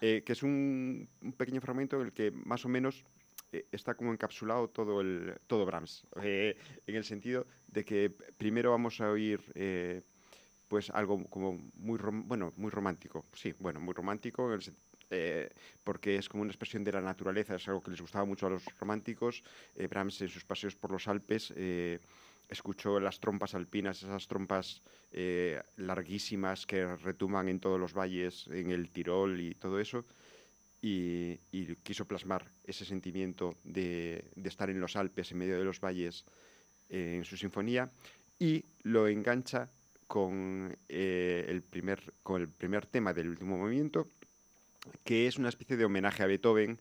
eh, 0.00 0.22
que 0.24 0.32
es 0.32 0.42
un, 0.42 1.08
un 1.22 1.32
pequeño 1.32 1.60
fragmento 1.60 1.96
en 2.00 2.06
el 2.06 2.12
que 2.12 2.30
más 2.30 2.64
o 2.64 2.68
menos 2.68 3.04
eh, 3.52 3.66
está 3.72 3.94
como 3.94 4.12
encapsulado 4.12 4.68
todo, 4.68 5.00
el, 5.00 5.38
todo 5.46 5.64
Brahms, 5.64 6.06
eh, 6.22 6.56
en 6.86 6.96
el 6.96 7.04
sentido 7.04 7.46
de 7.68 7.84
que 7.84 8.10
primero 8.36 8.70
vamos 8.72 9.00
a 9.00 9.10
oír 9.10 9.40
pues 10.68 10.90
algo 10.90 11.24
como 11.28 11.52
muy, 11.74 11.98
rom- 11.98 12.24
bueno, 12.26 12.52
muy 12.56 12.70
romántico, 12.70 13.26
sí, 13.32 13.54
bueno, 13.58 13.80
muy 13.80 13.92
romántico, 13.94 14.46
en 14.48 14.54
el 14.54 14.62
eh, 15.14 15.48
porque 15.84 16.16
es 16.16 16.28
como 16.28 16.42
una 16.42 16.50
expresión 16.50 16.82
de 16.84 16.92
la 16.92 17.00
naturaleza, 17.00 17.54
es 17.54 17.68
algo 17.68 17.82
que 17.82 17.90
les 17.90 18.00
gustaba 18.00 18.24
mucho 18.24 18.46
a 18.46 18.50
los 18.50 18.64
románticos. 18.78 19.42
Eh, 19.76 19.86
Brahms 19.86 20.20
en 20.22 20.28
sus 20.28 20.44
paseos 20.44 20.74
por 20.74 20.90
los 20.90 21.06
Alpes 21.06 21.52
eh, 21.56 22.00
escuchó 22.48 22.98
las 23.00 23.20
trompas 23.20 23.54
alpinas, 23.54 24.02
esas 24.02 24.26
trompas 24.26 24.82
eh, 25.12 25.62
larguísimas 25.76 26.66
que 26.66 26.96
retuman 26.96 27.48
en 27.48 27.60
todos 27.60 27.78
los 27.78 27.94
valles, 27.94 28.48
en 28.48 28.70
el 28.70 28.90
Tirol 28.90 29.40
y 29.40 29.54
todo 29.54 29.78
eso, 29.78 30.04
y, 30.82 31.38
y 31.52 31.76
quiso 31.76 32.04
plasmar 32.06 32.50
ese 32.64 32.84
sentimiento 32.84 33.56
de, 33.64 34.24
de 34.34 34.48
estar 34.48 34.68
en 34.68 34.80
los 34.80 34.96
Alpes, 34.96 35.30
en 35.32 35.38
medio 35.38 35.58
de 35.58 35.64
los 35.64 35.80
valles, 35.80 36.24
en 36.90 37.24
su 37.24 37.36
sinfonía, 37.36 37.88
y 38.38 38.64
lo 38.82 39.08
engancha 39.08 39.70
con, 40.06 40.76
eh, 40.88 41.44
el 41.48 41.62
primer, 41.62 42.12
con 42.22 42.42
el 42.42 42.48
primer 42.48 42.86
tema 42.86 43.12
del 43.12 43.28
último 43.28 43.56
movimiento, 43.56 44.06
que 45.04 45.26
es 45.26 45.38
una 45.38 45.48
especie 45.48 45.76
de 45.76 45.84
homenaje 45.84 46.22
a 46.22 46.26
Beethoven, 46.26 46.78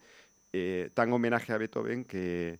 eh, 0.51 0.89
tan 0.93 1.11
homenaje 1.11 1.53
a 1.53 1.57
Beethoven 1.57 2.05
que, 2.05 2.59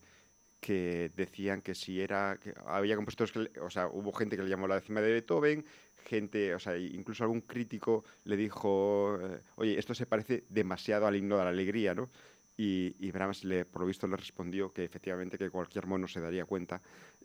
que 0.59 1.11
decían 1.15 1.61
que 1.61 1.75
si 1.75 2.01
era, 2.01 2.39
que 2.41 2.53
había 2.65 2.95
compositores, 2.95 3.31
que 3.31 3.59
o 3.59 3.69
sea, 3.69 3.87
hubo 3.87 4.13
gente 4.13 4.35
que 4.35 4.43
le 4.43 4.49
llamó 4.49 4.67
la 4.67 4.75
décima 4.75 5.01
de 5.01 5.11
Beethoven, 5.11 5.65
gente, 6.05 6.55
o 6.55 6.59
sea, 6.59 6.77
incluso 6.77 7.23
algún 7.23 7.41
crítico 7.41 8.03
le 8.25 8.37
dijo, 8.37 9.19
eh, 9.21 9.39
oye, 9.55 9.77
esto 9.77 9.93
se 9.93 10.05
parece 10.05 10.43
demasiado 10.49 11.07
al 11.07 11.15
himno 11.15 11.37
de 11.37 11.43
la 11.43 11.49
alegría, 11.49 11.93
¿no? 11.93 12.09
Y, 12.55 12.95
y 12.99 13.11
Brahms, 13.11 13.43
le, 13.43 13.65
por 13.65 13.81
lo 13.81 13.87
visto, 13.87 14.07
le 14.07 14.15
respondió 14.15 14.71
que 14.71 14.83
efectivamente 14.83 15.37
que 15.37 15.49
cualquier 15.49 15.87
mono 15.87 16.07
se 16.07 16.21
daría 16.21 16.45
cuenta. 16.45 16.81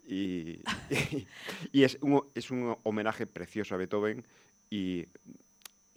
Y, 0.07 0.61
y 1.71 1.83
es, 1.83 1.97
un, 2.01 2.23
es 2.33 2.49
un 2.49 2.75
homenaje 2.83 3.27
precioso 3.27 3.75
a 3.75 3.77
Beethoven 3.77 4.25
y 4.71 5.07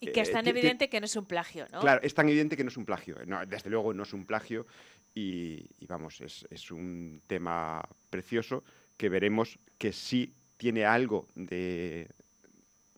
Y 0.03 0.12
que 0.12 0.20
es 0.20 0.28
eh, 0.28 0.32
tan 0.32 0.46
evidente 0.48 0.88
que 0.88 1.00
no 1.00 1.07
es 1.07 1.16
un 1.16 1.24
plagio, 1.24 1.66
¿no? 1.72 1.80
Claro, 1.80 2.00
es 2.03 2.12
tan 2.12 2.28
evidente 2.28 2.57
que 2.57 2.64
no 2.64 2.68
es 2.68 2.76
un 2.76 2.84
plagio. 2.84 3.20
eh, 3.20 3.24
no, 3.26 3.44
desde 3.46 3.70
luego 3.70 3.94
no 3.94 4.03
es 4.03 4.12
un 4.12 4.26
plagio 4.26 4.66
y, 5.14 5.64
y 5.78 5.86
vamos, 5.86 6.20
es, 6.20 6.46
es 6.50 6.70
un 6.70 7.22
tema 7.26 7.80
precioso 8.11 8.64
que 8.96 9.09
veremos 9.09 9.59
que 9.78 9.92
sí 9.92 10.34
tiene 10.57 10.84
algo 10.84 11.28
de, 11.34 12.09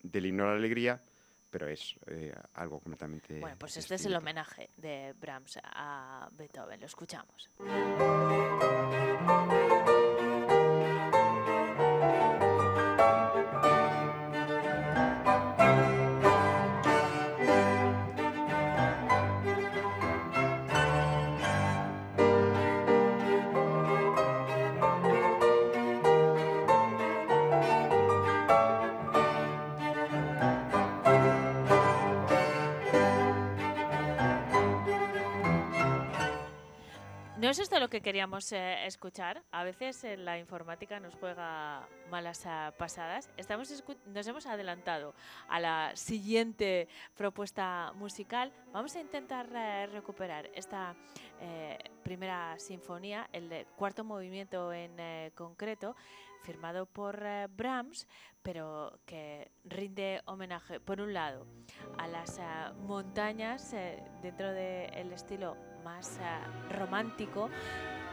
del 0.03 0.27
himno 0.27 0.45
a 0.45 0.53
la 0.53 0.57
alegría, 0.57 1.01
pero 1.51 1.69
es 1.69 1.95
eh, 2.07 2.35
algo 2.55 2.81
completamente... 2.81 3.39
Bueno, 3.41 3.57
pues 3.59 3.77
este 3.77 3.95
es 3.95 4.07
el 4.07 4.15
homenaje 4.17 4.71
de 4.77 5.15
Brahms 5.21 5.59
a 5.63 6.29
Beethoven. 6.33 6.81
Lo 6.81 6.87
escuchamos. 6.87 7.51
Que 37.95 38.01
queríamos 38.01 38.51
eh, 38.51 38.87
escuchar. 38.87 39.45
A 39.53 39.63
veces 39.63 40.03
eh, 40.03 40.17
la 40.17 40.37
informática 40.37 40.99
nos 40.99 41.15
juega 41.15 41.87
malas 42.11 42.45
ah, 42.45 42.75
pasadas. 42.77 43.31
Estamos 43.37 43.71
nos 44.07 44.27
hemos 44.27 44.47
adelantado 44.47 45.15
a 45.49 45.61
la 45.61 45.93
siguiente 45.95 46.89
propuesta 47.17 47.93
musical. 47.95 48.53
Vamos 48.73 48.97
a 48.97 49.01
intentar 49.01 49.49
eh, 49.55 49.87
recuperar 49.87 50.51
esta 50.55 50.97
eh, 51.41 51.79
primera 52.03 52.59
sinfonía, 52.59 53.29
el 53.33 53.49
de 53.49 53.65
cuarto 53.77 54.03
movimiento 54.03 54.73
en 54.73 54.99
eh, 54.99 55.31
concreto, 55.37 55.95
firmado 56.43 56.87
por 56.87 57.23
eh, 57.25 57.47
Brahms, 57.49 58.09
pero 58.43 58.99
que 59.07 59.53
rinde 59.65 60.21
homenaje, 60.25 60.81
por 60.81 61.01
un 61.01 61.15
lado, 61.15 61.47
a 61.99 62.09
las 62.09 62.41
ah, 62.41 62.73
montañas 62.77 63.73
eh, 63.73 64.03
dentro 64.21 64.53
del 64.53 65.13
estilo 65.13 65.74
más 65.85 66.19
ah, 66.23 66.41
romántico 66.71 67.49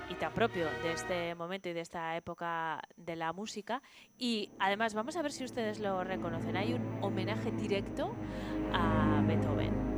y 0.09 0.15
tan 0.15 0.34
propio 0.34 0.65
de 0.84 0.93
este 0.93 1.36
momento 1.36 1.69
y 1.69 1.74
de 1.74 1.82
esta 1.82 2.15
época 2.17 2.82
de 2.97 3.15
la 3.15 3.34
música. 3.34 3.82
Y 4.17 4.51
además 4.59 4.93
vamos 4.93 5.15
a 5.15 5.22
ver 5.22 5.32
si 5.32 5.43
ustedes 5.43 5.80
lo 5.80 6.03
reconocen. 6.03 6.57
Hay 6.57 6.74
un 6.74 6.99
homenaje 7.01 7.51
directo 7.51 8.13
a 8.74 9.24
Beethoven. 9.26 9.90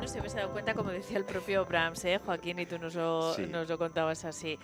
Mono 0.00 0.08
se 0.10 0.18
hubiese 0.18 0.36
dado 0.38 0.52
cuenta, 0.52 0.72
como 0.74 0.90
decía 0.90 1.18
el 1.18 1.26
propio 1.26 1.66
Brahms, 1.66 2.04
¿eh? 2.06 2.18
Joaquín, 2.24 2.58
y 2.58 2.64
tú 2.64 2.78
nos 2.78 2.94
lo, 2.94 3.34
Sí. 3.34 3.46
nos 3.46 3.68
lo 3.68 3.76
contabas 3.76 4.24
así. 4.24 4.58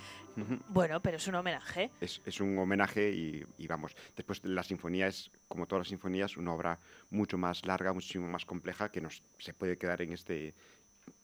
Bueno, 0.69 1.01
pero 1.01 1.19
es 1.19 1.27
un 1.29 1.35
homenaje. 1.35 1.91
Es, 2.01 2.23
es 2.25 2.41
un 2.41 2.59
homenaje 2.59 3.11
y, 3.11 3.45
y 3.59 3.67
vamos, 3.67 3.95
después 4.17 4.43
la 4.45 4.63
sinfonía 4.63 5.09
es, 5.09 5.31
como 5.47 5.67
todas 5.67 5.81
las 5.81 5.89
sinfonías, 5.89 6.39
una 6.39 6.55
obra 6.55 6.79
mucho 7.11 7.37
más 7.37 7.67
larga, 7.67 7.93
muchísimo 7.93 8.27
más 8.29 8.47
compleja 8.47 8.89
que 8.91 9.03
nos 9.03 9.23
se 9.39 9.53
puede 9.53 9.77
quedar 9.77 10.01
en 10.01 10.13
este 10.15 10.55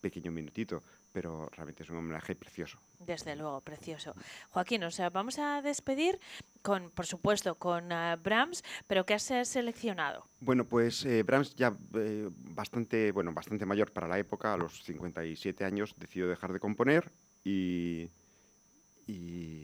pequeño 0.03 0.31
minutito, 0.31 0.83
pero 1.13 1.49
realmente 1.51 1.83
es 1.83 1.91
un 1.91 1.97
homenaje 1.99 2.35
precioso. 2.35 2.79
Desde 2.99 3.37
luego, 3.37 3.61
precioso. 3.61 4.15
Joaquín, 4.51 4.83
o 4.85 4.91
sea, 4.91 5.11
vamos 5.11 5.39
a 5.39 5.61
despedir 5.63 6.19
con, 6.63 6.91
por 6.91 7.07
supuesto, 7.07 7.55
con 7.57 7.93
ah, 7.93 8.17
Brahms, 8.17 8.63
pero 8.87 9.05
¿qué 9.05 9.15
has 9.15 9.31
eh, 9.31 9.45
seleccionado? 9.45 10.27
Bueno, 10.41 10.65
pues 10.65 11.05
eh, 11.05 11.23
Brahms 11.23 11.55
ya 11.55 11.77
eh, 11.95 12.29
bastante, 12.33 13.13
bueno, 13.13 13.33
bastante 13.33 13.67
mayor 13.67 13.93
para 13.93 14.09
la 14.09 14.19
época, 14.19 14.55
a 14.55 14.57
los 14.57 14.83
57 14.85 15.65
años, 15.65 15.95
decidió 15.99 16.29
dejar 16.29 16.53
de 16.53 16.61
componer 16.61 17.11
y, 17.45 18.09
y- 19.07 19.63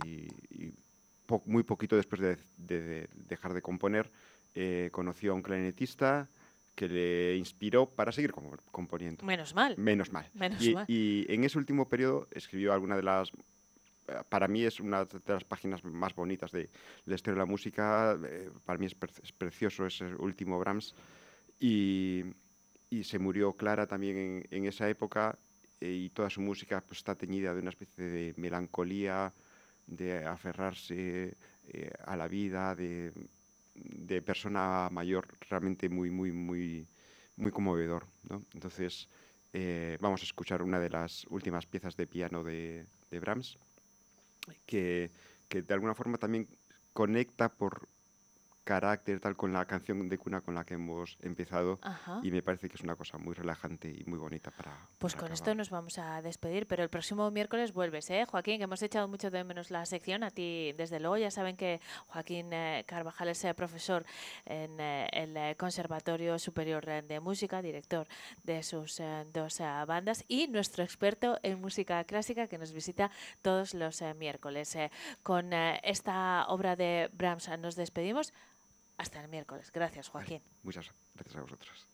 y 0.50 0.72
po- 1.26 1.42
muy 1.46 1.62
poquito 1.62 1.96
después 1.96 2.20
de, 2.20 2.36
de- 2.56 2.80
de 2.82 3.08
dejar 3.28 3.54
de 3.54 3.62
componer 3.62 4.10
eh, 4.54 4.88
conoció 4.92 5.32
a 5.32 5.34
un 5.34 5.42
clarinetista 5.42 6.28
que 6.78 6.86
le 6.88 7.36
inspiró 7.36 7.86
para 7.86 8.12
seguir 8.12 8.30
com- 8.30 8.56
componiendo. 8.70 9.24
Menos 9.24 9.52
mal. 9.52 9.74
Menos 9.76 10.12
mal. 10.12 10.26
Menos 10.34 10.62
y, 10.64 10.74
mal. 10.74 10.84
y 10.86 11.26
en 11.28 11.42
ese 11.42 11.58
último 11.58 11.88
periodo 11.88 12.28
escribió 12.30 12.72
alguna 12.72 12.94
de 12.96 13.02
las 13.02 13.30
eh, 14.06 14.12
para 14.28 14.46
mí 14.46 14.62
es 14.62 14.78
una 14.78 15.04
de 15.04 15.20
las 15.26 15.42
páginas 15.42 15.82
más 15.82 16.14
bonitas 16.14 16.52
de 16.52 16.68
la 17.06 17.14
historia 17.16 17.34
de 17.34 17.38
la 17.46 17.50
música. 17.50 18.16
eh, 18.24 18.48
para 18.64 18.78
mí 18.78 18.86
es, 18.86 18.94
pre- 18.94 19.10
es 19.24 19.32
precioso 19.32 19.86
ese 19.86 20.04
último 20.14 20.58
Brahms. 20.60 20.94
Y, 21.60 22.22
y 22.90 23.02
se 23.02 23.18
murió 23.18 23.52
Clara 23.54 23.86
también 23.88 24.16
en, 24.16 24.46
en 24.50 24.66
esa 24.66 24.88
época 24.88 25.36
eh, 25.80 25.90
y 25.90 26.10
toda 26.10 26.30
su 26.30 26.40
música 26.40 26.80
pues, 26.80 26.98
está 26.98 27.16
teñida 27.16 27.52
de 27.54 27.60
una 27.60 27.70
especie 27.70 28.04
de 28.04 28.34
melancolía, 28.36 29.32
de 29.88 30.24
aferrarse 30.24 31.34
eh, 31.72 31.90
a 32.06 32.16
la 32.16 32.28
vida, 32.28 32.74
de, 32.76 33.10
de 33.84 34.22
persona 34.22 34.88
mayor, 34.90 35.26
realmente 35.48 35.88
muy, 35.88 36.10
muy, 36.10 36.32
muy, 36.32 36.86
muy 37.36 37.50
conmovedor. 37.50 38.06
¿no? 38.28 38.42
Entonces, 38.54 39.08
eh, 39.52 39.96
vamos 40.00 40.20
a 40.22 40.24
escuchar 40.24 40.62
una 40.62 40.78
de 40.78 40.90
las 40.90 41.26
últimas 41.28 41.66
piezas 41.66 41.96
de 41.96 42.06
piano 42.06 42.42
de, 42.42 42.86
de 43.10 43.20
Brahms, 43.20 43.58
que, 44.66 45.10
que 45.48 45.62
de 45.62 45.74
alguna 45.74 45.94
forma 45.94 46.18
también 46.18 46.48
conecta 46.92 47.48
por 47.48 47.88
carácter, 48.68 49.18
tal, 49.18 49.34
con 49.34 49.52
la 49.54 49.64
canción 49.64 50.08
de 50.10 50.18
cuna 50.18 50.42
con 50.42 50.54
la 50.54 50.64
que 50.64 50.74
hemos 50.74 51.16
empezado. 51.22 51.78
Ajá. 51.80 52.20
Y 52.22 52.30
me 52.30 52.42
parece 52.42 52.68
que 52.68 52.76
es 52.76 52.82
una 52.82 52.96
cosa 52.96 53.16
muy 53.16 53.34
relajante 53.34 53.88
y 53.88 54.04
muy 54.04 54.18
bonita 54.18 54.50
para. 54.50 54.72
Pues 54.98 55.14
para 55.14 55.22
con 55.22 55.32
esto 55.32 55.44
acabar. 55.44 55.56
nos 55.56 55.70
vamos 55.70 55.98
a 55.98 56.20
despedir, 56.20 56.66
pero 56.66 56.82
el 56.82 56.90
próximo 56.90 57.30
miércoles 57.30 57.72
vuelves, 57.72 58.10
¿eh, 58.10 58.26
Joaquín? 58.26 58.58
Que 58.58 58.64
hemos 58.64 58.82
echado 58.82 59.08
mucho 59.08 59.30
de 59.30 59.42
menos 59.42 59.70
la 59.70 59.86
sección. 59.86 60.22
A 60.22 60.30
ti, 60.30 60.74
desde 60.76 61.00
luego, 61.00 61.16
ya 61.16 61.30
saben 61.30 61.56
que 61.56 61.80
Joaquín 62.08 62.52
eh, 62.52 62.84
Carvajal 62.86 63.28
es 63.28 63.42
eh, 63.44 63.54
profesor 63.54 64.04
en 64.44 64.78
eh, 64.80 65.08
el 65.12 65.36
eh, 65.36 65.54
Conservatorio 65.56 66.38
Superior 66.38 66.84
de 66.84 67.20
Música, 67.20 67.62
director 67.62 68.06
de 68.44 68.62
sus 68.62 69.00
eh, 69.00 69.24
dos 69.32 69.58
bandas 69.86 70.24
y 70.28 70.48
nuestro 70.48 70.84
experto 70.84 71.38
en 71.42 71.60
música 71.60 72.04
clásica 72.04 72.46
que 72.46 72.58
nos 72.58 72.72
visita 72.72 73.10
todos 73.42 73.74
los 73.74 74.02
miércoles. 74.16 74.76
Con 75.22 75.52
esta 75.52 76.46
obra 76.48 76.76
de 76.76 77.10
Brahms 77.12 77.48
nos 77.58 77.76
despedimos. 77.76 78.32
Hasta 78.98 79.20
el 79.22 79.28
miércoles. 79.28 79.70
Gracias, 79.72 80.12
Vale, 80.12 80.26
Joaquín. 80.26 80.42
muchas 80.62 80.90
gracias 81.14 81.36
a 81.36 81.40
vosotros. 81.40 81.86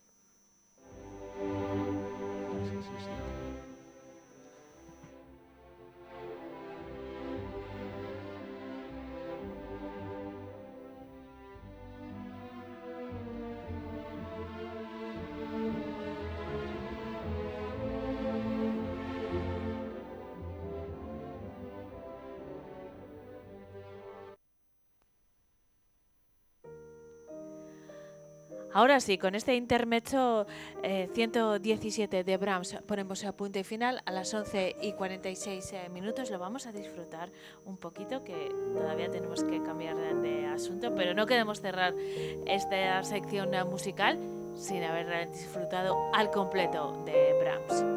Ahora 28.95 29.19
con 29.19 29.35
este 29.35 29.57
intermecho 29.57 30.47
eh, 30.85 31.09
117 31.15 32.23
de 32.23 32.37
Brahms 32.37 32.77
ponemos 32.87 33.25
a 33.25 33.33
punto 33.33 33.59
y 33.59 33.65
final 33.65 34.01
a 34.07 34.13
las 34.13 34.33
11 34.33 34.77
y 34.83 34.93
46 34.93 35.73
eh, 35.73 35.89
minutos. 35.89 36.31
Lo 36.31 36.39
vamos 36.39 36.69
a 36.69 36.73
disfrutar 36.73 37.33
un 37.65 37.77
poquito, 37.77 38.23
que 38.23 38.55
todavía 38.73 39.11
tenemos 39.11 39.43
que 39.43 39.61
cambiar 39.65 39.97
de, 39.97 40.47
asunto, 40.47 40.95
pero 40.95 41.13
no 41.13 41.27
queremos 41.27 41.61
cerrar 41.61 41.93
esta 42.47 43.03
sección 43.03 43.53
eh, 43.53 43.65
musical 43.65 44.17
sin 44.55 44.85
haber 44.85 45.11
eh, 45.11 45.27
disfrutado 45.27 45.97
al 46.13 46.31
completo 46.31 47.03
de 47.05 47.35
Brahms. 47.41 47.94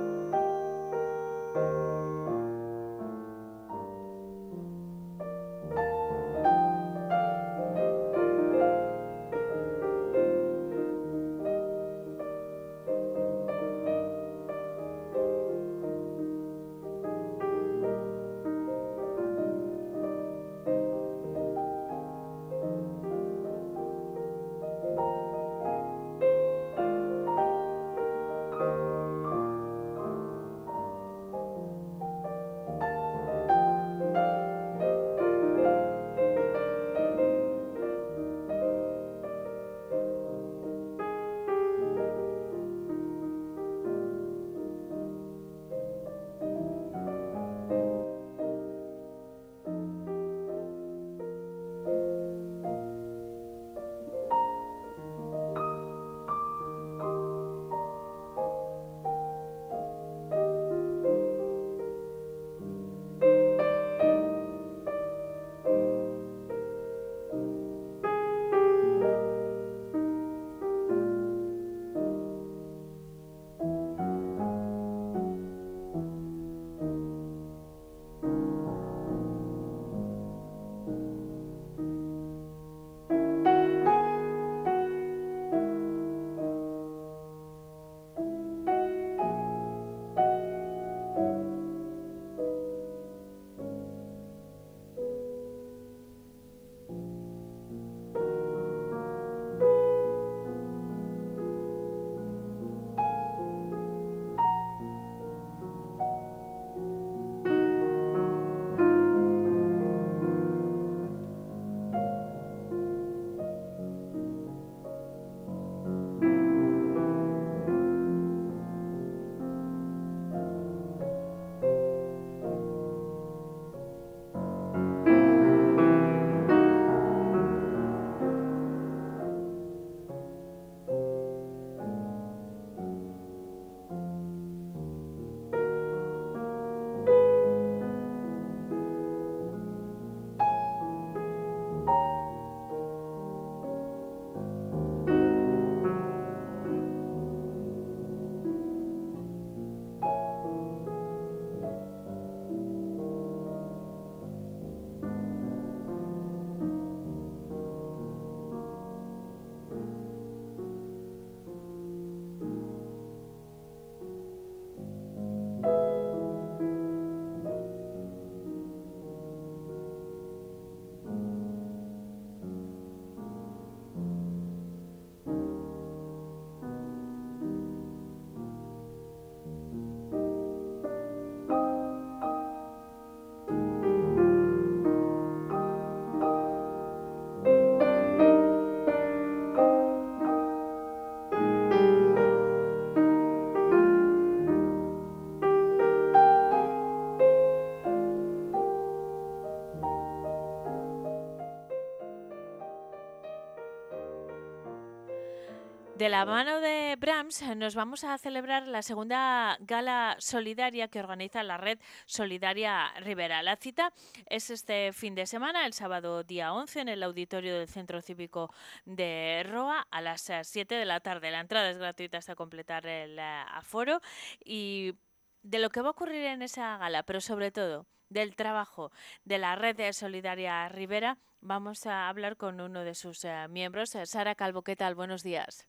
De 205.97 206.09
la 206.09 206.25
mano 206.25 206.59
de 206.59 206.95
Brahms 206.99 207.41
nos 207.55 207.73
vamos 207.73 208.03
a 208.03 208.19
celebrar 208.19 208.67
la 208.67 208.83
segunda 208.83 209.57
gala 209.61 210.15
solidaria 210.19 210.89
que 210.89 210.99
organiza 210.99 211.41
la 211.41 211.57
red 211.57 211.79
Solidaria 212.05 212.93
Rivera. 212.99 213.41
La 213.41 213.55
cita 213.55 213.91
es 214.27 214.51
este 214.51 214.93
fin 214.93 215.15
de 215.15 215.25
semana, 215.25 215.65
el 215.65 215.73
sábado 215.73 216.23
día 216.23 216.53
11, 216.53 216.81
en 216.81 216.89
el 216.89 217.01
auditorio 217.01 217.57
del 217.57 217.67
Centro 217.67 218.03
Cívico 218.03 218.53
de 218.85 219.43
Roa 219.49 219.87
a 219.89 220.01
las 220.01 220.31
7 220.43 220.75
de 220.75 220.85
la 220.85 220.99
tarde. 220.99 221.31
La 221.31 221.39
entrada 221.39 221.71
es 221.71 221.79
gratuita 221.79 222.19
hasta 222.19 222.35
completar 222.35 222.85
el 222.85 223.17
eh, 223.17 223.43
aforo 223.51 223.99
y 224.45 224.93
de 225.41 225.57
lo 225.57 225.71
que 225.71 225.81
va 225.81 225.87
a 225.87 225.91
ocurrir 225.91 226.25
en 226.25 226.43
esa 226.43 226.77
gala, 226.77 227.01
pero 227.01 227.21
sobre 227.21 227.49
todo 227.49 227.87
del 228.09 228.35
trabajo 228.35 228.91
de 229.25 229.39
la 229.39 229.55
red 229.55 229.91
Solidaria 229.93 230.69
Rivera, 230.69 231.17
vamos 231.41 231.87
a 231.87 232.07
hablar 232.07 232.37
con 232.37 232.61
uno 232.61 232.83
de 232.83 232.93
sus 232.93 233.25
eh, 233.25 233.47
miembros, 233.49 233.95
eh, 233.95 234.05
Sara 234.05 234.35
Calvo. 234.35 234.61
¿Qué? 234.61 234.75
Buenos 234.93 235.23
días. 235.23 235.67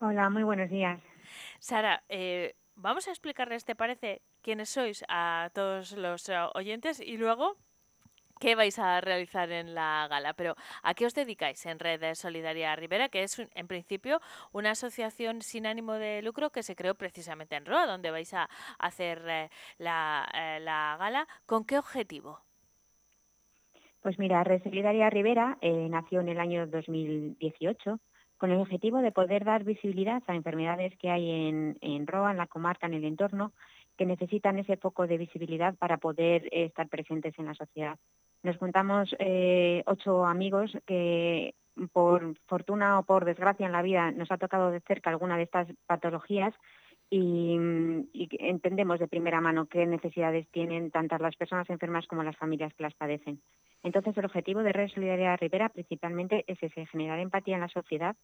Hola, 0.00 0.30
muy 0.30 0.44
buenos 0.44 0.70
días. 0.70 1.00
Sara, 1.58 2.04
eh, 2.08 2.54
vamos 2.76 3.08
a 3.08 3.10
explicarles, 3.10 3.64
¿te 3.64 3.74
parece, 3.74 4.22
quiénes 4.42 4.68
sois 4.68 5.04
a 5.08 5.50
todos 5.52 5.92
los 5.92 6.28
eh, 6.28 6.36
oyentes 6.54 7.00
y 7.00 7.16
luego 7.16 7.56
qué 8.38 8.54
vais 8.54 8.78
a 8.78 9.00
realizar 9.00 9.50
en 9.50 9.74
la 9.74 10.06
gala? 10.08 10.34
Pero 10.34 10.54
¿a 10.84 10.94
qué 10.94 11.04
os 11.04 11.14
dedicáis 11.14 11.66
en 11.66 11.80
Red 11.80 12.14
Solidaria 12.14 12.76
Rivera, 12.76 13.08
que 13.08 13.24
es 13.24 13.40
en 13.40 13.66
principio 13.66 14.20
una 14.52 14.70
asociación 14.70 15.42
sin 15.42 15.66
ánimo 15.66 15.94
de 15.94 16.22
lucro 16.22 16.50
que 16.50 16.62
se 16.62 16.76
creó 16.76 16.94
precisamente 16.94 17.56
en 17.56 17.66
Roa, 17.66 17.86
donde 17.86 18.12
vais 18.12 18.32
a 18.34 18.48
hacer 18.78 19.20
eh, 19.26 19.50
la, 19.78 20.28
eh, 20.32 20.60
la 20.60 20.96
gala? 20.96 21.26
¿Con 21.44 21.64
qué 21.64 21.76
objetivo? 21.76 22.40
Pues 24.00 24.16
mira, 24.18 24.44
Red 24.44 24.62
Solidaria 24.62 25.10
Rivera 25.10 25.58
eh, 25.60 25.88
nació 25.90 26.20
en 26.20 26.28
el 26.28 26.38
año 26.38 26.68
2018 26.68 27.98
con 28.38 28.50
el 28.50 28.60
objetivo 28.60 28.98
de 28.98 29.12
poder 29.12 29.44
dar 29.44 29.64
visibilidad 29.64 30.22
a 30.26 30.34
enfermedades 30.34 30.96
que 30.98 31.10
hay 31.10 31.30
en, 31.30 31.76
en 31.80 32.06
Roa, 32.06 32.30
en 32.30 32.38
la 32.38 32.46
comarca, 32.46 32.86
en 32.86 32.94
el 32.94 33.04
entorno, 33.04 33.52
que 33.96 34.06
necesitan 34.06 34.58
ese 34.58 34.76
foco 34.76 35.06
de 35.06 35.18
visibilidad 35.18 35.74
para 35.74 35.98
poder 35.98 36.46
eh, 36.46 36.64
estar 36.64 36.88
presentes 36.88 37.36
en 37.38 37.46
la 37.46 37.54
sociedad. 37.54 37.98
Nos 38.42 38.56
juntamos 38.56 39.14
eh, 39.18 39.82
ocho 39.86 40.24
amigos 40.24 40.70
que 40.86 41.54
por 41.92 42.36
fortuna 42.46 42.98
o 42.98 43.02
por 43.02 43.24
desgracia 43.24 43.66
en 43.66 43.72
la 43.72 43.82
vida 43.82 44.10
nos 44.12 44.30
ha 44.30 44.38
tocado 44.38 44.70
de 44.70 44.80
cerca 44.80 45.10
alguna 45.10 45.36
de 45.36 45.44
estas 45.44 45.68
patologías 45.86 46.54
y, 47.10 47.56
y 48.12 48.28
entendemos 48.38 48.98
de 48.98 49.08
primera 49.08 49.40
mano 49.40 49.66
qué 49.66 49.86
necesidades 49.86 50.46
tienen 50.50 50.90
tantas 50.90 51.20
las 51.20 51.36
personas 51.36 51.68
enfermas 51.70 52.06
como 52.06 52.22
las 52.22 52.36
familias 52.36 52.74
que 52.74 52.82
las 52.82 52.94
padecen. 52.94 53.40
Entonces, 53.82 54.16
el 54.16 54.24
objetivo 54.24 54.62
de 54.62 54.72
Red 54.72 54.88
Solidaria 54.88 55.36
Rivera 55.36 55.68
principalmente 55.68 56.44
es 56.46 56.62
ese, 56.62 56.86
generar 56.86 57.20
empatía 57.20 57.54
en 57.54 57.60
la 57.60 57.68
sociedad 57.68 58.16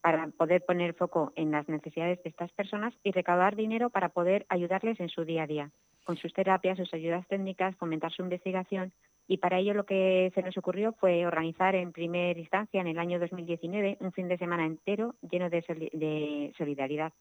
para 0.00 0.28
poder 0.28 0.64
poner 0.64 0.94
foco 0.94 1.32
en 1.36 1.50
las 1.50 1.68
necesidades 1.68 2.22
de 2.22 2.30
estas 2.30 2.52
personas 2.52 2.94
y 3.02 3.12
recaudar 3.12 3.56
dinero 3.56 3.90
para 3.90 4.08
poder 4.08 4.46
ayudarles 4.48 4.98
en 5.00 5.08
su 5.08 5.24
día 5.24 5.44
a 5.44 5.46
día, 5.46 5.70
con 6.04 6.16
sus 6.16 6.32
terapias, 6.32 6.78
sus 6.78 6.92
ayudas 6.94 7.26
técnicas, 7.28 7.76
fomentar 7.76 8.12
su 8.12 8.22
investigación. 8.22 8.92
Y 9.28 9.38
para 9.38 9.58
ello 9.58 9.74
lo 9.74 9.86
que 9.86 10.32
se 10.34 10.42
nos 10.42 10.56
ocurrió 10.56 10.92
fue 10.94 11.26
organizar 11.26 11.74
en 11.74 11.92
primera 11.92 12.38
instancia, 12.38 12.80
en 12.80 12.88
el 12.88 12.98
año 12.98 13.20
2019, 13.20 13.98
un 14.00 14.12
fin 14.12 14.28
de 14.28 14.38
semana 14.38 14.66
entero 14.66 15.14
lleno 15.22 15.48
de 15.50 16.52
solidaridad, 16.56 17.12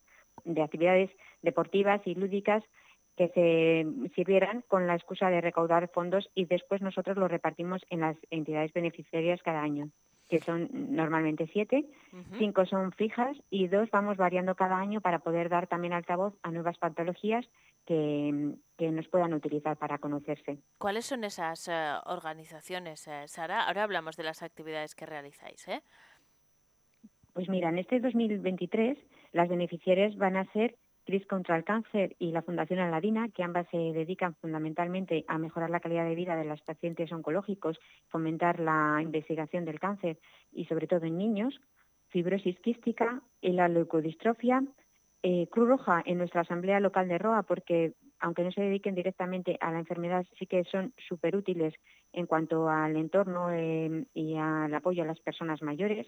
de 0.44 0.62
actividades 0.62 1.10
deportivas 1.42 2.02
y 2.06 2.16
lúdicas 2.16 2.64
que 3.18 3.28
se 3.30 4.10
sirvieran 4.16 4.64
con 4.68 4.88
la 4.88 4.96
excusa 4.96 5.30
de 5.30 5.42
recaudar 5.42 5.90
fondos 5.90 6.30
y 6.34 6.46
después 6.46 6.82
nosotros 6.82 7.18
los 7.18 7.30
repartimos 7.30 7.82
en 7.90 8.02
las 8.02 8.18
entidades 8.30 8.74
beneficiarias 8.74 9.42
cada 9.44 9.62
año, 9.62 9.90
que 10.30 10.40
son 10.40 10.70
normalmente 10.72 11.50
siete, 11.52 11.86
cinco 12.38 12.66
son 12.66 12.92
fijas 12.94 13.38
y 13.50 13.68
dos 13.68 13.90
vamos 13.92 14.18
variando 14.18 14.56
cada 14.56 14.78
año 14.78 15.02
para 15.02 15.20
poder 15.20 15.50
dar 15.50 15.68
también 15.68 15.94
altavoz 15.94 16.34
a 16.42 16.52
nuevas 16.52 16.78
patologías 16.78 17.46
que, 17.86 18.54
que 18.78 18.92
nos 18.92 19.08
puedan 19.10 19.34
utilizar 19.34 19.78
para 19.78 19.98
conocerse. 19.98 20.60
¿Cuáles 20.78 21.06
son 21.06 21.24
esas 21.24 21.68
eh, 21.68 21.94
organizaciones, 22.06 23.08
eh, 23.08 23.28
Sara? 23.28 23.68
Ahora 23.68 23.84
hablamos 23.84 24.16
de 24.16 24.24
las 24.24 24.42
actividades 24.42 24.96
que 24.96 25.06
realizáis, 25.06 25.68
¿eh? 25.68 25.82
Pues 27.34 27.50
mira, 27.50 27.70
en 27.70 27.80
este 27.80 28.00
2023 28.00 28.98
las 29.32 29.50
beneficiarias 29.50 30.16
van 30.18 30.38
a 30.38 30.52
ser 30.54 30.76
CRIS 31.06 31.26
contra 31.26 31.58
el 31.58 31.64
cáncer 31.64 32.16
y 32.20 32.32
la 32.32 32.44
Fundación 32.44 32.80
Aladina, 32.80 33.30
que 33.30 33.44
ambas 33.44 33.68
se 33.72 33.78
dedican 33.78 34.36
fundamentalmente 34.36 35.26
a 35.28 35.38
mejorar 35.38 35.70
la 35.70 35.80
calidad 35.80 36.06
de 36.06 36.16
vida 36.16 36.36
de 36.36 36.46
los 36.46 36.62
pacientes 36.62 37.12
oncológicos, 37.12 37.80
fomentar 38.10 38.60
la 38.60 39.00
investigación 39.02 39.66
del 39.66 39.80
cáncer 39.80 40.20
y 40.52 40.66
sobre 40.66 40.88
todo 40.88 41.06
en 41.06 41.18
niños, 41.18 41.60
fibrosis 42.10 42.60
quística 42.60 43.22
y 43.42 43.52
la 43.54 43.68
leucodistrofia, 43.68 44.64
eh, 45.24 45.48
Cruz 45.52 45.68
Roja 45.68 46.02
en 46.06 46.18
nuestra 46.18 46.42
asamblea 46.42 46.80
local 46.80 47.08
de 47.08 47.18
Roa, 47.18 47.44
porque 47.44 47.94
aunque 48.20 48.44
no 48.44 48.52
se 48.52 48.62
dediquen 48.62 48.96
directamente 48.96 49.58
a 49.60 49.72
la 49.72 49.80
enfermedad, 49.80 50.26
sí 50.38 50.46
que 50.46 50.64
son 50.66 50.94
súper 51.08 51.36
útiles 51.36 51.74
en 52.14 52.26
cuanto 52.28 52.70
al 52.70 52.96
entorno 52.96 53.52
eh, 53.52 54.06
y 54.14 54.36
al 54.36 54.74
apoyo 54.74 55.04
a 55.04 55.08
las 55.08 55.20
personas 55.20 55.62
mayores. 55.62 56.08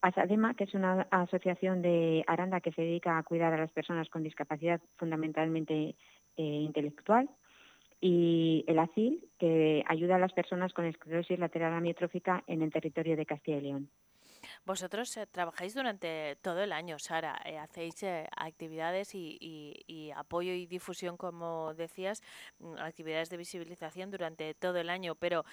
ASADEMA, 0.00 0.54
que 0.54 0.64
es 0.64 0.74
una 0.74 1.02
asociación 1.10 1.82
de 1.82 2.24
Aranda 2.26 2.60
que 2.60 2.72
se 2.72 2.82
dedica 2.82 3.18
a 3.18 3.22
cuidar 3.22 3.52
a 3.52 3.58
las 3.58 3.72
personas 3.72 4.08
con 4.08 4.22
discapacidad 4.22 4.80
fundamentalmente 4.96 5.96
eh, 6.36 6.42
intelectual, 6.42 7.28
y 8.00 8.64
el 8.68 8.78
ACIL, 8.78 9.28
que 9.38 9.82
ayuda 9.88 10.16
a 10.16 10.20
las 10.20 10.32
personas 10.32 10.72
con 10.72 10.84
esclerosis 10.84 11.38
lateral 11.38 11.72
amiotrófica 11.74 12.44
en 12.46 12.62
el 12.62 12.70
territorio 12.72 13.16
de 13.16 13.26
Castilla 13.26 13.58
y 13.58 13.62
León. 13.62 13.90
Vosotros 14.64 15.16
eh, 15.16 15.26
trabajáis 15.26 15.74
durante 15.74 16.36
todo 16.42 16.62
el 16.62 16.70
año, 16.72 16.98
Sara. 17.00 17.40
eh, 17.44 17.58
hacéis 17.58 18.04
actividades 18.36 19.14
y, 19.16 19.36
y- 19.40 20.12
apoyo 20.12 20.52
y 20.52 20.66
difusión, 20.66 21.16
como 21.16 21.74
decías, 21.74 22.22
mm, 22.60 22.76
actividades 22.78 23.30
de 23.30 23.36
visibilización 23.36 24.10
durante 24.10 24.54
todo 24.54 24.78
el 24.78 24.90
año, 24.90 25.16
pero 25.16 25.44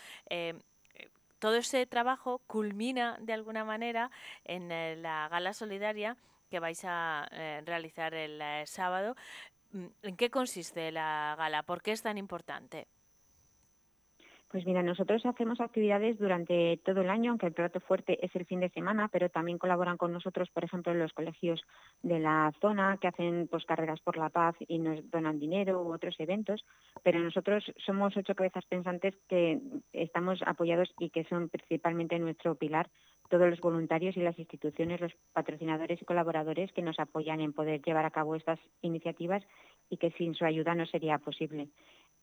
todo 1.40 1.56
ese 1.56 1.86
trabajo 1.86 2.40
culmina 2.48 3.18
de 3.20 3.34
alguna 3.34 3.64
manera 3.66 4.12
en 4.44 4.72
eh, 4.72 4.96
la 4.98 5.28
gala 5.30 5.54
solidaria 5.54 6.18
que 6.50 6.60
vais 6.60 6.82
a 6.86 7.28
eh, 7.32 7.62
realizar 7.66 8.14
el 8.14 8.42
eh, 8.42 8.64
sábado. 8.68 9.16
Mm, 9.72 9.88
¿En 10.04 10.18
qué 10.18 10.30
consiste 10.30 10.92
la 10.92 11.36
gala? 11.38 11.64
¿Por 11.64 11.82
qué 11.82 11.92
es 11.92 12.02
tan 12.02 12.18
importante? 12.18 12.88
Pues 14.56 14.66
mira, 14.66 14.82
nosotros 14.82 15.26
hacemos 15.26 15.60
actividades 15.60 16.18
durante 16.18 16.80
todo 16.86 17.02
el 17.02 17.10
año, 17.10 17.32
aunque 17.32 17.46
el 17.46 17.52
plato 17.52 17.82
fuerte 17.82 18.26
es 18.26 18.34
el 18.38 18.46
fin 18.46 18.62
de 18.62 18.70
semana, 18.70 19.10
pero 19.10 19.28
también 19.28 19.58
colaboran 19.58 19.98
con 19.98 20.14
nosotros, 20.14 20.50
por 20.50 20.64
ejemplo, 20.64 20.94
los 20.94 21.12
colegios 21.12 21.62
de 22.04 22.20
la 22.20 22.54
zona 22.62 22.98
que 23.02 23.10
hacen 23.10 23.50
pues 23.52 23.66
carreras 23.66 24.00
por 24.00 24.16
la 24.16 24.30
paz 24.30 24.56
y 24.66 24.80
nos 24.80 25.12
donan 25.12 25.40
dinero 25.40 25.84
u 25.84 25.94
otros 25.94 26.16
eventos, 26.20 26.64
pero 27.04 27.20
nosotros 27.20 27.66
somos 27.86 28.16
ocho 28.16 28.34
cabezas 28.34 28.64
pensantes 28.64 29.14
que 29.28 29.60
estamos 29.92 30.40
apoyados 30.46 30.90
y 31.00 31.10
que 31.10 31.26
son 31.26 31.50
principalmente 31.50 32.18
nuestro 32.18 32.56
pilar 32.56 32.90
todos 33.30 33.50
los 33.50 33.60
voluntarios 33.60 34.16
y 34.18 34.22
las 34.22 34.38
instituciones, 34.38 35.02
los 35.02 35.14
patrocinadores 35.34 36.02
y 36.02 36.06
colaboradores 36.06 36.72
que 36.72 36.82
nos 36.82 37.00
apoyan 37.00 37.42
en 37.42 37.54
poder 37.54 37.82
llevar 37.82 38.06
a 38.06 38.12
cabo 38.12 38.36
estas 38.36 38.60
iniciativas 38.82 39.44
y 39.90 39.98
que 39.98 40.12
sin 40.12 40.36
su 40.36 40.46
ayuda 40.46 40.76
no 40.76 40.86
sería 40.86 41.18
posible. 41.18 41.70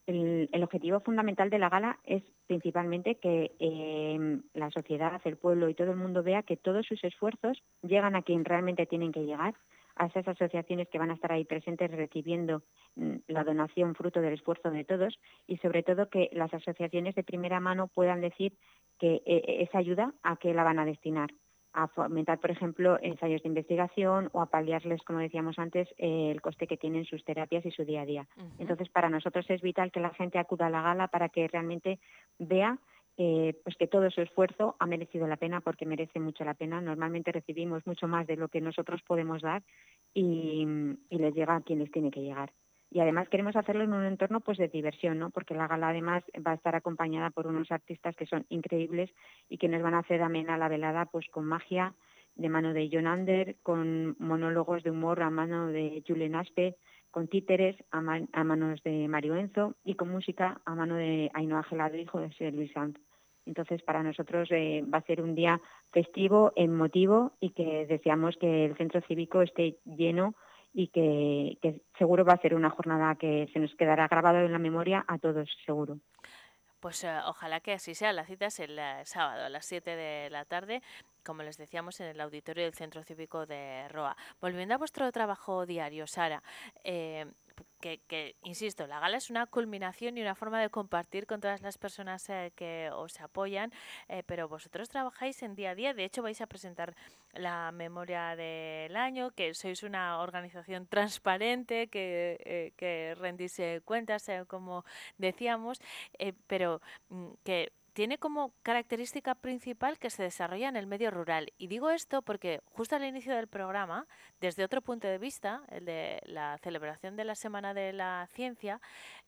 El, 0.06 0.48
objetivo 0.64 0.98
fundamental 1.00 1.48
de 1.48 1.60
la 1.60 1.68
gala 1.68 1.98
es 2.04 2.24
principalmente 2.48 3.16
que 3.16 3.52
eh, 3.60 4.40
la 4.54 4.70
sociedad, 4.70 5.20
el 5.24 5.36
pueblo 5.36 5.68
y 5.68 5.74
todo 5.74 5.92
el 5.92 5.96
mundo 5.96 6.24
vea 6.24 6.42
que 6.42 6.56
todos 6.56 6.86
sus 6.86 7.02
esfuerzos 7.04 7.62
llegan 7.82 8.16
a 8.16 8.22
quien 8.22 8.44
realmente 8.44 8.86
tienen 8.86 9.12
que 9.12 9.24
llegar, 9.24 9.54
a 9.96 10.06
esas 10.06 10.26
asociaciones 10.28 10.88
que 10.88 10.98
van 10.98 11.10
a 11.10 11.14
estar 11.14 11.32
ahí 11.32 11.44
presentes 11.44 11.90
recibiendo 11.90 12.62
mm, 12.96 13.16
la 13.28 13.44
donación 13.44 13.94
fruto 13.94 14.20
del 14.20 14.34
esfuerzo 14.34 14.70
de 14.70 14.84
todos 14.84 15.18
y 15.46 15.58
sobre 15.58 15.82
todo 15.82 16.08
que 16.08 16.30
las 16.32 16.52
asociaciones 16.54 17.14
de 17.14 17.24
primera 17.24 17.60
mano 17.60 17.88
puedan 17.88 18.20
decir 18.20 18.54
que 18.98 19.22
eh, 19.26 19.62
esa 19.68 19.78
ayuda 19.78 20.12
a 20.22 20.36
qué 20.36 20.54
la 20.54 20.64
van 20.64 20.78
a 20.78 20.84
destinar 20.84 21.30
a 21.74 21.88
fomentar, 21.88 22.38
por 22.38 22.50
ejemplo, 22.50 22.98
ensayos 23.00 23.42
de 23.42 23.48
investigación 23.48 24.28
o 24.32 24.42
a 24.42 24.46
paliarles, 24.46 25.02
como 25.04 25.20
decíamos 25.20 25.58
antes, 25.58 25.88
eh, 25.96 26.30
el 26.30 26.42
coste 26.42 26.66
que 26.66 26.76
tienen 26.76 27.04
sus 27.06 27.24
terapias 27.24 27.64
y 27.64 27.70
su 27.70 27.84
día 27.84 28.02
a 28.02 28.06
día. 28.06 28.28
Entonces, 28.58 28.88
para 28.90 29.08
nosotros 29.08 29.46
es 29.48 29.62
vital 29.62 29.90
que 29.90 30.00
la 30.00 30.10
gente 30.10 30.38
acuda 30.38 30.66
a 30.66 30.70
la 30.70 30.82
gala 30.82 31.08
para 31.08 31.30
que 31.30 31.48
realmente 31.48 31.98
vea 32.38 32.78
eh, 33.18 33.54
pues 33.62 33.76
que 33.76 33.86
todo 33.86 34.10
su 34.10 34.22
esfuerzo 34.22 34.76
ha 34.78 34.86
merecido 34.86 35.26
la 35.26 35.36
pena 35.36 35.60
porque 35.60 35.86
merece 35.86 36.18
mucho 36.18 36.44
la 36.44 36.54
pena. 36.54 36.80
Normalmente 36.80 37.32
recibimos 37.32 37.86
mucho 37.86 38.08
más 38.08 38.26
de 38.26 38.36
lo 38.36 38.48
que 38.48 38.60
nosotros 38.60 39.02
podemos 39.06 39.42
dar 39.42 39.62
y, 40.14 40.66
les 41.10 41.34
llega 41.34 41.56
a 41.56 41.60
quien 41.60 41.80
les 41.80 41.90
tiene 41.90 42.10
que 42.10 42.22
llegar. 42.22 42.52
Y 42.90 43.00
además 43.00 43.28
queremos 43.28 43.56
hacerlo 43.56 43.84
en 43.84 43.92
un 43.92 44.04
entorno 44.04 44.40
pues 44.40 44.58
de 44.58 44.68
diversión, 44.68 45.18
¿no? 45.18 45.30
Porque 45.30 45.54
la 45.54 45.66
gala 45.66 45.88
además 45.88 46.22
va 46.46 46.52
a 46.52 46.54
estar 46.54 46.74
acompañada 46.74 47.30
por 47.30 47.46
unos 47.46 47.70
artistas 47.70 48.14
que 48.16 48.26
son 48.26 48.44
increíbles 48.50 49.10
y 49.48 49.56
que 49.56 49.68
nos 49.68 49.82
van 49.82 49.94
a 49.94 50.00
hacer 50.00 50.22
amena 50.22 50.58
la 50.58 50.68
velada 50.68 51.06
pues 51.06 51.26
con 51.30 51.44
magia 51.46 51.94
de 52.34 52.48
mano 52.48 52.72
de 52.72 52.88
John 52.90 53.06
Ander, 53.06 53.56
con 53.62 54.16
monólogos 54.18 54.82
de 54.82 54.90
humor 54.90 55.22
a 55.22 55.30
mano 55.30 55.68
de 55.68 56.02
Julen 56.06 56.34
Aspe, 56.34 56.76
con 57.12 57.28
títeres 57.28 57.76
a, 57.92 58.00
manos 58.00 58.82
de 58.82 59.06
Mario 59.06 59.36
Enzo 59.36 59.76
y 59.84 59.94
con 59.94 60.10
música 60.10 60.60
a 60.64 60.74
mano 60.74 60.96
de 60.96 61.30
Ainhoa 61.34 61.62
Gelado 61.62 61.96
y 61.96 62.06
José 62.06 62.50
Luis 62.50 62.72
Sanz. 62.72 62.96
Entonces, 63.44 63.82
para 63.82 64.02
nosotros 64.02 64.48
eh, 64.50 64.82
va 64.92 64.98
a 64.98 65.06
ser 65.06 65.20
un 65.20 65.34
día 65.34 65.60
festivo, 65.92 66.52
emotivo 66.56 67.32
y 67.38 67.50
que 67.50 67.86
deseamos 67.86 68.36
que 68.38 68.64
el 68.64 68.76
centro 68.76 69.02
cívico 69.02 69.42
esté 69.42 69.76
lleno 69.84 70.34
y 70.72 70.88
que, 70.88 71.58
que 71.60 71.82
seguro 71.98 72.24
va 72.24 72.32
a 72.32 72.40
ser 72.40 72.54
una 72.54 72.70
jornada 72.70 73.14
que 73.16 73.46
se 73.52 73.58
nos 73.58 73.74
quedará 73.74 74.08
grabado 74.08 74.38
en 74.38 74.52
la 74.52 74.58
memoria 74.58 75.04
a 75.06 75.18
todos, 75.18 75.50
seguro. 75.66 75.98
Pues 76.82 77.04
eh, 77.04 77.16
ojalá 77.26 77.60
que 77.60 77.74
así 77.74 77.94
sea. 77.94 78.12
La 78.12 78.26
cita 78.26 78.46
es 78.46 78.58
el 78.58 78.76
eh, 78.76 79.02
sábado 79.04 79.44
a 79.44 79.48
las 79.48 79.64
7 79.66 79.94
de 79.94 80.28
la 80.30 80.44
tarde, 80.44 80.82
como 81.22 81.44
les 81.44 81.56
decíamos, 81.56 82.00
en 82.00 82.08
el 82.08 82.20
auditorio 82.20 82.64
del 82.64 82.74
Centro 82.74 83.04
Cívico 83.04 83.46
de 83.46 83.86
Roa. 83.88 84.16
Volviendo 84.40 84.74
a 84.74 84.78
vuestro 84.78 85.12
trabajo 85.12 85.64
diario, 85.64 86.08
Sara, 86.08 86.42
eh, 86.82 87.26
que, 87.80 88.00
que, 88.06 88.36
insisto, 88.42 88.86
la 88.86 89.00
gala 89.00 89.16
es 89.16 89.30
una 89.30 89.46
culminación 89.46 90.16
y 90.16 90.22
una 90.22 90.34
forma 90.34 90.60
de 90.60 90.70
compartir 90.70 91.26
con 91.26 91.40
todas 91.40 91.62
las 91.62 91.78
personas 91.78 92.28
eh, 92.30 92.52
que 92.56 92.90
os 92.92 93.20
apoyan, 93.20 93.72
eh, 94.08 94.22
pero 94.26 94.48
vosotros 94.48 94.88
trabajáis 94.88 95.42
en 95.42 95.54
día 95.54 95.70
a 95.70 95.74
día, 95.74 95.94
de 95.94 96.04
hecho 96.04 96.22
vais 96.22 96.40
a 96.40 96.46
presentar 96.46 96.94
la 97.32 97.72
memoria 97.72 98.36
del 98.36 98.96
año, 98.96 99.30
que 99.30 99.54
sois 99.54 99.82
una 99.82 100.18
organización 100.20 100.86
transparente, 100.86 101.88
que, 101.88 102.38
eh, 102.44 102.72
que 102.76 103.14
rendís 103.18 103.60
cuentas, 103.84 104.30
como 104.48 104.84
decíamos, 105.18 105.80
pero 106.46 106.80
mm, 107.08 107.32
que 107.44 107.72
tiene 107.92 108.18
como 108.18 108.54
característica 108.62 109.34
principal 109.34 109.98
que 109.98 110.10
se 110.10 110.22
desarrolla 110.22 110.68
en 110.68 110.76
el 110.76 110.86
medio 110.86 111.10
rural. 111.10 111.52
Y 111.58 111.66
digo 111.66 111.90
esto 111.90 112.22
porque 112.22 112.60
justo 112.64 112.96
al 112.96 113.04
inicio 113.04 113.34
del 113.34 113.48
programa, 113.48 114.06
desde 114.40 114.64
otro 114.64 114.80
punto 114.82 115.08
de 115.08 115.18
vista, 115.18 115.62
el 115.68 115.84
de 115.84 116.20
la 116.24 116.58
celebración 116.62 117.16
de 117.16 117.24
la 117.24 117.34
Semana 117.34 117.74
de 117.74 117.92
la 117.92 118.28
Ciencia, 118.32 118.80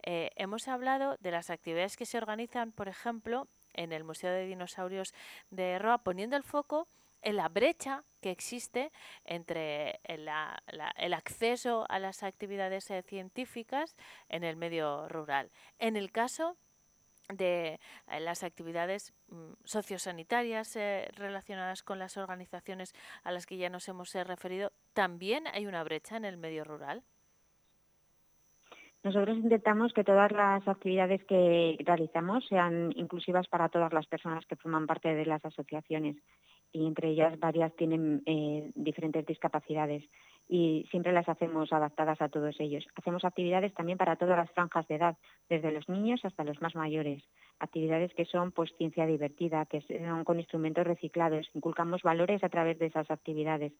eh, 0.03 0.31
hemos 0.37 0.69
hablado 0.69 1.17
de 1.21 1.31
las 1.31 1.51
actividades 1.51 1.97
que 1.97 2.07
se 2.07 2.19
organizan, 2.19 2.73
por 2.73 2.89
ejemplo, 2.89 3.49
en 3.75 3.93
el 3.93 4.05
Museo 4.05 4.31
de 4.31 4.47
Dinosaurios 4.47 5.13
de 5.51 5.79
Roa, 5.79 5.99
poniendo 5.99 6.37
el 6.37 6.45
foco 6.45 6.89
en 7.25 7.37
la 7.37 7.49
brecha 7.49 8.05
que 8.21 8.31
existe 8.31 8.93
entre 9.25 10.01
el 10.05 10.29
acceso 11.15 11.87
a 11.89 11.99
las 11.99 12.23
actividades 12.23 12.91
eh, 12.91 13.03
científicas 13.03 13.97
en 14.29 14.45
el 14.45 14.57
medio 14.57 15.09
rural. 15.09 15.51
En 15.79 15.97
el 15.97 16.13
caso 16.13 16.57
de 17.33 17.81
eh, 18.09 18.21
las 18.21 18.43
actividades 18.43 19.15
mm, 19.29 19.53
sociosanitarias 19.65 20.77
eh, 20.77 21.09
relacionadas 21.17 21.83
con 21.83 21.99
las 21.99 22.17
organizaciones 22.17 22.93
a 23.23 23.33
las 23.33 23.47
que 23.47 23.57
ya 23.57 23.71
nos 23.71 23.89
hemos 23.89 24.15
eh, 24.15 24.25
referido, 24.25 24.73
también 24.93 25.45
hay 25.53 25.67
una 25.67 25.85
brecha 25.85 26.17
en 26.17 26.25
el 26.25 26.37
medio 26.37 26.65
rural. 26.65 27.03
Nosotros 29.03 29.37
intentamos 29.37 29.93
que 29.93 30.03
todas 30.03 30.33
las 30.33 30.67
actividades 30.67 31.23
que 31.25 31.77
realizamos 31.85 32.47
sean 32.49 32.91
inclusivas 32.97 33.47
para 33.49 33.69
todas 33.69 33.93
las 33.93 34.07
personas 34.07 34.47
que 34.47 34.57
forman 34.57 34.87
parte 34.87 35.15
de 35.15 35.27
las 35.27 35.45
asociaciones 35.45 36.17
y 36.73 36.87
entre 36.87 37.11
ellas 37.11 37.39
varias 37.39 37.77
tienen 37.77 38.23
diferentes 38.75 39.27
discapacidades 39.27 40.03
y 40.49 40.87
siempre 40.91 41.13
las 41.13 41.29
hacemos 41.29 41.73
adaptadas 41.73 42.21
a 42.21 42.29
todos 42.29 42.55
ellos. 42.59 42.87
Hacemos 42.97 43.25
actividades 43.25 43.73
también 43.75 43.99
para 43.99 44.17
todas 44.17 44.37
las 44.37 44.51
franjas 44.51 44.87
de 44.89 44.97
edad, 44.97 45.17
desde 45.49 45.73
los 45.73 45.89
niños 45.89 46.25
hasta 46.25 46.45
los 46.45 46.61
más 46.61 46.75
mayores. 46.75 47.23
Actividades 47.59 48.13
que 48.15 48.27
son 48.27 48.53
pues 48.53 48.71
ciencia 48.77 49.07
divertida, 49.07 49.65
que 49.67 49.81
son 49.81 50.25
con 50.25 50.39
instrumentos 50.39 50.87
reciclados. 50.87 51.49
Inculcamos 51.55 52.03
valores 52.03 52.45
a 52.45 52.49
través 52.49 52.79
de 52.79 52.87
esas 52.87 53.11
actividades. 53.11 53.73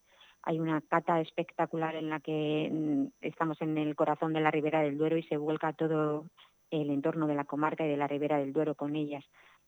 Hay 0.43 0.59
una 0.59 0.81
cata 0.81 1.21
espectacular 1.21 1.95
en 1.95 2.09
la 2.09 2.19
que 2.19 2.69
mm, 2.71 3.05
estamos 3.21 3.61
en 3.61 3.77
el 3.77 3.95
corazón 3.95 4.33
de 4.33 4.41
la 4.41 4.51
Ribera 4.51 4.81
del 4.81 4.97
Duero 4.97 5.17
y 5.17 5.23
se 5.23 5.37
vuelca 5.37 5.73
todo 5.73 6.25
el 6.71 6.89
entorno 6.89 7.27
de 7.27 7.35
la 7.35 7.45
comarca 7.45 7.85
y 7.85 7.89
de 7.89 7.97
la 7.97 8.07
Ribera 8.07 8.39
del 8.39 8.53
Duero 8.53 8.75
con 8.75 8.95
ellas 8.95 9.23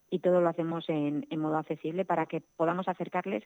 y 0.10 0.20
todo 0.20 0.42
lo 0.42 0.50
hacemos 0.50 0.86
en, 0.90 1.26
modo 1.38 1.58
accesible 1.58 2.06
para 2.06 2.26
que 2.26 2.42
podamos 2.56 2.88
acercarles 2.88 3.44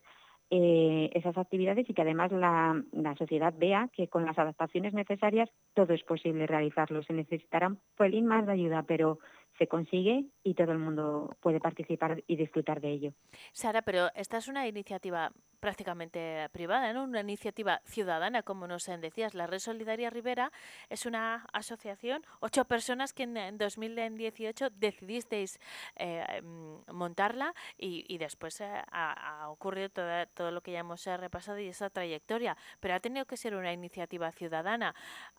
eh, 0.49 1.09
esas 1.13 1.37
actividades 1.37 1.89
y 1.89 1.93
que 1.93 2.01
además 2.01 2.31
la, 2.31 2.81
la, 2.91 3.15
sociedad 3.15 3.53
vea 3.57 3.89
que 3.93 4.07
con 4.07 4.25
las 4.25 4.37
adaptaciones 4.37 4.93
necesarias 4.93 5.49
todo 5.73 5.93
es 5.93 6.03
posible 6.03 6.45
realizarlo. 6.45 7.03
Se 7.03 7.13
necesitará 7.13 7.67
un 7.67 7.79
pelín 7.97 8.27
más 8.27 8.45
de 8.45 8.53
ayuda, 8.53 8.83
pero 8.83 9.19
se 9.57 9.67
consigue 9.67 10.25
y 10.43 10.53
todo 10.53 10.71
el 10.71 10.79
mundo 10.79 11.35
puede 11.39 11.59
participar 11.59 12.23
y 12.27 12.35
disfrutar 12.35 12.81
de 12.81 12.91
ello. 12.91 13.13
Sara, 13.51 13.81
pero 13.81 14.09
esta 14.15 14.37
es 14.37 14.47
una 14.47 14.67
iniciativa 14.67 15.31
prácticamente 15.61 16.49
privada, 16.51 16.91
¿no? 16.91 17.03
Una 17.03 17.21
iniciativa 17.21 17.81
ciudadana, 17.85 18.43
como 18.43 18.67
nos 18.67 18.87
decías. 18.99 19.35
La 19.35 19.47
Red 19.47 19.59
Solidaria 19.59 20.09
Rivera 20.09 20.51
es 20.89 21.05
una 21.05 21.45
asociación, 21.53 22.25
ocho 22.39 22.65
personas 22.65 23.13
que 23.13 23.23
en, 23.23 23.37
en 23.37 23.57
2018 23.57 24.71
decidisteis 24.71 25.59
eh, 25.95 26.41
montarla 26.91 27.53
y, 27.77 28.05
y 28.07 28.17
después 28.17 28.59
eh, 28.61 28.65
ha, 28.65 29.43
ha, 29.43 29.49
ocurrido 29.49 29.89
todo, 29.89 30.25
todo, 30.33 30.51
lo 30.51 30.61
que 30.61 30.71
ya 30.71 30.79
hemos 30.79 31.05
eh, 31.05 31.15
repasado 31.15 31.59
y 31.59 31.67
esa 31.67 31.89
trayectoria. 31.91 32.57
Pero 32.79 32.95
ha 32.95 32.99
tenido 32.99 33.25
que 33.25 33.37
ser 33.37 33.55
una 33.55 33.71
iniciativa 33.71 34.31
ciudadana. 34.31 34.95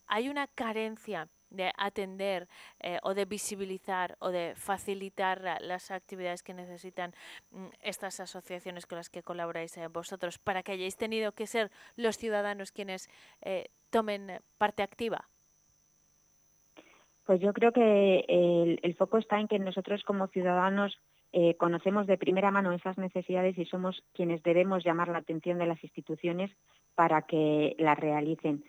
Hay 0.06 0.28
una 0.28 0.46
carencia 0.46 1.28
de 1.52 1.72
atender 1.76 2.48
eh, 2.80 2.98
o 3.02 3.14
de 3.14 3.24
visibilizar 3.24 4.16
o 4.18 4.30
de 4.30 4.54
facilitar 4.56 5.40
las 5.60 5.90
actividades 5.90 6.42
que 6.42 6.54
necesitan 6.54 7.12
mm, 7.50 7.66
estas 7.80 8.20
asociaciones 8.20 8.86
con 8.86 8.96
las 8.96 9.10
que 9.10 9.22
colaboráis 9.22 9.76
eh, 9.76 9.88
vosotros 9.88 10.38
para 10.38 10.62
que 10.62 10.72
hayáis 10.72 10.96
tenido 10.96 11.32
que 11.32 11.46
ser 11.46 11.70
los 11.96 12.16
ciudadanos 12.16 12.72
quienes 12.72 13.08
eh, 13.42 13.68
tomen 13.90 14.40
parte 14.58 14.82
activa? 14.82 15.28
Pues 17.24 17.40
yo 17.40 17.52
creo 17.52 17.72
que 17.72 18.24
el, 18.28 18.80
el 18.82 18.96
foco 18.96 19.18
está 19.18 19.38
en 19.38 19.46
que 19.46 19.58
nosotros 19.58 20.02
como 20.02 20.26
ciudadanos 20.28 20.98
eh, 21.34 21.56
conocemos 21.56 22.06
de 22.06 22.18
primera 22.18 22.50
mano 22.50 22.72
esas 22.72 22.98
necesidades 22.98 23.56
y 23.56 23.64
somos 23.64 24.04
quienes 24.12 24.42
debemos 24.42 24.84
llamar 24.84 25.08
la 25.08 25.18
atención 25.18 25.58
de 25.58 25.66
las 25.66 25.82
instituciones 25.82 26.50
para 26.94 27.22
que 27.22 27.74
las 27.78 27.98
realicen. 27.98 28.64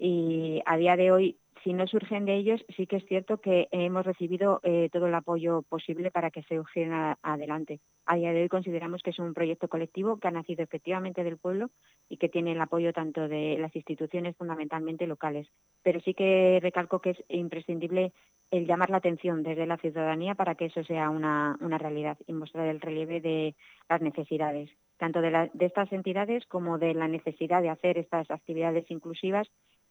Y 0.00 0.60
a 0.66 0.76
día 0.76 0.96
de 0.96 1.12
hoy 1.12 1.38
si 1.68 1.74
no 1.74 1.86
surgen 1.86 2.24
de 2.24 2.34
ellos, 2.34 2.64
sí 2.74 2.86
que 2.86 2.96
es 2.96 3.04
cierto 3.04 3.42
que 3.42 3.68
hemos 3.72 4.06
recibido 4.06 4.58
eh, 4.62 4.88
todo 4.90 5.06
el 5.06 5.14
apoyo 5.14 5.60
posible 5.68 6.10
para 6.10 6.30
que 6.30 6.42
se 6.44 6.58
urgen 6.58 6.94
adelante. 7.20 7.80
A 8.06 8.16
día 8.16 8.32
de 8.32 8.40
hoy 8.40 8.48
consideramos 8.48 9.02
que 9.02 9.10
es 9.10 9.18
un 9.18 9.34
proyecto 9.34 9.68
colectivo 9.68 10.16
que 10.16 10.28
ha 10.28 10.30
nacido 10.30 10.62
efectivamente 10.62 11.24
del 11.24 11.36
pueblo 11.36 11.68
y 12.08 12.16
que 12.16 12.30
tiene 12.30 12.52
el 12.52 12.60
apoyo 12.62 12.94
tanto 12.94 13.28
de 13.28 13.58
las 13.58 13.76
instituciones 13.76 14.34
fundamentalmente 14.38 15.06
locales. 15.06 15.46
Pero 15.82 16.00
sí 16.00 16.14
que 16.14 16.58
recalco 16.62 17.02
que 17.02 17.10
es 17.10 17.22
imprescindible 17.28 18.14
el 18.50 18.66
llamar 18.66 18.88
la 18.88 18.96
atención 18.96 19.42
desde 19.42 19.66
la 19.66 19.76
ciudadanía 19.76 20.34
para 20.36 20.54
que 20.54 20.64
eso 20.64 20.82
sea 20.84 21.10
una, 21.10 21.58
una 21.60 21.76
realidad 21.76 22.16
y 22.26 22.32
mostrar 22.32 22.66
el 22.68 22.80
relieve 22.80 23.20
de 23.20 23.54
las 23.90 24.00
necesidades, 24.00 24.70
tanto 24.96 25.20
de, 25.20 25.30
la, 25.30 25.50
de 25.52 25.66
estas 25.66 25.92
entidades 25.92 26.46
como 26.46 26.78
de 26.78 26.94
la 26.94 27.08
necesidad 27.08 27.60
de 27.60 27.68
hacer 27.68 27.98
estas 27.98 28.30
actividades 28.30 28.90
inclusivas 28.90 29.46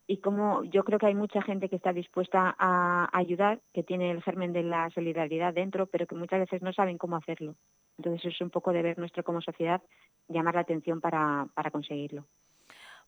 y 0.07 0.21
como 0.21 0.63
yo 0.63 0.85
creo 0.85 0.99
que 0.99 1.07
hay 1.07 1.15
mucha 1.15 1.41
gente 1.41 1.67
que 1.67 1.75
está 1.75 1.91
dispuesta 1.91 2.55
a 2.57 3.09
ayudar, 3.11 3.59
que 3.73 3.83
tiene 3.83 4.09
el 4.09 4.23
germen 4.23 4.53
de 4.53 4.63
la 4.63 4.89
solidaridad 4.91 5.53
dentro, 5.53 5.85
pero 5.87 6.07
que 6.07 6.15
muchas 6.15 6.39
veces 6.39 6.61
no 6.61 6.71
saben 6.71 6.97
cómo 6.97 7.17
hacerlo. 7.17 7.55
Entonces 7.97 8.33
es 8.33 8.41
un 8.41 8.49
poco 8.49 8.71
deber 8.71 8.97
nuestro 8.97 9.23
como 9.23 9.41
sociedad 9.41 9.81
llamar 10.29 10.55
la 10.55 10.61
atención 10.61 11.01
para, 11.01 11.47
para 11.53 11.71
conseguirlo. 11.71 12.25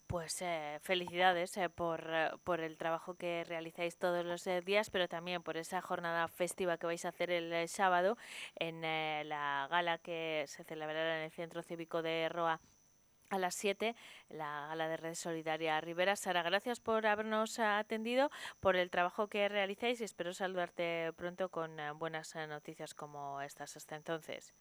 Pues 0.08 0.42
eh, 0.42 0.80
felicidades 0.82 1.56
eh, 1.58 1.70
por, 1.70 2.04
eh, 2.10 2.32
por, 2.44 2.62
el 2.62 2.78
trabajo 2.78 3.14
que 3.14 3.44
realizáis 3.44 3.96
todos 3.98 4.26
los 4.26 4.46
eh, 4.48 4.62
días, 4.62 4.90
pero 4.90 5.08
también 5.08 5.44
por 5.44 5.56
esa 5.56 5.82
jornada 5.82 6.28
festiva 6.28 6.78
que 6.78 6.88
vais 6.88 7.06
a 7.06 7.10
hacer 7.10 7.30
el, 7.30 7.68
sábado 7.70 8.18
en 8.56 8.82
la 8.82 9.68
gala 9.70 10.00
que 10.00 10.46
se 10.48 10.64
celebrará 10.64 11.20
en 11.20 11.26
el 11.26 11.32
Centro 11.32 11.62
Cívico 11.62 12.02
de 12.02 12.28
Roa 12.28 12.60
a 13.30 13.38
las 13.38 13.56
7, 13.56 13.96
la 14.30 14.68
gala 14.70 14.88
de 14.88 14.98
Red 14.98 15.14
Solidaria 15.14 15.80
Rivera. 15.82 16.16
Sara, 16.16 16.44
gracias 16.44 16.80
por 16.80 17.06
habernos 17.06 17.60
atendido, 17.60 18.30
por 18.60 18.76
el 18.76 18.90
trabajo 18.90 19.28
que 19.28 19.48
realizáis 19.48 20.02
y 20.02 20.04
espero 20.04 20.34
saludarte 20.34 21.12
pronto 21.16 21.50
con 21.50 21.80
eh, 21.80 21.92
buenas 21.92 22.36
eh, 22.36 22.48
noticias 22.48 22.94
como 22.94 23.42
estas 23.42 23.78
hasta 23.78 23.96
entonces. 23.96 24.54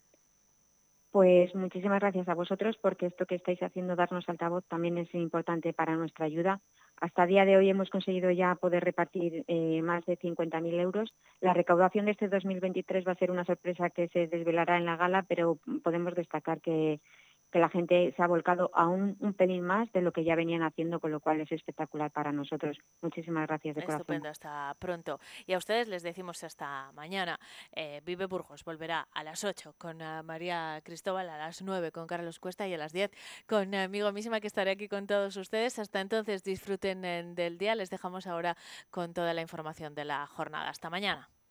Pues 1.10 1.54
muchísimas 1.54 2.00
gracias 2.00 2.28
a 2.28 2.34
vosotros 2.34 2.76
porque 2.82 3.06
esto 3.06 3.24
que 3.24 3.36
estáis 3.36 3.62
haciendo, 3.62 3.96
darnos 3.96 4.28
altavoz, 4.28 4.64
también 4.68 4.98
es 4.98 5.12
importante 5.14 5.72
para 5.72 5.96
nuestra 5.96 6.26
ayuda. 6.26 6.60
Hasta 7.00 7.26
día 7.26 7.44
de 7.44 7.56
hoy 7.56 7.70
hemos 7.70 7.88
conseguido 7.90 8.30
ya 8.30 8.56
poder 8.56 8.84
repartir 8.84 9.44
eh, 9.46 9.80
más 9.82 10.04
de 10.04 10.18
50.000 10.18 10.80
euros. 10.80 11.14
La 11.40 11.54
recaudación 11.54 12.06
de 12.06 12.10
este 12.10 12.28
2023 12.28 13.06
va 13.06 13.12
a 13.12 13.18
ser 13.18 13.30
una 13.30 13.44
sorpresa 13.44 13.88
que 13.88 14.08
se 14.08 14.26
desvelará 14.26 14.76
en 14.76 14.84
la 14.84 14.96
gala, 14.96 15.24
pero 15.26 15.58
podemos 15.82 16.14
destacar 16.14 16.60
que 16.60 17.00
que 17.50 17.58
la 17.58 17.68
gente 17.68 18.12
se 18.16 18.22
ha 18.22 18.26
volcado 18.26 18.70
a 18.74 18.86
un, 18.86 19.16
pelín 19.36 19.62
más 19.62 19.90
de 19.92 20.02
lo 20.02 20.12
que 20.12 20.24
ya 20.24 20.34
venían 20.34 20.62
haciendo, 20.62 21.00
con 21.00 21.10
lo 21.10 21.20
cual 21.20 21.40
es 21.40 21.50
espectacular 21.52 22.10
para 22.10 22.32
nosotros. 22.32 22.78
Muchísimas 23.00 23.46
gracias 23.46 23.76
de 23.76 23.80
Estupendo, 23.80 24.04
corazón. 24.04 24.26
hasta 24.26 24.74
pronto. 24.78 25.20
Y 25.46 25.52
a 25.52 25.58
ustedes 25.58 25.88
les 25.88 26.02
decimos 26.02 26.44
hasta 26.44 26.92
mañana. 26.92 27.38
Eh, 27.72 28.00
Vive 28.04 28.26
Burgos 28.26 28.64
volverá 28.64 29.08
a 29.12 29.22
las 29.24 29.44
8 29.44 29.74
con 29.78 30.02
uh, 30.02 30.22
María 30.22 30.80
Cristóbal, 30.84 31.28
a 31.28 31.38
las 31.38 31.62
9 31.62 31.92
con 31.92 32.06
Carlos 32.06 32.38
Cuesta 32.38 32.66
y 32.68 32.74
a 32.74 32.78
las 32.78 32.92
10 32.92 33.10
con 33.46 33.74
amigo 33.74 34.12
misma 34.12 34.40
que 34.40 34.46
estaré 34.46 34.72
aquí 34.72 34.88
con 34.88 35.06
todos 35.06 35.36
ustedes. 35.36 35.78
Hasta 35.78 36.00
entonces 36.00 36.44
disfruten 36.44 37.02
del 37.34 37.58
día. 37.58 37.74
Les 37.74 37.90
dejamos 37.90 38.26
ahora 38.26 38.56
con 38.90 39.14
toda 39.14 39.32
la 39.34 39.42
información 39.42 39.94
de 39.94 40.04
la 40.04 40.26
jornada. 40.26 40.68
Hasta 40.68 40.90
mañana. 40.90 41.28